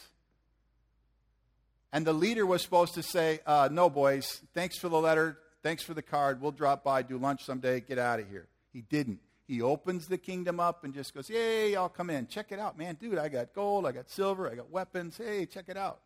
And 1.93 2.07
the 2.07 2.13
leader 2.13 2.47
was 2.47 2.63
supposed 2.63 2.95
to 2.95 3.03
say, 3.03 3.41
uh, 3.47 3.69
No, 3.71 3.91
boys, 3.91 4.41
thanks 4.55 4.79
for 4.79 4.89
the 4.89 5.01
letter. 5.01 5.39
Thanks 5.63 5.83
for 5.83 5.95
the 5.95 6.03
card. 6.03 6.41
We'll 6.41 6.51
drop 6.53 6.85
by, 6.85 7.03
do 7.03 7.17
lunch 7.17 7.45
someday, 7.45 7.81
get 7.81 7.99
out 7.99 8.21
of 8.21 8.29
here. 8.29 8.49
He 8.73 8.83
didn't. 8.83 9.21
He 9.47 9.63
opens 9.63 10.07
the 10.07 10.19
kingdom 10.19 10.59
up 10.59 10.85
and 10.85 10.93
just 10.95 11.15
goes, 11.15 11.29
Yay, 11.29 11.73
y'all 11.73 11.89
come 11.89 12.11
in. 12.11 12.27
Check 12.27 12.51
it 12.51 12.59
out, 12.59 12.79
man. 12.79 12.97
Dude, 13.01 13.19
I 13.19 13.29
got 13.29 13.55
gold, 13.55 13.87
I 13.87 13.93
got 13.93 14.11
silver, 14.11 14.51
I 14.51 14.55
got 14.55 14.71
weapons. 14.71 15.17
Hey, 15.17 15.47
check 15.47 15.67
it 15.69 15.77
out. 15.77 16.01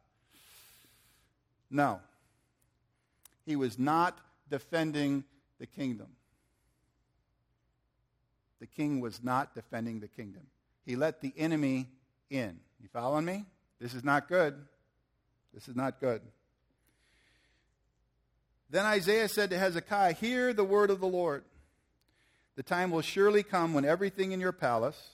No. 1.71 2.01
He 3.47 3.57
was 3.57 3.79
not 3.79 4.19
defending 4.51 5.25
the 5.59 5.66
kingdom. 5.66 6.09
The 8.61 8.67
king 8.67 9.01
was 9.01 9.23
not 9.23 9.55
defending 9.55 10.01
the 10.01 10.09
kingdom. 10.09 10.43
He 10.85 10.97
let 10.97 11.21
the 11.21 11.33
enemy 11.37 11.89
in. 12.31 12.59
You 12.81 12.89
following 12.93 13.25
me? 13.25 13.45
This 13.81 13.95
is 13.95 14.05
not 14.05 14.29
good. 14.29 14.55
This 15.55 15.69
is 15.69 15.77
not 15.77 16.01
good. 16.01 16.21
Then 18.71 18.85
Isaiah 18.85 19.29
said 19.29 19.51
to 19.51 19.59
Hezekiah, 19.59 20.13
Hear 20.13 20.53
the 20.53 20.65
word 20.65 20.91
of 20.91 21.01
the 21.01 21.07
Lord. 21.07 21.45
The 22.57 22.63
time 22.63 22.91
will 22.91 23.03
surely 23.03 23.43
come 23.43 23.73
when 23.73 23.85
everything 23.85 24.33
in 24.33 24.41
your 24.41 24.53
palace 24.53 25.11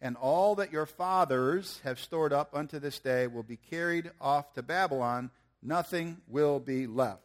and 0.00 0.16
all 0.16 0.54
that 0.56 0.70
your 0.70 0.84
fathers 0.84 1.80
have 1.82 1.98
stored 1.98 2.32
up 2.32 2.50
unto 2.54 2.78
this 2.78 2.98
day 2.98 3.26
will 3.26 3.42
be 3.42 3.56
carried 3.56 4.10
off 4.20 4.52
to 4.52 4.62
Babylon. 4.62 5.30
Nothing 5.62 6.18
will 6.28 6.60
be 6.60 6.86
left. 6.86 7.22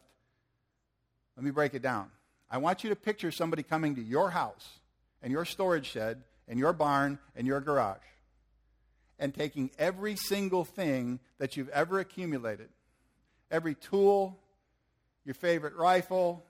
Let 1.36 1.44
me 1.44 1.50
break 1.50 1.74
it 1.74 1.82
down. 1.82 2.10
I 2.50 2.58
want 2.58 2.82
you 2.82 2.90
to 2.90 2.96
picture 2.96 3.30
somebody 3.30 3.62
coming 3.62 3.94
to 3.96 4.02
your 4.02 4.30
house 4.30 4.79
and 5.22 5.32
your 5.32 5.44
storage 5.44 5.86
shed 5.86 6.22
and 6.48 6.58
your 6.58 6.72
barn 6.72 7.18
and 7.36 7.46
your 7.46 7.60
garage 7.60 7.98
and 9.18 9.34
taking 9.34 9.70
every 9.78 10.16
single 10.16 10.64
thing 10.64 11.20
that 11.38 11.56
you've 11.56 11.68
ever 11.68 12.00
accumulated 12.00 12.68
every 13.50 13.74
tool, 13.74 14.38
your 15.24 15.34
favorite 15.34 15.74
rifle, 15.74 16.44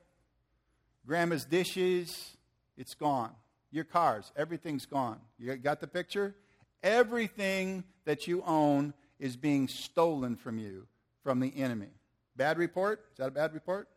grandma's 1.07 1.45
dishes, 1.45 2.37
it's 2.77 2.95
gone. 2.95 3.33
Your 3.71 3.85
cars, 3.85 4.33
everything's 4.37 4.85
gone. 4.85 5.19
You 5.39 5.57
got 5.57 5.81
the 5.81 5.87
picture? 5.87 6.35
Everything 6.83 7.85
that 8.05 8.27
you 8.27 8.43
own 8.47 8.93
is 9.19 9.37
being 9.37 9.69
stolen 9.69 10.37
from 10.37 10.59
you 10.59 10.87
from 11.23 11.41
the 11.41 11.57
enemy. 11.57 11.89
Bad 12.37 12.59
report? 12.59 13.05
Is 13.13 13.19
that 13.19 13.29
a 13.29 13.31
bad 13.31 13.55
report? 13.55 13.89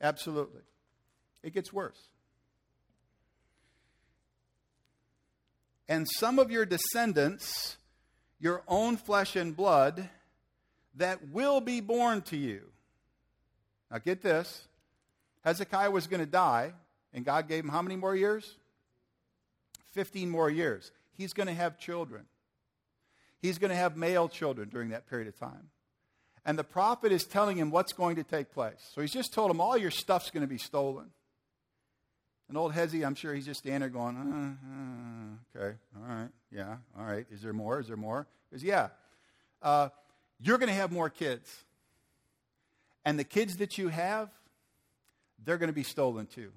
Absolutely. 0.00 0.62
It 1.42 1.54
gets 1.54 1.72
worse. 1.72 2.08
And 5.88 6.06
some 6.16 6.38
of 6.38 6.50
your 6.50 6.66
descendants, 6.66 7.76
your 8.38 8.62
own 8.68 8.96
flesh 8.96 9.36
and 9.36 9.56
blood, 9.56 10.08
that 10.96 11.28
will 11.30 11.60
be 11.60 11.80
born 11.80 12.22
to 12.22 12.36
you. 12.36 12.62
Now 13.90 13.98
get 13.98 14.22
this 14.22 14.68
Hezekiah 15.44 15.90
was 15.90 16.06
going 16.06 16.20
to 16.20 16.26
die, 16.26 16.72
and 17.12 17.24
God 17.24 17.48
gave 17.48 17.64
him 17.64 17.70
how 17.70 17.80
many 17.80 17.96
more 17.96 18.14
years? 18.14 18.56
15 19.92 20.28
more 20.28 20.50
years. 20.50 20.92
He's 21.16 21.32
going 21.32 21.46
to 21.46 21.54
have 21.54 21.78
children. 21.78 22.26
He's 23.40 23.58
going 23.58 23.70
to 23.70 23.76
have 23.76 23.96
male 23.96 24.28
children 24.28 24.68
during 24.68 24.90
that 24.90 25.08
period 25.08 25.28
of 25.28 25.38
time. 25.38 25.70
And 26.44 26.58
the 26.58 26.64
prophet 26.64 27.12
is 27.12 27.24
telling 27.24 27.56
him 27.56 27.70
what's 27.70 27.92
going 27.92 28.16
to 28.16 28.24
take 28.24 28.52
place. 28.52 28.90
So 28.94 29.00
he's 29.00 29.12
just 29.12 29.32
told 29.32 29.50
him 29.50 29.60
all 29.60 29.76
your 29.76 29.90
stuff's 29.90 30.30
going 30.30 30.42
to 30.42 30.48
be 30.48 30.58
stolen. 30.58 31.10
And 32.48 32.56
old 32.56 32.72
Hezi, 32.72 33.04
I'm 33.06 33.14
sure 33.14 33.34
he's 33.34 33.46
just 33.46 33.60
standing 33.60 33.80
there 33.80 33.88
going, 33.90 34.16
uh, 34.16 34.20
uh, 34.22 35.17
okay, 35.58 35.76
all 35.96 36.14
right, 36.14 36.28
yeah, 36.52 36.76
all 36.98 37.04
right. 37.04 37.26
Is 37.30 37.42
there 37.42 37.52
more? 37.52 37.80
Is 37.80 37.88
there 37.88 37.96
more? 37.96 38.26
Goes, 38.52 38.62
yeah. 38.62 38.88
Uh, 39.62 39.88
you're 40.40 40.58
going 40.58 40.68
to 40.68 40.74
have 40.74 40.92
more 40.92 41.10
kids. 41.10 41.64
And 43.04 43.18
the 43.18 43.24
kids 43.24 43.56
that 43.56 43.78
you 43.78 43.88
have, 43.88 44.30
they're 45.44 45.58
going 45.58 45.68
to 45.68 45.74
be 45.74 45.82
stolen 45.82 46.26
too. 46.26 46.52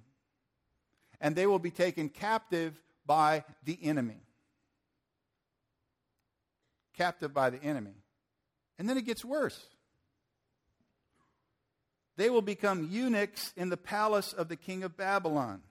And 1.20 1.36
they 1.36 1.48
will 1.48 1.60
be 1.60 1.72
taken 1.72 2.10
captive 2.10 2.80
by 3.06 3.44
the 3.64 3.78
enemy. 3.82 4.22
Captive 6.98 7.34
by 7.34 7.50
the 7.50 7.64
enemy. 7.64 7.94
And 8.78 8.90
then 8.90 8.98
it 8.98 9.06
gets 9.06 9.24
worse. 9.24 9.60
They 12.18 12.30
will 12.30 12.42
become 12.42 12.90
eunuchs 12.92 13.54
in 13.56 13.70
the 13.70 13.78
palace 13.78 14.34
of 14.34 14.50
the 14.50 14.56
king 14.56 14.84
of 14.84 14.98
Babylon. 14.98 15.62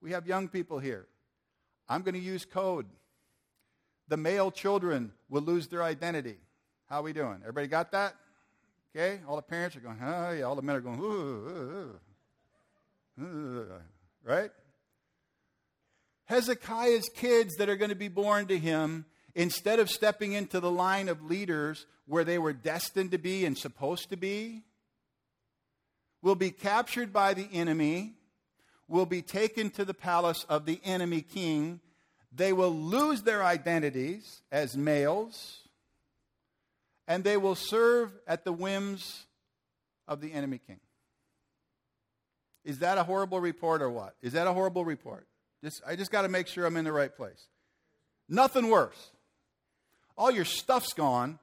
We 0.00 0.12
have 0.12 0.26
young 0.26 0.48
people 0.48 0.78
here. 0.78 1.06
I'm 1.88 2.02
going 2.02 2.14
to 2.14 2.20
use 2.20 2.44
code. 2.44 2.86
The 4.08 4.16
male 4.16 4.50
children 4.50 5.12
will 5.28 5.42
lose 5.42 5.68
their 5.68 5.82
identity. 5.82 6.36
How 6.88 7.00
are 7.00 7.02
we 7.02 7.12
doing? 7.12 7.38
Everybody 7.42 7.66
got 7.66 7.92
that? 7.92 8.14
Okay? 8.94 9.20
All 9.28 9.36
the 9.36 9.42
parents 9.42 9.76
are 9.76 9.80
going, 9.80 9.98
oh, 10.02 10.32
yeah. 10.32 10.44
All 10.44 10.54
the 10.54 10.62
men 10.62 10.76
are 10.76 10.80
going, 10.80 11.00
ooh, 11.00 11.98
ooh, 13.20 13.22
ooh. 13.22 13.66
right? 14.24 14.50
Hezekiah's 16.26 17.08
kids 17.14 17.54
that 17.56 17.68
are 17.68 17.76
going 17.76 17.90
to 17.90 17.96
be 17.96 18.08
born 18.08 18.46
to 18.46 18.58
him, 18.58 19.06
instead 19.34 19.78
of 19.78 19.90
stepping 19.90 20.32
into 20.32 20.60
the 20.60 20.70
line 20.70 21.08
of 21.08 21.22
leaders 21.22 21.86
where 22.06 22.24
they 22.24 22.38
were 22.38 22.52
destined 22.52 23.10
to 23.12 23.18
be 23.18 23.44
and 23.44 23.56
supposed 23.56 24.10
to 24.10 24.16
be, 24.16 24.62
will 26.22 26.34
be 26.34 26.50
captured 26.50 27.12
by 27.12 27.34
the 27.34 27.48
enemy, 27.52 28.14
will 28.88 29.06
be 29.06 29.22
taken 29.22 29.70
to 29.70 29.84
the 29.84 29.94
palace 29.94 30.44
of 30.48 30.66
the 30.66 30.80
enemy 30.84 31.20
king. 31.22 31.80
They 32.32 32.52
will 32.52 32.74
lose 32.74 33.22
their 33.22 33.42
identities 33.42 34.42
as 34.52 34.76
males, 34.76 35.60
and 37.08 37.24
they 37.24 37.36
will 37.36 37.54
serve 37.54 38.12
at 38.26 38.44
the 38.44 38.52
whims 38.52 39.26
of 40.06 40.20
the 40.20 40.32
enemy 40.32 40.60
king. 40.64 40.80
Is 42.64 42.80
that 42.80 42.98
a 42.98 43.04
horrible 43.04 43.40
report 43.40 43.80
or 43.80 43.90
what? 43.90 44.14
Is 44.22 44.32
that 44.32 44.46
a 44.46 44.52
horrible 44.52 44.84
report? 44.84 45.26
Just, 45.62 45.82
I 45.86 45.96
just 45.96 46.10
got 46.10 46.22
to 46.22 46.28
make 46.28 46.48
sure 46.48 46.66
I'm 46.66 46.76
in 46.76 46.84
the 46.84 46.92
right 46.92 47.14
place. 47.14 47.46
Nothing 48.28 48.68
worse. 48.68 49.10
All 50.18 50.30
your 50.30 50.44
stuff's 50.44 50.92
gone, 50.92 51.38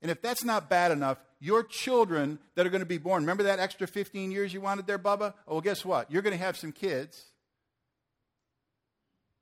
and 0.00 0.10
if 0.10 0.22
that's 0.22 0.44
not 0.44 0.68
bad 0.68 0.92
enough, 0.92 1.18
your 1.40 1.62
children 1.62 2.38
that 2.54 2.66
are 2.66 2.70
going 2.70 2.82
to 2.82 2.86
be 2.86 2.98
born, 2.98 3.22
remember 3.22 3.44
that 3.44 3.58
extra 3.58 3.86
15 3.86 4.30
years 4.30 4.52
you 4.52 4.60
wanted 4.60 4.86
there, 4.86 4.98
Bubba? 4.98 5.32
Oh, 5.48 5.54
well, 5.54 5.60
guess 5.60 5.84
what? 5.84 6.10
You're 6.10 6.22
going 6.22 6.36
to 6.36 6.44
have 6.44 6.56
some 6.56 6.70
kids. 6.70 7.24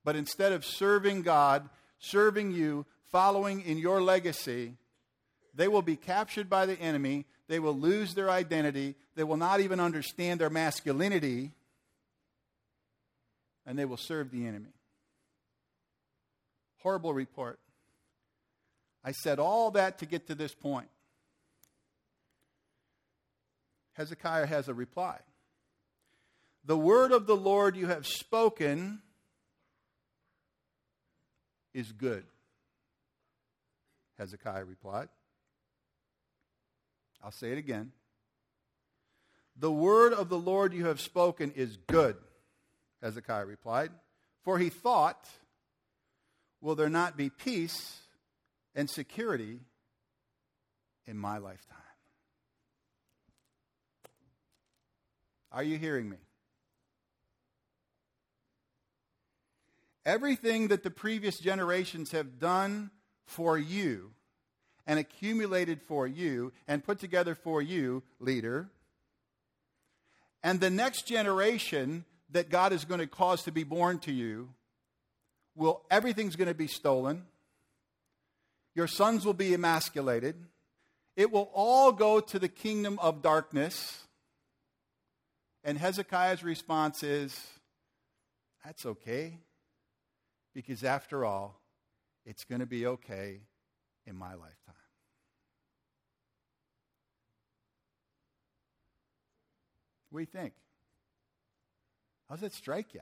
But 0.05 0.15
instead 0.15 0.53
of 0.53 0.65
serving 0.65 1.23
God, 1.23 1.69
serving 1.99 2.53
you, 2.53 2.87
following 3.11 3.61
in 3.63 3.79
your 3.79 4.01
legacy, 4.01 4.77
they 5.55 5.67
will 5.67 5.83
be 5.83 5.97
captured 5.97 6.49
by 6.49 6.67
the 6.67 6.79
enemy. 6.79 7.27
They 7.49 7.59
will 7.59 7.77
lose 7.77 8.15
their 8.15 8.31
identity. 8.31 8.95
They 9.17 9.25
will 9.25 9.37
not 9.37 9.61
even 9.61 9.81
understand 9.81 10.41
their 10.41 10.51
masculinity. 10.51 11.51
And 13.67 13.77
they 13.77 13.85
will 13.85 13.97
serve 13.97 14.31
the 14.31 14.47
enemy. 14.47 14.71
Horrible 16.79 17.13
report. 17.13 17.59
I 19.05 19.11
said 19.13 19.41
all 19.41 19.73
that 19.73 19.99
to 19.99 20.07
get 20.07 20.29
to 20.29 20.35
this 20.35 20.55
point. 20.55 20.89
Hezekiah 23.99 24.47
has 24.47 24.69
a 24.69 24.75
reply. 24.75 25.19
The 26.65 26.79
word 26.79 27.11
of 27.11 27.27
the 27.27 27.37
Lord 27.37 27.77
you 27.77 27.89
have 27.89 28.07
spoken 28.07 29.01
is 31.75 31.91
good. 31.91 32.25
Hezekiah 34.17 34.65
replied. 34.65 35.09
I'll 37.25 37.33
say 37.33 37.51
it 37.51 37.59
again. 37.59 37.91
The 39.57 39.73
word 39.73 40.13
of 40.13 40.29
the 40.29 40.39
Lord 40.39 40.73
you 40.73 40.87
have 40.87 41.01
spoken 41.01 41.51
is 41.57 41.77
good, 41.89 42.17
Hezekiah 43.03 43.47
replied. 43.47 43.91
For 44.45 44.61
he 44.61 44.69
thought, 44.69 45.29
Will 46.61 46.77
there 46.77 46.89
not 46.89 47.17
be 47.17 47.31
peace 47.31 47.99
and 48.77 48.89
security 48.89 49.59
in 51.05 51.19
my 51.19 51.39
lifetime? 51.39 51.88
Are 55.51 55.63
you 55.63 55.79
hearing 55.79 56.09
me? 56.09 56.19
everything 60.09 60.69
that 60.69 60.83
the 60.83 60.91
previous 60.91 61.39
generations 61.39 62.13
have 62.13 62.41
done 62.41 62.91
for 63.27 63.59
you 63.59 64.11
and 64.87 64.99
accumulated 64.99 65.83
for 65.83 66.07
you 66.07 66.51
and 66.67 66.83
put 66.83 66.99
together 66.99 67.35
for 67.35 67.61
you, 67.61 68.03
leader, 68.19 68.71
and 70.43 70.61
the 70.61 70.71
next 70.71 71.07
generation 71.07 72.07
that 72.31 72.49
God 72.49 72.73
is 72.73 72.87
going 72.87 73.01
to 73.01 73.07
cause 73.07 73.43
to 73.43 73.53
be 73.53 73.65
born 73.65 73.99
to 74.01 74.13
you 74.13 74.49
will 75.55 75.83
everything's 75.91 76.37
going 76.37 76.49
to 76.49 76.55
be 76.55 76.69
stolen. 76.69 77.27
Your 78.75 78.87
sons 78.87 79.27
will 79.27 79.35
be 79.35 79.53
emasculated. 79.53 80.37
It 81.17 81.31
will 81.31 81.51
all 81.53 81.93
go 81.93 82.21
to 82.21 82.39
the 82.39 82.49
kingdom 82.49 82.99
of 83.01 83.21
darkness. 83.21 84.05
And 85.65 85.77
Hezekiah's 85.77 86.43
response 86.43 87.03
is, 87.03 87.39
That's 88.65 88.87
okay, 88.87 89.39
because 90.55 90.85
after 90.85 91.25
all, 91.25 91.61
it's 92.25 92.45
going 92.45 92.61
to 92.61 92.67
be 92.67 92.87
okay 92.87 93.41
in 94.07 94.17
my 94.17 94.35
lifetime. 94.35 94.75
What 100.11 100.21
do 100.21 100.23
you 100.23 100.41
think? 100.41 100.55
How 102.29 102.37
does 102.37 102.43
that 102.43 102.55
strike 102.55 102.95
you? 102.95 103.01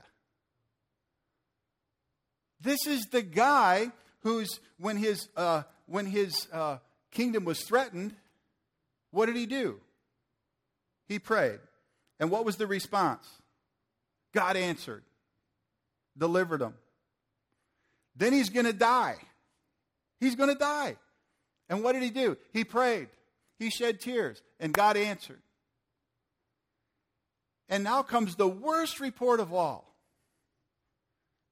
This 2.59 2.87
is 2.87 3.05
the 3.11 3.21
guy 3.21 3.91
who's, 4.21 4.59
when 4.77 4.97
his, 4.97 5.27
uh, 5.35 5.63
when 5.85 6.05
his 6.05 6.47
uh, 6.51 6.77
kingdom 7.11 7.45
was 7.45 7.61
threatened, 7.61 8.15
what 9.11 9.27
did 9.27 9.35
he 9.35 9.45
do? 9.45 9.79
He 11.07 11.19
prayed. 11.19 11.59
And 12.19 12.31
what 12.31 12.45
was 12.45 12.57
the 12.57 12.67
response? 12.67 13.27
God 14.33 14.57
answered, 14.57 15.03
delivered 16.17 16.61
him. 16.61 16.73
Then 18.15 18.33
he's 18.33 18.49
going 18.49 18.65
to 18.65 18.73
die. 18.73 19.17
He's 20.19 20.35
going 20.35 20.49
to 20.49 20.57
die. 20.57 20.97
And 21.69 21.83
what 21.83 21.93
did 21.93 22.03
he 22.03 22.09
do? 22.09 22.37
He 22.53 22.63
prayed. 22.63 23.09
He 23.59 23.69
shed 23.69 23.99
tears, 23.99 24.41
and 24.59 24.73
God 24.73 24.97
answered. 24.97 25.41
And 27.69 27.83
now 27.83 28.01
comes 28.03 28.35
the 28.35 28.47
worst 28.47 28.99
report 28.99 29.39
of 29.39 29.53
all 29.53 29.93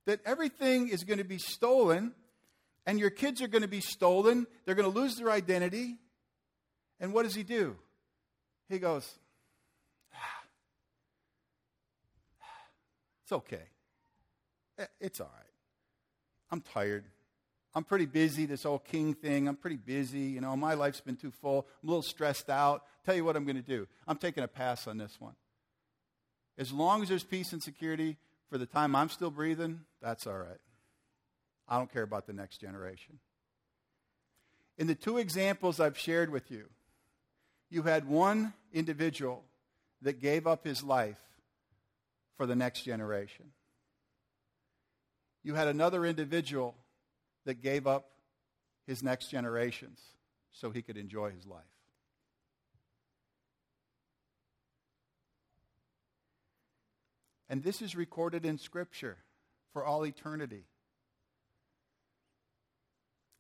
that 0.05 0.19
everything 0.25 0.87
is 0.87 1.03
going 1.03 1.17
to 1.17 1.23
be 1.23 1.39
stolen, 1.39 2.13
and 2.85 2.99
your 2.99 3.09
kids 3.09 3.41
are 3.41 3.47
going 3.47 3.63
to 3.63 3.67
be 3.67 3.81
stolen. 3.81 4.45
They're 4.65 4.75
going 4.75 4.91
to 4.91 4.99
lose 4.99 5.15
their 5.15 5.31
identity. 5.31 5.97
And 6.99 7.13
what 7.13 7.23
does 7.23 7.35
he 7.35 7.43
do? 7.43 7.75
He 8.69 8.79
goes, 8.79 9.11
It's 13.25 13.31
okay. 13.31 13.63
Eh, 14.77 14.85
it's 15.01 15.19
all 15.19 15.31
right. 15.35 15.45
I'm 16.51 16.61
tired. 16.61 17.05
I'm 17.73 17.83
pretty 17.83 18.05
busy, 18.05 18.45
this 18.45 18.63
whole 18.63 18.77
king 18.77 19.15
thing. 19.15 19.47
I'm 19.47 19.55
pretty 19.55 19.77
busy. 19.77 20.19
You 20.19 20.41
know, 20.41 20.55
my 20.55 20.75
life's 20.75 21.01
been 21.01 21.15
too 21.15 21.31
full. 21.31 21.65
I'm 21.81 21.89
a 21.89 21.91
little 21.91 22.03
stressed 22.03 22.51
out. 22.51 22.83
Tell 23.03 23.15
you 23.15 23.25
what 23.25 23.35
I'm 23.35 23.43
going 23.43 23.55
to 23.55 23.63
do. 23.63 23.87
I'm 24.07 24.17
taking 24.17 24.43
a 24.43 24.47
pass 24.47 24.85
on 24.87 24.99
this 24.99 25.15
one. 25.19 25.33
As 26.59 26.71
long 26.71 27.01
as 27.01 27.09
there's 27.09 27.23
peace 27.23 27.51
and 27.51 27.63
security 27.63 28.15
for 28.47 28.59
the 28.59 28.67
time 28.67 28.95
I'm 28.95 29.09
still 29.09 29.31
breathing, 29.31 29.81
that's 30.03 30.27
all 30.27 30.37
right. 30.37 30.61
I 31.67 31.79
don't 31.79 31.91
care 31.91 32.03
about 32.03 32.27
the 32.27 32.33
next 32.33 32.61
generation. 32.61 33.17
In 34.77 34.85
the 34.85 34.93
two 34.93 35.17
examples 35.17 35.79
I've 35.79 35.97
shared 35.97 36.29
with 36.29 36.51
you, 36.51 36.69
you 37.71 37.81
had 37.81 38.07
one 38.07 38.53
individual 38.71 39.43
that 40.03 40.21
gave 40.21 40.45
up 40.45 40.63
his 40.63 40.83
life 40.83 41.17
for 42.37 42.45
the 42.45 42.55
next 42.55 42.81
generation. 42.81 43.51
You 45.43 45.53
had 45.55 45.67
another 45.67 46.05
individual 46.05 46.75
that 47.45 47.61
gave 47.61 47.85
up 47.85 48.09
his 48.87 49.03
next 49.03 49.27
generations 49.27 49.99
so 50.51 50.71
he 50.71 50.81
could 50.81 50.97
enjoy 50.97 51.31
his 51.31 51.45
life. 51.45 51.63
And 57.47 57.63
this 57.63 57.81
is 57.81 57.95
recorded 57.95 58.45
in 58.45 58.57
Scripture 58.57 59.17
for 59.71 59.85
all 59.85 60.05
eternity. 60.05 60.63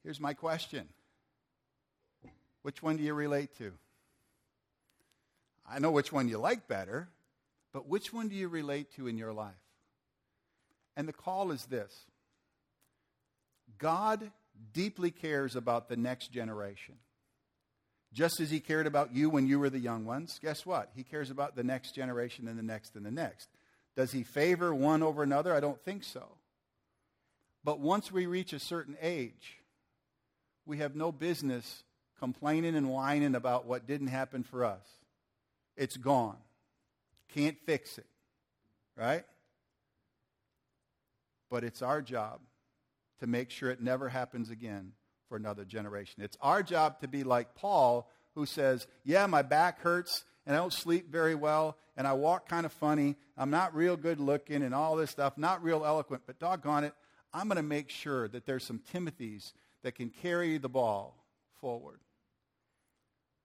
Here's 0.03 0.19
my 0.19 0.33
question 0.33 0.87
Which 2.61 2.83
one 2.83 2.97
do 2.97 3.03
you 3.03 3.13
relate 3.13 3.55
to? 3.57 3.73
I 5.67 5.79
know 5.79 5.89
which 5.89 6.11
one 6.11 6.27
you 6.27 6.37
like 6.37 6.67
better, 6.67 7.09
but 7.75 7.89
which 7.89 8.13
one 8.13 8.29
do 8.29 8.35
you 8.37 8.47
relate 8.47 8.95
to 8.95 9.05
in 9.05 9.17
your 9.17 9.33
life? 9.33 9.51
And 10.95 11.09
the 11.09 11.13
call 11.13 11.51
is 11.51 11.65
this 11.65 12.05
God 13.77 14.31
deeply 14.71 15.11
cares 15.11 15.57
about 15.57 15.89
the 15.89 15.97
next 15.97 16.31
generation. 16.31 16.95
Just 18.13 18.39
as 18.39 18.49
he 18.49 18.61
cared 18.61 18.87
about 18.87 19.13
you 19.13 19.29
when 19.29 19.45
you 19.45 19.59
were 19.59 19.69
the 19.69 19.77
young 19.77 20.05
ones, 20.05 20.39
guess 20.41 20.65
what? 20.65 20.89
He 20.95 21.03
cares 21.03 21.29
about 21.29 21.57
the 21.57 21.65
next 21.65 21.93
generation 21.93 22.47
and 22.47 22.57
the 22.57 22.63
next 22.63 22.95
and 22.95 23.05
the 23.05 23.11
next. 23.11 23.49
Does 23.97 24.13
he 24.13 24.23
favor 24.23 24.73
one 24.73 25.03
over 25.03 25.21
another? 25.21 25.53
I 25.53 25.59
don't 25.59 25.83
think 25.83 26.05
so. 26.05 26.37
But 27.65 27.81
once 27.81 28.09
we 28.09 28.25
reach 28.25 28.53
a 28.53 28.59
certain 28.59 28.95
age, 29.01 29.59
we 30.65 30.77
have 30.77 30.95
no 30.95 31.11
business 31.11 31.83
complaining 32.19 32.77
and 32.77 32.89
whining 32.89 33.35
about 33.35 33.65
what 33.65 33.85
didn't 33.85 34.07
happen 34.07 34.43
for 34.43 34.63
us. 34.63 34.87
It's 35.75 35.97
gone. 35.97 36.37
Can't 37.33 37.57
fix 37.65 37.97
it. 37.97 38.07
Right? 38.95 39.23
But 41.49 41.63
it's 41.63 41.81
our 41.81 42.01
job 42.01 42.39
to 43.19 43.27
make 43.27 43.49
sure 43.49 43.69
it 43.69 43.81
never 43.81 44.09
happens 44.09 44.49
again 44.49 44.93
for 45.29 45.37
another 45.37 45.65
generation. 45.65 46.23
It's 46.23 46.37
our 46.41 46.63
job 46.63 46.99
to 47.01 47.07
be 47.07 47.23
like 47.23 47.55
Paul, 47.55 48.09
who 48.35 48.45
says, 48.45 48.87
Yeah, 49.03 49.25
my 49.27 49.41
back 49.41 49.81
hurts 49.81 50.23
and 50.45 50.55
I 50.55 50.59
don't 50.59 50.73
sleep 50.73 51.11
very 51.11 51.35
well, 51.35 51.77
and 51.97 52.07
I 52.07 52.13
walk 52.13 52.47
kind 52.47 52.65
of 52.65 52.73
funny. 52.73 53.15
I'm 53.37 53.49
not 53.49 53.75
real 53.75 53.97
good 53.97 54.19
looking 54.19 54.61
and 54.61 54.75
all 54.75 54.95
this 54.95 55.09
stuff, 55.09 55.37
not 55.37 55.63
real 55.63 55.83
eloquent, 55.83 56.23
but 56.27 56.39
doggone 56.39 56.83
it, 56.83 56.93
I'm 57.33 57.47
going 57.47 57.57
to 57.57 57.63
make 57.63 57.89
sure 57.89 58.27
that 58.27 58.45
there's 58.45 58.63
some 58.63 58.79
Timothys 58.93 59.53
that 59.83 59.95
can 59.95 60.09
carry 60.09 60.57
the 60.57 60.69
ball 60.69 61.17
forward. 61.59 61.99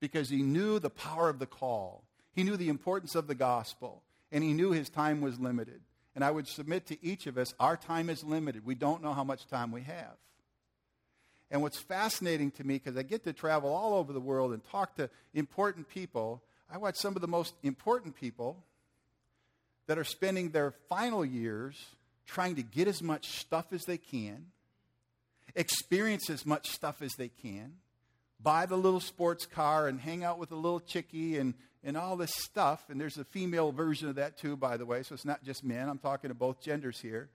Because 0.00 0.28
he 0.28 0.42
knew 0.42 0.78
the 0.78 0.90
power 0.90 1.28
of 1.28 1.38
the 1.38 1.46
call, 1.46 2.04
he 2.40 2.44
knew 2.44 2.56
the 2.56 2.70
importance 2.70 3.14
of 3.14 3.26
the 3.26 3.34
gospel, 3.34 4.02
and 4.32 4.42
he 4.42 4.54
knew 4.54 4.70
his 4.70 4.88
time 4.88 5.20
was 5.20 5.38
limited. 5.38 5.82
And 6.14 6.24
I 6.24 6.30
would 6.30 6.48
submit 6.48 6.86
to 6.86 7.04
each 7.04 7.26
of 7.26 7.36
us, 7.36 7.52
our 7.60 7.76
time 7.76 8.08
is 8.08 8.24
limited. 8.24 8.64
We 8.64 8.74
don't 8.74 9.02
know 9.02 9.12
how 9.12 9.24
much 9.24 9.46
time 9.46 9.70
we 9.70 9.82
have. 9.82 10.16
And 11.50 11.60
what's 11.60 11.78
fascinating 11.78 12.50
to 12.52 12.64
me, 12.64 12.76
because 12.78 12.96
I 12.96 13.02
get 13.02 13.24
to 13.24 13.34
travel 13.34 13.70
all 13.74 13.92
over 13.92 14.14
the 14.14 14.20
world 14.20 14.54
and 14.54 14.64
talk 14.70 14.96
to 14.96 15.10
important 15.34 15.90
people, 15.90 16.42
I 16.72 16.78
watch 16.78 16.96
some 16.96 17.14
of 17.14 17.20
the 17.20 17.28
most 17.28 17.52
important 17.62 18.16
people 18.16 18.64
that 19.86 19.98
are 19.98 20.04
spending 20.04 20.48
their 20.48 20.70
final 20.88 21.26
years 21.26 21.76
trying 22.24 22.54
to 22.54 22.62
get 22.62 22.88
as 22.88 23.02
much 23.02 23.38
stuff 23.38 23.66
as 23.70 23.84
they 23.84 23.98
can, 23.98 24.46
experience 25.54 26.30
as 26.30 26.46
much 26.46 26.70
stuff 26.70 27.02
as 27.02 27.12
they 27.16 27.28
can, 27.28 27.74
buy 28.42 28.64
the 28.64 28.78
little 28.78 29.00
sports 29.00 29.44
car 29.44 29.88
and 29.88 30.00
hang 30.00 30.24
out 30.24 30.38
with 30.38 30.50
a 30.52 30.56
little 30.56 30.80
chickie 30.80 31.36
and, 31.36 31.52
and 31.82 31.96
all 31.96 32.16
this 32.16 32.34
stuff. 32.34 32.84
And 32.88 33.00
there's 33.00 33.18
a 33.18 33.24
female 33.24 33.72
version 33.72 34.08
of 34.08 34.16
that 34.16 34.38
too, 34.38 34.56
by 34.56 34.76
the 34.76 34.86
way, 34.86 35.02
so 35.02 35.14
it's 35.14 35.24
not 35.24 35.42
just 35.44 35.64
men. 35.64 35.88
I'm 35.88 35.98
talking 35.98 36.28
to 36.28 36.34
both 36.34 36.60
genders 36.60 37.00
here. 37.00 37.28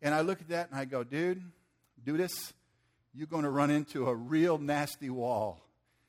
And 0.00 0.14
I 0.14 0.20
look 0.20 0.40
at 0.40 0.48
that 0.48 0.70
and 0.70 0.78
I 0.78 0.84
go, 0.84 1.04
dude, 1.04 1.42
do 2.04 2.16
this. 2.16 2.52
You're 3.14 3.26
going 3.26 3.44
to 3.44 3.50
run 3.50 3.70
into 3.70 4.08
a 4.08 4.14
real 4.14 4.58
nasty 4.58 5.10
wall 5.10 5.60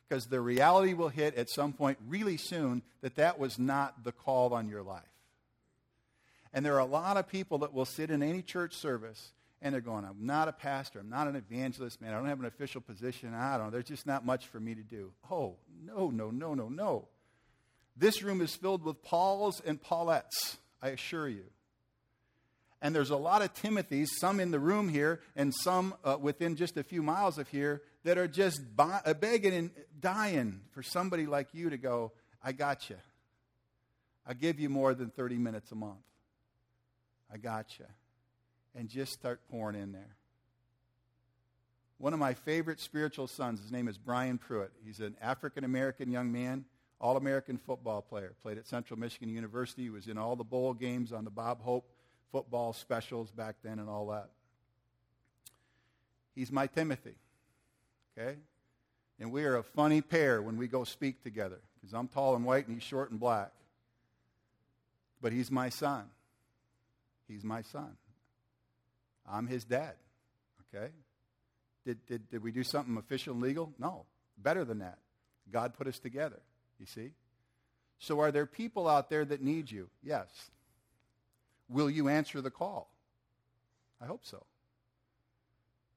because 0.08 0.26
the 0.26 0.42
reality 0.42 0.94
will 0.94 1.10
hit 1.10 1.36
at 1.36 1.50
some 1.50 1.74
point 1.74 1.98
really 2.08 2.38
soon 2.38 2.82
that 3.02 3.16
that 3.16 3.40
was 3.40 3.60
not 3.60 4.04
the 4.04 4.12
call 4.12 4.54
on 4.54 4.68
your 4.68 4.82
life. 4.82 5.02
And 6.54 6.66
there 6.66 6.76
are 6.76 6.80
a 6.80 6.86
lot 6.86 7.18
of 7.18 7.28
people 7.28 7.60
that 7.60 7.74
will 7.74 7.86
sit 7.86 8.12
in 8.12 8.22
any 8.22 8.42
church 8.42 8.76
service 8.76 9.32
and 9.62 9.74
they're 9.74 9.82
going, 9.82 10.06
I'm 10.06 10.26
not 10.26 10.48
a 10.48 10.52
pastor, 10.52 11.00
I'm 11.00 11.10
not 11.10 11.28
an 11.28 11.36
evangelist, 11.36 12.02
man, 12.02 12.14
I 12.14 12.18
don't 12.18 12.28
have 12.28 12.40
an 12.40 12.46
official 12.46 12.82
position, 12.82 13.34
I 13.34 13.58
don't 13.58 13.68
know, 13.68 13.72
there's 13.72 13.86
just 13.86 14.06
not 14.06 14.26
much 14.26 14.48
for 14.48 14.60
me 14.60 14.76
to 14.76 14.82
do. 14.82 15.12
Oh, 15.32 15.56
no, 15.86 16.10
no, 16.10 16.30
no, 16.32 16.54
no, 16.54 16.68
no. 16.68 17.08
This 17.96 18.24
room 18.24 18.42
is 18.42 18.56
filled 18.56 18.84
with 18.84 19.04
Pauls 19.04 19.62
and 19.66 19.82
Paulettes, 19.82 20.58
I 20.82 20.90
assure 20.90 21.28
you. 21.28 21.46
And 22.82 22.94
there's 22.94 23.12
a 23.12 23.18
lot 23.18 23.42
of 23.42 23.54
Timothys, 23.54 24.08
some 24.20 24.40
in 24.40 24.52
the 24.52 24.60
room 24.60 24.90
here 24.90 25.22
and 25.36 25.54
some 25.54 25.94
uh, 26.04 26.18
within 26.20 26.56
just 26.56 26.76
a 26.76 26.84
few 26.84 27.02
miles 27.02 27.38
of 27.38 27.48
here, 27.48 27.82
that 28.04 28.18
are 28.18 28.28
just 28.28 28.62
uh, 28.78 29.14
begging 29.14 29.54
and 29.54 29.72
dying 30.02 30.60
for 30.72 30.84
somebody 30.84 31.26
like 31.26 31.48
you 31.54 31.70
to 31.70 31.78
go, 31.78 32.12
I 32.44 32.52
got 32.52 32.90
you. 32.90 32.98
I 34.28 34.34
give 34.34 34.60
you 34.60 34.70
more 34.70 34.94
than 34.94 35.10
30 35.10 35.38
minutes 35.38 35.72
a 35.72 35.76
month. 35.76 36.04
I 37.34 37.38
got 37.38 37.80
you. 37.80 37.86
And 38.76 38.90
just 38.90 39.14
start 39.14 39.40
pouring 39.50 39.80
in 39.80 39.92
there. 39.92 40.18
One 41.98 42.14
of 42.14 42.20
my 42.20 42.34
favorite 42.34 42.82
spiritual 42.82 43.28
sons, 43.28 43.62
his 43.62 43.72
name 43.72 43.88
is 43.88 43.98
Brian 43.98 44.38
Pruitt. 44.38 44.72
He's 44.84 45.00
an 45.00 45.16
African 45.22 45.64
American 45.64 46.12
young 46.12 46.32
man, 46.34 46.66
All 47.00 47.18
American 47.18 47.58
football 47.58 48.02
player. 48.02 48.34
Played 48.42 48.58
at 48.58 48.68
Central 48.68 49.00
Michigan 49.00 49.30
University. 49.30 49.90
Was 49.90 50.08
in 50.08 50.18
all 50.18 50.36
the 50.36 50.44
bowl 50.44 50.74
games 50.74 51.12
on 51.12 51.24
the 51.26 51.32
Bob 51.32 51.62
Hope 51.62 51.90
football 52.32 52.74
specials 52.74 53.32
back 53.32 53.58
then 53.64 53.80
and 53.80 53.90
all 53.90 54.08
that. 54.08 54.30
He's 56.36 56.52
my 56.52 56.68
Timothy. 56.68 57.16
Okay? 58.18 58.38
And 59.20 59.32
we 59.32 59.46
are 59.46 59.58
a 59.58 59.64
funny 59.64 60.02
pair 60.02 60.42
when 60.42 60.58
we 60.58 60.68
go 60.68 60.84
speak 60.84 61.24
together 61.24 61.60
because 61.80 61.94
I'm 61.94 62.08
tall 62.08 62.36
and 62.36 62.44
white 62.44 62.68
and 62.68 62.76
he's 62.76 62.84
short 62.84 63.12
and 63.12 63.20
black. 63.20 63.52
But 65.22 65.32
he's 65.32 65.52
my 65.52 65.70
son. 65.70 66.06
He's 67.28 67.44
my 67.44 67.62
son. 67.62 67.96
I'm 69.30 69.48
his 69.48 69.64
dad. 69.64 69.94
Okay? 70.74 70.90
Did, 71.86 72.06
did, 72.08 72.30
did 72.30 72.44
we 72.44 72.52
do 72.52 72.64
something 72.64 72.98
official 72.98 73.34
and 73.34 73.42
legal? 73.42 73.74
No. 73.78 74.06
Better 74.38 74.66
than 74.66 74.80
that. 74.80 74.98
God 75.52 75.74
put 75.76 75.88
us 75.88 76.00
together. 76.00 76.40
You 76.80 76.86
see? 76.86 77.12
So 78.00 78.20
are 78.20 78.32
there 78.32 78.46
people 78.46 78.88
out 78.88 79.10
there 79.10 79.24
that 79.26 79.42
need 79.42 79.72
you? 79.72 79.90
Yes. 80.04 80.28
Will 81.70 81.90
you 81.90 82.10
answer 82.10 82.42
the 82.42 82.52
call? 82.52 82.92
I 84.02 84.06
hope 84.06 84.26
so. 84.26 84.44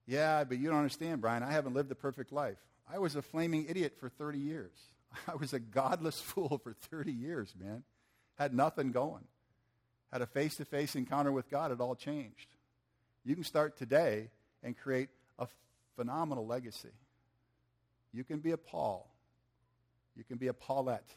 Yeah, 0.07 0.45
but 0.45 0.59
you 0.59 0.69
don't 0.69 0.79
understand, 0.79 1.21
Brian. 1.21 1.43
I 1.43 1.51
haven't 1.51 1.75
lived 1.75 1.91
a 1.91 1.97
perfect 1.97 2.31
life. 2.31 2.59
I 2.89 2.99
was 2.99 3.17
a 3.17 3.23
flaming 3.23 3.67
idiot 3.69 3.97
for 3.99 4.09
30 4.09 4.39
years. 4.39 4.71
I 5.29 5.35
was 5.35 5.53
a 5.53 5.59
godless 5.59 6.21
fool 6.21 6.61
for 6.63 6.75
30 6.91 7.13
years, 7.13 7.53
man. 7.61 7.83
Had 8.37 8.55
nothing 8.55 8.93
going. 8.93 9.25
Had 10.13 10.23
a 10.23 10.27
face 10.27 10.57
to 10.57 10.65
face 10.65 10.95
encounter 10.95 11.33
with 11.33 11.51
God. 11.51 11.73
It 11.73 11.81
all 11.81 11.97
changed. 11.97 12.49
You 13.25 13.35
can 13.35 13.45
start 13.45 13.77
today 13.77 14.31
and 14.63 14.79
create 14.79 15.09
a 15.39 15.49
phenomenal 15.97 16.47
legacy. 16.47 16.95
You 18.13 18.23
can 18.23 18.39
be 18.39 18.53
a 18.53 18.57
Paul. 18.57 19.11
You 20.17 20.25
can 20.25 20.39
be 20.39 20.49
a 20.49 20.55
Paulette 20.55 21.11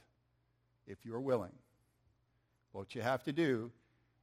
if 0.86 1.06
you're 1.06 1.20
willing. 1.20 1.54
What 2.72 2.94
you 2.96 3.02
have 3.02 3.24
to 3.24 3.34
do 3.34 3.72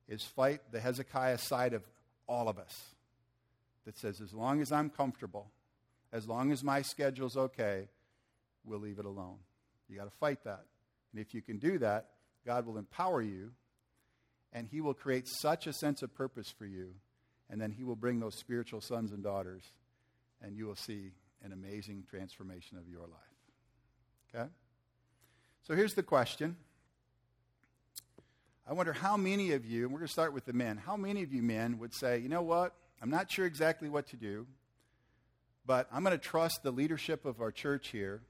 is 0.08 0.22
fight 0.22 0.60
the 0.70 0.80
Hezekiah 0.80 1.38
side 1.38 1.72
of 1.72 1.82
all 2.28 2.48
of 2.48 2.58
us 2.58 2.94
that 3.84 3.98
says, 3.98 4.20
as 4.20 4.32
long 4.32 4.60
as 4.60 4.70
I'm 4.70 4.90
comfortable, 4.90 5.50
as 6.12 6.28
long 6.28 6.52
as 6.52 6.62
my 6.62 6.82
schedule's 6.82 7.36
okay, 7.36 7.88
we'll 8.64 8.80
leave 8.80 8.98
it 8.98 9.04
alone. 9.04 9.38
You 9.88 9.96
got 9.96 10.04
to 10.04 10.18
fight 10.18 10.44
that. 10.44 10.64
And 11.12 11.20
if 11.20 11.34
you 11.34 11.40
can 11.40 11.58
do 11.58 11.78
that, 11.78 12.08
God 12.44 12.66
will 12.66 12.78
empower 12.78 13.22
you 13.22 13.52
and 14.52 14.68
He 14.68 14.80
will 14.80 14.94
create 14.94 15.28
such 15.28 15.66
a 15.66 15.72
sense 15.72 16.02
of 16.02 16.14
purpose 16.14 16.52
for 16.56 16.66
you. 16.66 16.94
And 17.50 17.60
then 17.60 17.70
He 17.70 17.84
will 17.84 17.96
bring 17.96 18.20
those 18.20 18.38
spiritual 18.38 18.80
sons 18.80 19.12
and 19.12 19.22
daughters, 19.22 19.62
and 20.42 20.56
you 20.56 20.66
will 20.66 20.76
see 20.76 21.12
an 21.44 21.52
amazing 21.52 22.04
transformation 22.08 22.78
of 22.78 22.88
your 22.88 23.02
life. 23.02 24.34
Okay? 24.34 24.48
So 25.66 25.74
here's 25.74 25.94
the 25.94 26.02
question. 26.04 26.54
I 28.68 28.72
wonder 28.72 28.92
how 28.92 29.16
many 29.16 29.50
of 29.50 29.66
you, 29.66 29.82
and 29.82 29.92
we're 29.92 29.98
going 29.98 30.06
to 30.06 30.12
start 30.12 30.32
with 30.32 30.44
the 30.44 30.52
men, 30.52 30.76
how 30.76 30.96
many 30.96 31.24
of 31.24 31.32
you 31.32 31.42
men 31.42 31.80
would 31.80 31.92
say, 31.92 32.20
you 32.20 32.28
know 32.28 32.42
what? 32.42 32.72
I'm 33.02 33.10
not 33.10 33.28
sure 33.32 33.46
exactly 33.46 33.88
what 33.88 34.06
to 34.10 34.16
do, 34.16 34.46
but 35.66 35.88
I'm 35.92 36.04
going 36.04 36.16
to 36.16 36.24
trust 36.24 36.62
the 36.62 36.70
leadership 36.70 37.24
of 37.24 37.40
our 37.40 37.50
church 37.50 37.88
here 37.88 38.22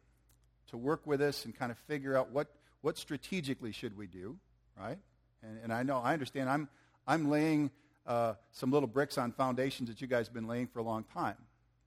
to 0.69 0.79
work 0.79 1.07
with 1.07 1.21
us 1.21 1.45
and 1.45 1.55
kind 1.55 1.71
of 1.71 1.77
figure 1.81 2.17
out 2.17 2.31
what, 2.31 2.49
what 2.81 2.97
strategically 2.97 3.71
should 3.71 3.99
we 3.99 4.07
do, 4.07 4.39
right? 4.81 4.99
And, 5.43 5.59
and 5.65 5.73
I 5.75 5.83
know, 5.83 5.99
I 5.99 6.15
understand, 6.15 6.49
I'm, 6.49 6.71
I'm 7.07 7.29
laying 7.29 7.71
uh, 8.07 8.33
some 8.53 8.71
little 8.71 8.89
bricks 8.89 9.19
on 9.19 9.33
foundations 9.33 9.91
that 9.91 10.01
you 10.01 10.07
guys 10.07 10.27
have 10.29 10.35
been 10.35 10.49
laying 10.49 10.69
for 10.69 10.79
a 10.79 10.85
long 10.85 11.05
time 11.13 11.37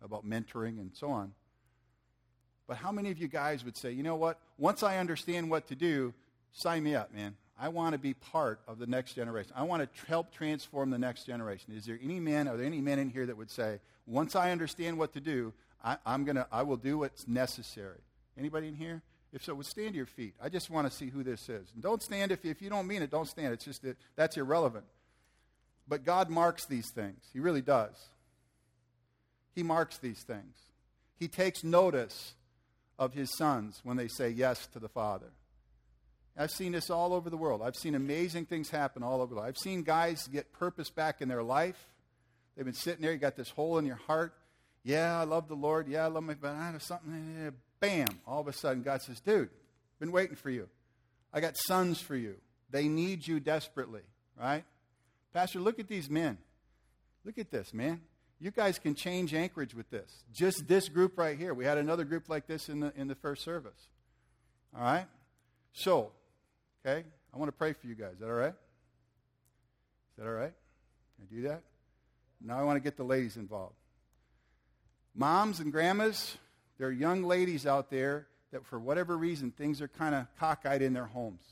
about 0.03 0.23
mentoring 0.23 0.79
and 0.79 0.91
so 0.93 1.09
on. 1.09 1.33
But 2.69 2.77
how 2.77 2.91
many 2.91 3.09
of 3.09 3.17
you 3.17 3.27
guys 3.27 3.65
would 3.65 3.75
say, 3.75 3.91
you 3.91 4.03
know 4.03 4.15
what? 4.15 4.37
Once 4.59 4.83
I 4.83 4.99
understand 4.99 5.49
what 5.49 5.69
to 5.69 5.75
do, 5.75 6.13
sign 6.51 6.83
me 6.83 6.93
up, 6.93 7.11
man. 7.11 7.35
I 7.59 7.69
want 7.69 7.93
to 7.93 7.97
be 7.97 8.13
part 8.13 8.59
of 8.67 8.77
the 8.77 8.85
next 8.85 9.15
generation. 9.15 9.51
I 9.55 9.63
want 9.63 9.81
to 9.81 10.05
help 10.05 10.31
transform 10.31 10.91
the 10.91 10.99
next 10.99 11.25
generation. 11.25 11.73
Is 11.75 11.87
there 11.87 11.97
any 11.99 12.19
man, 12.19 12.47
are 12.47 12.57
there 12.57 12.67
any 12.67 12.79
men 12.79 12.99
in 12.99 13.09
here 13.09 13.25
that 13.25 13.35
would 13.35 13.49
say, 13.49 13.79
once 14.05 14.35
I 14.35 14.51
understand 14.51 14.99
what 14.99 15.13
to 15.13 15.19
do, 15.19 15.51
I, 15.83 15.97
am 16.05 16.25
gonna, 16.25 16.45
I 16.51 16.61
will 16.61 16.77
do 16.77 16.99
what's 16.99 17.27
necessary? 17.27 18.01
Anybody 18.37 18.67
in 18.67 18.75
here? 18.75 19.01
If 19.33 19.43
so, 19.43 19.55
would 19.55 19.65
stand 19.65 19.93
to 19.93 19.97
your 19.97 20.05
feet. 20.05 20.35
I 20.39 20.49
just 20.49 20.69
want 20.69 20.87
to 20.87 20.95
see 20.95 21.07
who 21.07 21.23
this 21.23 21.49
is. 21.49 21.71
And 21.73 21.81
don't 21.81 22.03
stand 22.03 22.31
if, 22.31 22.45
if 22.45 22.61
you 22.61 22.69
don't 22.69 22.85
mean 22.85 23.01
it, 23.01 23.09
don't 23.09 23.27
stand. 23.27 23.51
It's 23.51 23.65
just 23.65 23.81
that 23.81 23.97
that's 24.15 24.37
irrelevant. 24.37 24.85
But 25.87 26.05
God 26.05 26.29
marks 26.29 26.65
these 26.65 26.91
things. 26.91 27.23
He 27.33 27.39
really 27.39 27.63
does. 27.63 27.95
He 29.55 29.63
marks 29.63 29.97
these 29.97 30.21
things. 30.21 30.55
He 31.17 31.27
takes 31.27 31.63
notice 31.63 32.35
of 32.99 33.13
his 33.13 33.35
sons 33.37 33.79
when 33.83 33.97
they 33.97 34.07
say 34.07 34.29
yes 34.29 34.67
to 34.67 34.79
the 34.79 34.89
Father. 34.89 35.31
I've 36.37 36.51
seen 36.51 36.73
this 36.73 36.89
all 36.89 37.13
over 37.13 37.29
the 37.29 37.37
world. 37.37 37.61
I've 37.63 37.75
seen 37.75 37.95
amazing 37.95 38.45
things 38.45 38.69
happen 38.69 39.01
all 39.01 39.21
over 39.21 39.29
the 39.29 39.35
world. 39.35 39.47
I've 39.47 39.57
seen 39.57 39.81
guys 39.81 40.27
get 40.27 40.53
purpose 40.53 40.89
back 40.89 41.21
in 41.21 41.27
their 41.27 41.43
life. 41.43 41.87
They've 42.55 42.65
been 42.65 42.75
sitting 42.75 43.01
there, 43.01 43.11
you 43.11 43.17
got 43.17 43.35
this 43.35 43.49
hole 43.49 43.77
in 43.77 43.85
your 43.85 43.95
heart. 43.95 44.33
Yeah, 44.83 45.19
I 45.19 45.23
love 45.23 45.47
the 45.47 45.55
Lord. 45.55 45.87
Yeah, 45.87 46.05
I 46.05 46.07
love 46.07 46.23
my, 46.23 46.35
but 46.35 46.51
I 46.51 46.71
know 46.71 46.77
something. 46.77 47.53
Bam! 47.79 48.19
All 48.27 48.41
of 48.41 48.47
a 48.47 48.53
sudden, 48.53 48.83
God 48.83 49.01
says, 49.01 49.19
dude, 49.19 49.49
been 49.99 50.11
waiting 50.11 50.35
for 50.35 50.49
you. 50.49 50.67
I 51.33 51.39
got 51.39 51.57
sons 51.57 51.99
for 51.99 52.15
you. 52.15 52.35
They 52.69 52.87
need 52.87 53.25
you 53.25 53.39
desperately, 53.39 54.01
right? 54.39 54.63
Pastor, 55.33 55.59
look 55.59 55.79
at 55.79 55.87
these 55.87 56.09
men. 56.09 56.37
Look 57.23 57.37
at 57.37 57.51
this, 57.51 57.73
man. 57.73 58.01
You 58.39 58.51
guys 58.51 58.79
can 58.79 58.95
change 58.95 59.33
Anchorage 59.33 59.75
with 59.75 59.89
this. 59.89 60.23
Just 60.31 60.67
this 60.67 60.87
group 60.87 61.17
right 61.17 61.37
here. 61.37 61.53
We 61.53 61.65
had 61.65 61.77
another 61.77 62.05
group 62.05 62.29
like 62.29 62.47
this 62.47 62.69
in 62.69 62.79
the, 62.79 62.93
in 62.95 63.07
the 63.07 63.15
first 63.15 63.43
service. 63.43 63.89
All 64.75 64.81
right? 64.81 65.07
So, 65.73 66.11
Okay? 66.85 67.03
I 67.33 67.37
want 67.37 67.49
to 67.49 67.57
pray 67.57 67.73
for 67.73 67.87
you 67.87 67.95
guys. 67.95 68.13
Is 68.13 68.19
that 68.19 68.27
all 68.27 68.33
right? 68.33 68.53
Is 68.53 70.17
that 70.17 70.25
all 70.25 70.33
right? 70.33 70.53
Can 71.15 71.27
I 71.29 71.35
do 71.35 71.41
that? 71.47 71.61
Now 72.41 72.59
I 72.59 72.63
want 72.63 72.77
to 72.77 72.79
get 72.79 72.97
the 72.97 73.03
ladies 73.03 73.35
involved. 73.35 73.75
Moms 75.13 75.59
and 75.59 75.71
grandmas, 75.71 76.37
there 76.77 76.87
are 76.87 76.91
young 76.91 77.23
ladies 77.23 77.65
out 77.65 77.89
there 77.89 78.27
that 78.51 78.65
for 78.65 78.79
whatever 78.79 79.17
reason 79.17 79.51
things 79.51 79.81
are 79.81 79.87
kind 79.87 80.15
of 80.15 80.25
cockeyed 80.39 80.81
in 80.81 80.93
their 80.93 81.05
homes. 81.05 81.43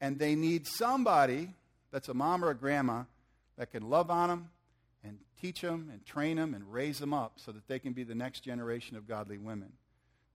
And 0.00 0.18
they 0.18 0.34
need 0.34 0.66
somebody 0.66 1.48
that's 1.90 2.08
a 2.08 2.14
mom 2.14 2.44
or 2.44 2.50
a 2.50 2.54
grandma 2.54 3.02
that 3.58 3.72
can 3.72 3.88
love 3.88 4.10
on 4.10 4.28
them 4.28 4.50
and 5.06 5.18
teach 5.40 5.60
them 5.60 5.88
and 5.92 6.04
train 6.04 6.36
them 6.36 6.54
and 6.54 6.72
raise 6.72 6.98
them 6.98 7.12
up 7.12 7.34
so 7.36 7.52
that 7.52 7.68
they 7.68 7.78
can 7.78 7.92
be 7.92 8.04
the 8.04 8.14
next 8.14 8.40
generation 8.40 8.96
of 8.96 9.06
godly 9.06 9.38
women. 9.38 9.72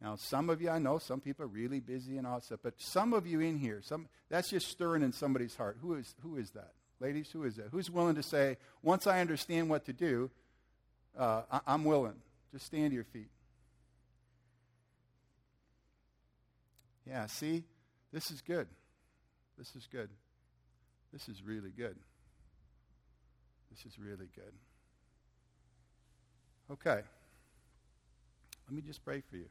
Now, 0.01 0.15
some 0.15 0.49
of 0.49 0.61
you, 0.61 0.69
I 0.69 0.79
know 0.79 0.97
some 0.97 1.21
people 1.21 1.45
are 1.45 1.49
really 1.49 1.79
busy 1.79 2.17
and 2.17 2.25
all 2.25 2.35
that 2.35 2.45
stuff, 2.45 2.59
but 2.63 2.73
some 2.81 3.13
of 3.13 3.27
you 3.27 3.39
in 3.39 3.57
here, 3.57 3.81
some, 3.83 4.07
that's 4.29 4.49
just 4.49 4.67
stirring 4.67 5.03
in 5.03 5.11
somebody's 5.11 5.55
heart. 5.55 5.77
Who 5.81 5.93
is, 5.93 6.15
who 6.21 6.37
is 6.37 6.51
that? 6.51 6.71
Ladies, 6.99 7.29
who 7.31 7.43
is 7.43 7.55
that? 7.57 7.67
Who's 7.71 7.91
willing 7.91 8.15
to 8.15 8.23
say, 8.23 8.57
once 8.81 9.05
I 9.05 9.21
understand 9.21 9.69
what 9.69 9.85
to 9.85 9.93
do, 9.93 10.31
uh, 11.17 11.43
I, 11.51 11.61
I'm 11.67 11.83
willing. 11.83 12.15
Just 12.51 12.65
stand 12.65 12.91
to 12.91 12.95
your 12.95 13.03
feet. 13.03 13.29
Yeah, 17.07 17.25
see? 17.27 17.63
This 18.11 18.31
is 18.31 18.41
good. 18.41 18.67
This 19.57 19.75
is 19.75 19.87
good. 19.91 20.09
This 21.13 21.27
is 21.27 21.43
really 21.43 21.71
good. 21.71 21.95
This 23.71 23.85
is 23.85 23.97
really 23.97 24.27
good. 24.35 24.53
Okay. 26.71 27.01
Let 28.67 28.75
me 28.75 28.81
just 28.81 29.03
pray 29.03 29.23
for 29.29 29.37
you. 29.37 29.47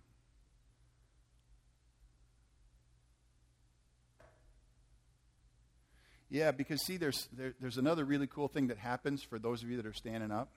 Yeah, 6.30 6.52
because 6.52 6.80
see, 6.82 6.96
there's, 6.96 7.28
there, 7.32 7.54
there's 7.60 7.76
another 7.76 8.04
really 8.04 8.28
cool 8.28 8.46
thing 8.46 8.68
that 8.68 8.78
happens 8.78 9.22
for 9.22 9.38
those 9.38 9.62
of 9.62 9.68
you 9.68 9.76
that 9.78 9.86
are 9.86 9.92
standing 9.92 10.30
up. 10.30 10.48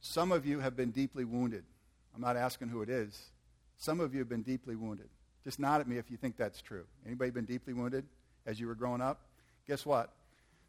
Some 0.00 0.32
of 0.32 0.44
you 0.44 0.60
have 0.60 0.76
been 0.76 0.90
deeply 0.90 1.24
wounded. 1.24 1.64
I'm 2.14 2.20
not 2.20 2.36
asking 2.36 2.68
who 2.68 2.82
it 2.82 2.90
is. 2.90 3.18
Some 3.78 4.00
of 4.00 4.12
you 4.12 4.20
have 4.20 4.28
been 4.28 4.42
deeply 4.42 4.76
wounded. 4.76 5.08
Just 5.44 5.58
nod 5.58 5.80
at 5.80 5.88
me 5.88 5.96
if 5.96 6.10
you 6.10 6.16
think 6.16 6.36
that's 6.36 6.60
true. 6.60 6.84
Anybody 7.06 7.30
been 7.30 7.46
deeply 7.46 7.72
wounded 7.72 8.04
as 8.44 8.60
you 8.60 8.66
were 8.66 8.74
growing 8.74 9.00
up? 9.00 9.20
Guess 9.66 9.86
what? 9.86 10.12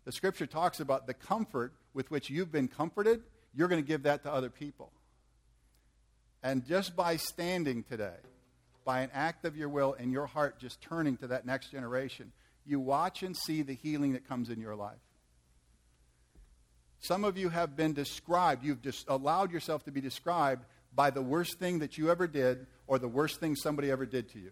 The 0.08 0.14
scripture 0.14 0.46
talks 0.46 0.80
about 0.80 1.06
the 1.06 1.14
comfort 1.14 1.74
with 1.94 2.10
which 2.10 2.30
you've 2.30 2.50
been 2.50 2.70
comforted. 2.70 3.24
You're 3.54 3.68
going 3.68 3.84
to 3.84 3.86
give 3.86 4.04
that 4.04 4.24
to 4.24 4.32
other 4.32 4.50
people. 4.50 4.94
And 6.42 6.66
just 6.66 6.96
by 6.96 7.18
standing 7.18 7.84
today, 7.84 8.16
by 8.86 9.02
an 9.02 9.10
act 9.14 9.44
of 9.44 9.58
your 9.58 9.68
will 9.68 9.98
and 10.00 10.14
your 10.14 10.26
heart 10.26 10.60
just 10.60 10.80
turning 10.80 11.18
to 11.18 11.28
that 11.28 11.46
next 11.46 11.72
generation, 11.72 12.32
you 12.66 12.80
watch 12.80 13.22
and 13.22 13.36
see 13.36 13.64
the 13.64 13.74
healing 13.74 14.14
that 14.14 14.26
comes 14.26 14.50
in 14.50 14.62
your 14.62 14.78
life. 14.78 14.96
Some 17.00 17.26
of 17.26 17.38
you 17.38 17.50
have 17.50 17.76
been 17.76 17.92
described, 17.92 18.64
you've 18.64 18.82
just 18.82 19.10
allowed 19.10 19.52
yourself 19.52 19.84
to 19.84 19.92
be 19.92 20.00
described 20.00 20.64
by 20.96 21.10
the 21.10 21.22
worst 21.22 21.60
thing 21.60 21.80
that 21.80 21.98
you 21.98 22.10
ever 22.10 22.28
did 22.28 22.66
or 22.88 22.98
the 22.98 23.10
worst 23.10 23.42
thing 23.42 23.58
somebody 23.58 23.92
ever 23.92 24.06
did 24.06 24.30
to 24.30 24.40
you. 24.40 24.52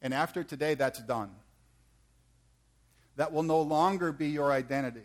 And 0.00 0.14
after 0.14 0.44
today, 0.44 0.74
that's 0.74 1.02
done. 1.02 1.30
That 3.20 3.34
will 3.34 3.42
no 3.42 3.60
longer 3.60 4.12
be 4.12 4.28
your 4.28 4.50
identity. 4.50 5.04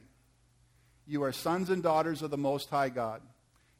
You 1.05 1.23
are 1.23 1.33
sons 1.33 1.69
and 1.69 1.83
daughters 1.83 2.21
of 2.21 2.31
the 2.31 2.37
Most 2.37 2.69
High 2.69 2.87
God. 2.87 3.21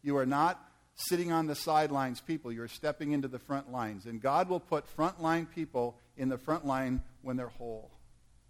You 0.03 0.17
are 0.17 0.25
not 0.25 0.61
sitting 0.95 1.31
on 1.31 1.47
the 1.47 1.55
sidelines 1.55 2.19
people. 2.19 2.51
You're 2.51 2.67
stepping 2.67 3.13
into 3.13 3.29
the 3.29 3.39
front 3.39 3.71
lines. 3.71 4.05
And 4.05 4.21
God 4.21 4.49
will 4.49 4.59
put 4.59 4.93
frontline 4.97 5.49
people 5.49 5.97
in 6.17 6.27
the 6.27 6.37
front 6.37 6.65
line 6.67 7.01
when 7.21 7.37
they're 7.37 7.47
whole. 7.47 7.91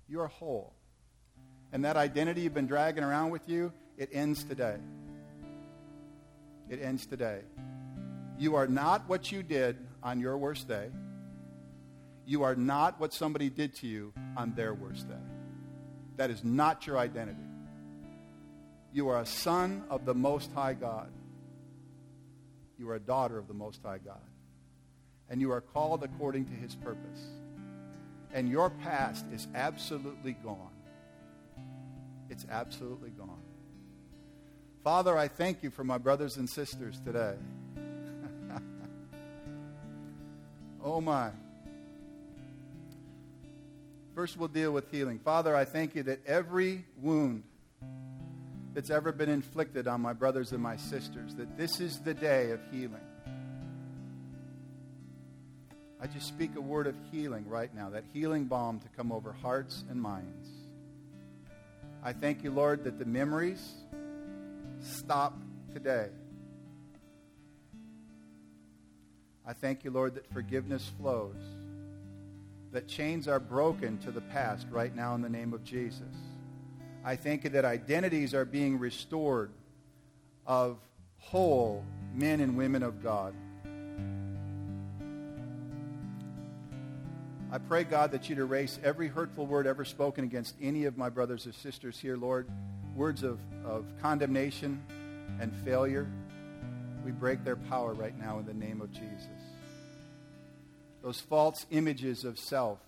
You 0.09 0.21
are 0.21 0.27
whole. 0.27 0.73
And 1.71 1.85
that 1.85 1.97
identity 1.97 2.41
you've 2.41 2.55
been 2.55 2.65
dragging 2.65 3.03
around 3.03 3.29
with 3.29 3.47
you, 3.47 3.71
it 3.95 4.09
ends 4.11 4.43
today. 4.43 4.77
It 6.67 6.81
ends 6.81 7.05
today. 7.05 7.41
You 8.39 8.55
are 8.55 8.65
not 8.65 9.07
what 9.07 9.31
you 9.31 9.43
did 9.43 9.77
on 10.01 10.19
your 10.19 10.35
worst 10.35 10.67
day. 10.67 10.87
You 12.25 12.41
are 12.41 12.55
not 12.55 12.99
what 12.99 13.13
somebody 13.13 13.51
did 13.51 13.75
to 13.75 13.87
you 13.87 14.13
on 14.35 14.55
their 14.55 14.73
worst 14.73 15.07
day. 15.07 15.34
That 16.17 16.29
is 16.29 16.43
not 16.43 16.87
your 16.87 16.97
identity. 16.97 17.37
You 18.93 19.09
are 19.09 19.21
a 19.21 19.25
son 19.25 19.83
of 19.89 20.05
the 20.05 20.13
Most 20.13 20.51
High 20.53 20.73
God. 20.73 21.11
You 22.77 22.89
are 22.89 22.95
a 22.95 22.99
daughter 22.99 23.37
of 23.37 23.47
the 23.47 23.53
Most 23.53 23.81
High 23.83 23.97
God. 23.97 24.21
And 25.29 25.41
you 25.41 25.51
are 25.51 25.61
called 25.61 26.03
according 26.03 26.45
to 26.45 26.53
his 26.53 26.75
purpose. 26.75 27.27
And 28.33 28.49
your 28.49 28.69
past 28.69 29.25
is 29.33 29.47
absolutely 29.55 30.33
gone. 30.33 30.71
It's 32.29 32.45
absolutely 32.49 33.09
gone. 33.11 33.41
Father, 34.83 35.17
I 35.17 35.27
thank 35.27 35.63
you 35.63 35.71
for 35.71 35.83
my 35.83 35.97
brothers 35.97 36.37
and 36.37 36.49
sisters 36.49 36.99
today. 37.03 37.35
oh, 40.83 41.01
my. 41.01 41.31
First, 44.15 44.37
we'll 44.37 44.47
deal 44.47 44.71
with 44.71 44.89
healing. 44.91 45.19
Father, 45.19 45.53
I 45.53 45.65
thank 45.65 45.93
you 45.93 46.03
that 46.03 46.25
every 46.25 46.85
wound 47.01 47.43
that's 48.73 48.89
ever 48.89 49.11
been 49.11 49.27
inflicted 49.27 49.89
on 49.89 49.99
my 49.99 50.13
brothers 50.13 50.53
and 50.53 50.63
my 50.63 50.77
sisters, 50.77 51.35
that 51.35 51.57
this 51.57 51.81
is 51.81 51.99
the 51.99 52.13
day 52.13 52.51
of 52.51 52.61
healing. 52.71 53.01
I 55.99 56.07
just 56.07 56.29
speak 56.29 56.51
a 56.55 56.61
word 56.61 56.87
of 56.87 56.95
healing 57.11 57.45
right 57.49 57.75
now, 57.75 57.89
that 57.89 58.05
healing 58.13 58.45
balm 58.45 58.79
to 58.79 58.87
come 58.95 59.11
over 59.11 59.33
hearts 59.33 59.83
and 59.89 60.01
minds. 60.01 60.47
I 62.01 62.13
thank 62.13 62.41
you, 62.41 62.51
Lord, 62.51 62.85
that 62.85 62.97
the 62.97 63.05
memories 63.05 63.73
stop 64.81 65.37
today. 65.73 66.07
I 69.45 69.51
thank 69.51 69.83
you, 69.83 69.91
Lord, 69.91 70.15
that 70.15 70.31
forgiveness 70.31 70.89
flows 71.01 71.35
that 72.71 72.87
chains 72.87 73.27
are 73.27 73.39
broken 73.39 73.97
to 73.99 74.11
the 74.11 74.21
past 74.21 74.67
right 74.69 74.95
now 74.95 75.15
in 75.15 75.21
the 75.21 75.29
name 75.29 75.53
of 75.53 75.63
Jesus. 75.63 76.13
I 77.03 77.15
thank 77.15 77.43
you 77.43 77.49
that 77.51 77.65
identities 77.65 78.33
are 78.33 78.45
being 78.45 78.79
restored 78.79 79.51
of 80.45 80.77
whole 81.17 81.83
men 82.13 82.39
and 82.39 82.57
women 82.57 82.83
of 82.83 83.01
God. 83.01 83.33
I 87.51 87.57
pray, 87.59 87.83
God, 87.83 88.11
that 88.11 88.27
you'd 88.27 88.39
erase 88.39 88.79
every 88.83 89.07
hurtful 89.07 89.45
word 89.45 89.67
ever 89.67 89.85
spoken 89.85 90.23
against 90.23 90.55
any 90.61 90.85
of 90.85 90.97
my 90.97 91.09
brothers 91.09 91.47
or 91.47 91.53
sisters 91.53 91.97
here, 91.97 92.17
Lord. 92.17 92.49
Words 92.95 93.23
of, 93.23 93.39
of 93.63 93.85
condemnation 94.01 94.83
and 95.39 95.55
failure. 95.63 96.09
We 97.05 97.11
break 97.11 97.43
their 97.43 97.55
power 97.55 97.93
right 97.93 98.17
now 98.17 98.39
in 98.39 98.45
the 98.45 98.53
name 98.53 98.81
of 98.81 98.91
Jesus 98.91 99.54
those 101.05 101.21
false 101.21 101.67
images 101.69 102.25
of 102.25 102.39
self 102.39 102.79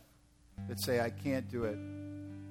that 0.67 0.79
say, 0.79 0.99
I 0.99 1.11
can't 1.11 1.47
do 1.51 1.65
it. 1.65 1.77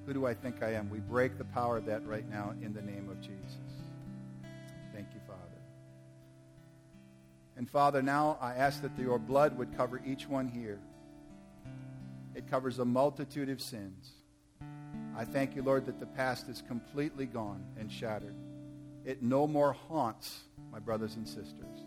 Who 0.07 0.15
do 0.15 0.25
I 0.25 0.33
think 0.33 0.63
I 0.63 0.75
am? 0.75 0.89
We 0.89 1.01
break 1.01 1.39
the 1.39 1.45
power 1.45 1.77
of 1.77 1.87
that 1.87 2.07
right 2.07 2.29
now 2.31 2.55
in 2.63 2.73
the 2.73 2.83
name 2.83 3.09
of 3.11 3.21
Jesus. 3.21 3.59
Thank 4.95 5.09
you, 5.13 5.19
Father. 5.27 5.41
And 7.57 7.69
Father, 7.69 8.01
now 8.01 8.39
I 8.41 8.55
ask 8.55 8.81
that 8.83 8.97
your 8.97 9.19
blood 9.19 9.59
would 9.59 9.77
cover 9.77 10.01
each 10.07 10.29
one 10.29 10.47
here. 10.47 10.79
It 12.37 12.49
covers 12.49 12.79
a 12.79 12.85
multitude 12.85 13.49
of 13.49 13.61
sins. 13.61 14.13
I 15.17 15.25
thank 15.25 15.57
you, 15.57 15.63
Lord, 15.63 15.87
that 15.87 15.99
the 15.99 16.07
past 16.07 16.49
is 16.49 16.63
completely 16.69 17.27
gone 17.27 17.65
and 17.77 17.91
shattered. 17.91 18.37
It 19.05 19.21
no 19.21 19.49
more 19.49 19.73
haunts 19.73 20.43
my 20.71 20.79
brothers 20.79 21.17
and 21.17 21.27
sisters 21.27 21.86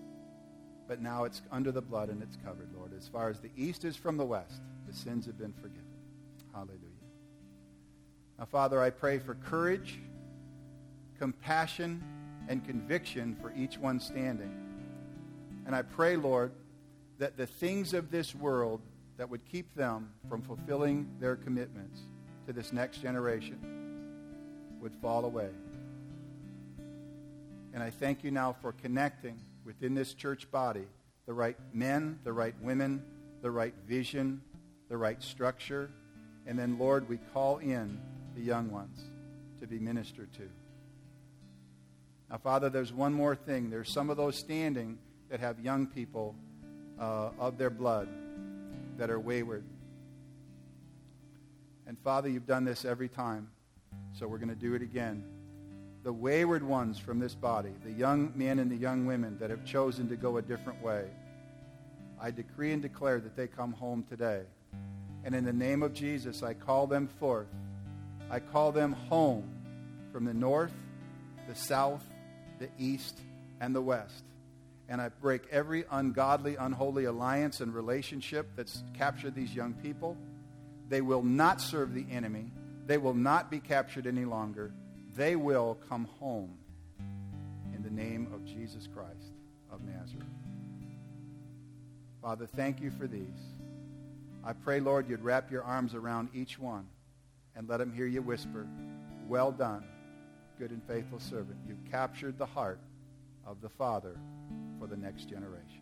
but 0.89 1.03
now 1.03 1.23
it's 1.23 1.43
under 1.51 1.71
the 1.71 1.83
blood 1.83 2.09
and 2.09 2.23
it's 2.23 2.35
covered, 2.43 2.67
Lord. 2.75 2.93
As 2.97 3.07
far 3.07 3.29
as 3.29 3.39
the 3.39 3.51
east 3.55 3.85
is 3.85 3.95
from 3.95 4.17
the 4.17 4.25
west, 4.25 4.59
the 4.87 4.93
sins 4.93 5.27
have 5.27 5.37
been 5.37 5.53
forgiven. 5.53 5.83
Hallelujah. 6.51 6.79
Now, 8.39 8.45
Father, 8.45 8.81
I 8.81 8.89
pray 8.89 9.19
for 9.19 9.35
courage, 9.35 9.99
compassion, 11.19 12.03
and 12.47 12.65
conviction 12.65 13.37
for 13.39 13.53
each 13.55 13.77
one 13.77 13.99
standing. 13.99 14.51
And 15.67 15.75
I 15.75 15.83
pray, 15.83 16.15
Lord, 16.15 16.51
that 17.19 17.37
the 17.37 17.45
things 17.45 17.93
of 17.93 18.09
this 18.09 18.33
world 18.33 18.81
that 19.17 19.29
would 19.29 19.45
keep 19.45 19.75
them 19.75 20.09
from 20.27 20.41
fulfilling 20.41 21.07
their 21.19 21.35
commitments 21.35 21.99
to 22.47 22.53
this 22.53 22.73
next 22.73 22.97
generation 22.97 23.59
would 24.81 24.95
fall 24.95 25.25
away. 25.25 25.49
And 27.75 27.83
I 27.83 27.91
thank 27.91 28.23
you 28.23 28.31
now 28.31 28.55
for 28.59 28.71
connecting 28.71 29.39
within 29.65 29.93
this 29.93 30.13
church 30.13 30.49
body 30.51 30.85
the 31.25 31.33
right 31.33 31.57
men, 31.73 32.17
the 32.23 32.33
right 32.33 32.55
women, 32.59 33.03
the 33.43 33.51
right 33.51 33.75
vision, 33.87 34.41
the 34.89 34.97
right 34.97 35.21
structure. 35.21 35.91
And 36.47 36.57
then, 36.57 36.79
Lord, 36.79 37.07
we 37.07 37.17
call 37.33 37.59
in 37.59 38.01
the 38.35 38.41
young 38.41 38.71
ones 38.71 38.99
to 39.61 39.67
be 39.67 39.77
ministered 39.77 40.33
to. 40.33 40.49
Now, 42.31 42.37
Father, 42.37 42.69
there's 42.71 42.91
one 42.91 43.13
more 43.13 43.35
thing. 43.35 43.69
There's 43.69 43.91
some 43.91 44.09
of 44.09 44.17
those 44.17 44.35
standing 44.35 44.97
that 45.29 45.39
have 45.39 45.59
young 45.59 45.85
people 45.85 46.33
uh, 46.99 47.29
of 47.37 47.59
their 47.59 47.69
blood 47.69 48.09
that 48.97 49.11
are 49.11 49.19
wayward. 49.19 49.63
And 51.85 51.97
Father, 51.99 52.27
you've 52.27 52.47
done 52.47 52.65
this 52.65 52.85
every 52.85 53.09
time, 53.09 53.49
so 54.13 54.27
we're 54.27 54.39
going 54.39 54.49
to 54.49 54.55
do 54.55 54.73
it 54.73 54.81
again 54.81 55.23
the 56.03 56.13
wayward 56.13 56.63
ones 56.63 56.97
from 56.97 57.19
this 57.19 57.35
body, 57.35 57.71
the 57.83 57.91
young 57.91 58.31
men 58.35 58.59
and 58.59 58.71
the 58.71 58.75
young 58.75 59.05
women 59.05 59.37
that 59.39 59.49
have 59.49 59.65
chosen 59.65 60.07
to 60.09 60.15
go 60.15 60.37
a 60.37 60.41
different 60.41 60.81
way, 60.81 61.05
I 62.21 62.31
decree 62.31 62.71
and 62.71 62.81
declare 62.81 63.19
that 63.19 63.35
they 63.35 63.47
come 63.47 63.73
home 63.73 64.05
today. 64.09 64.43
And 65.23 65.35
in 65.35 65.43
the 65.43 65.53
name 65.53 65.83
of 65.83 65.93
Jesus, 65.93 66.43
I 66.43 66.53
call 66.53 66.87
them 66.87 67.07
forth. 67.19 67.47
I 68.29 68.39
call 68.39 68.71
them 68.71 68.93
home 68.93 69.49
from 70.13 70.25
the 70.25 70.33
north, 70.33 70.73
the 71.47 71.55
south, 71.55 72.03
the 72.59 72.69
east, 72.77 73.19
and 73.59 73.75
the 73.75 73.81
west. 73.81 74.23
And 74.87 75.01
I 75.01 75.09
break 75.09 75.43
every 75.51 75.85
ungodly, 75.91 76.55
unholy 76.55 77.05
alliance 77.05 77.59
and 77.59 77.73
relationship 77.73 78.47
that's 78.55 78.83
captured 78.93 79.35
these 79.35 79.53
young 79.53 79.73
people. 79.73 80.17
They 80.87 81.01
will 81.01 81.23
not 81.23 81.61
serve 81.61 81.93
the 81.93 82.05
enemy. 82.09 82.51
They 82.87 82.97
will 82.97 83.13
not 83.13 83.51
be 83.51 83.59
captured 83.59 84.07
any 84.07 84.25
longer 84.25 84.71
they 85.19 85.35
will 85.35 85.77
come 85.89 86.05
home 86.17 86.53
in 87.75 87.83
the 87.83 87.89
name 87.89 88.31
of 88.33 88.45
Jesus 88.45 88.87
Christ 88.87 89.33
of 89.69 89.81
Nazareth. 89.83 90.23
Father, 92.21 92.47
thank 92.55 92.79
you 92.79 92.89
for 92.89 93.05
these. 93.05 93.41
I 94.45 94.53
pray, 94.53 94.79
Lord, 94.79 95.09
you'd 95.09 95.21
wrap 95.21 95.51
your 95.51 95.63
arms 95.63 95.93
around 95.93 96.29
each 96.33 96.57
one 96.57 96.87
and 97.53 97.67
let 97.67 97.77
them 97.77 97.91
hear 97.91 98.05
you 98.05 98.21
whisper, 98.21 98.65
Well 99.27 99.51
done, 99.51 99.83
good 100.57 100.71
and 100.71 100.81
faithful 100.85 101.19
servant. 101.19 101.57
You've 101.67 101.83
captured 101.91 102.37
the 102.37 102.45
heart 102.45 102.79
of 103.45 103.59
the 103.59 103.69
Father 103.69 104.15
for 104.79 104.87
the 104.87 104.95
next 104.95 105.25
generation. 105.25 105.78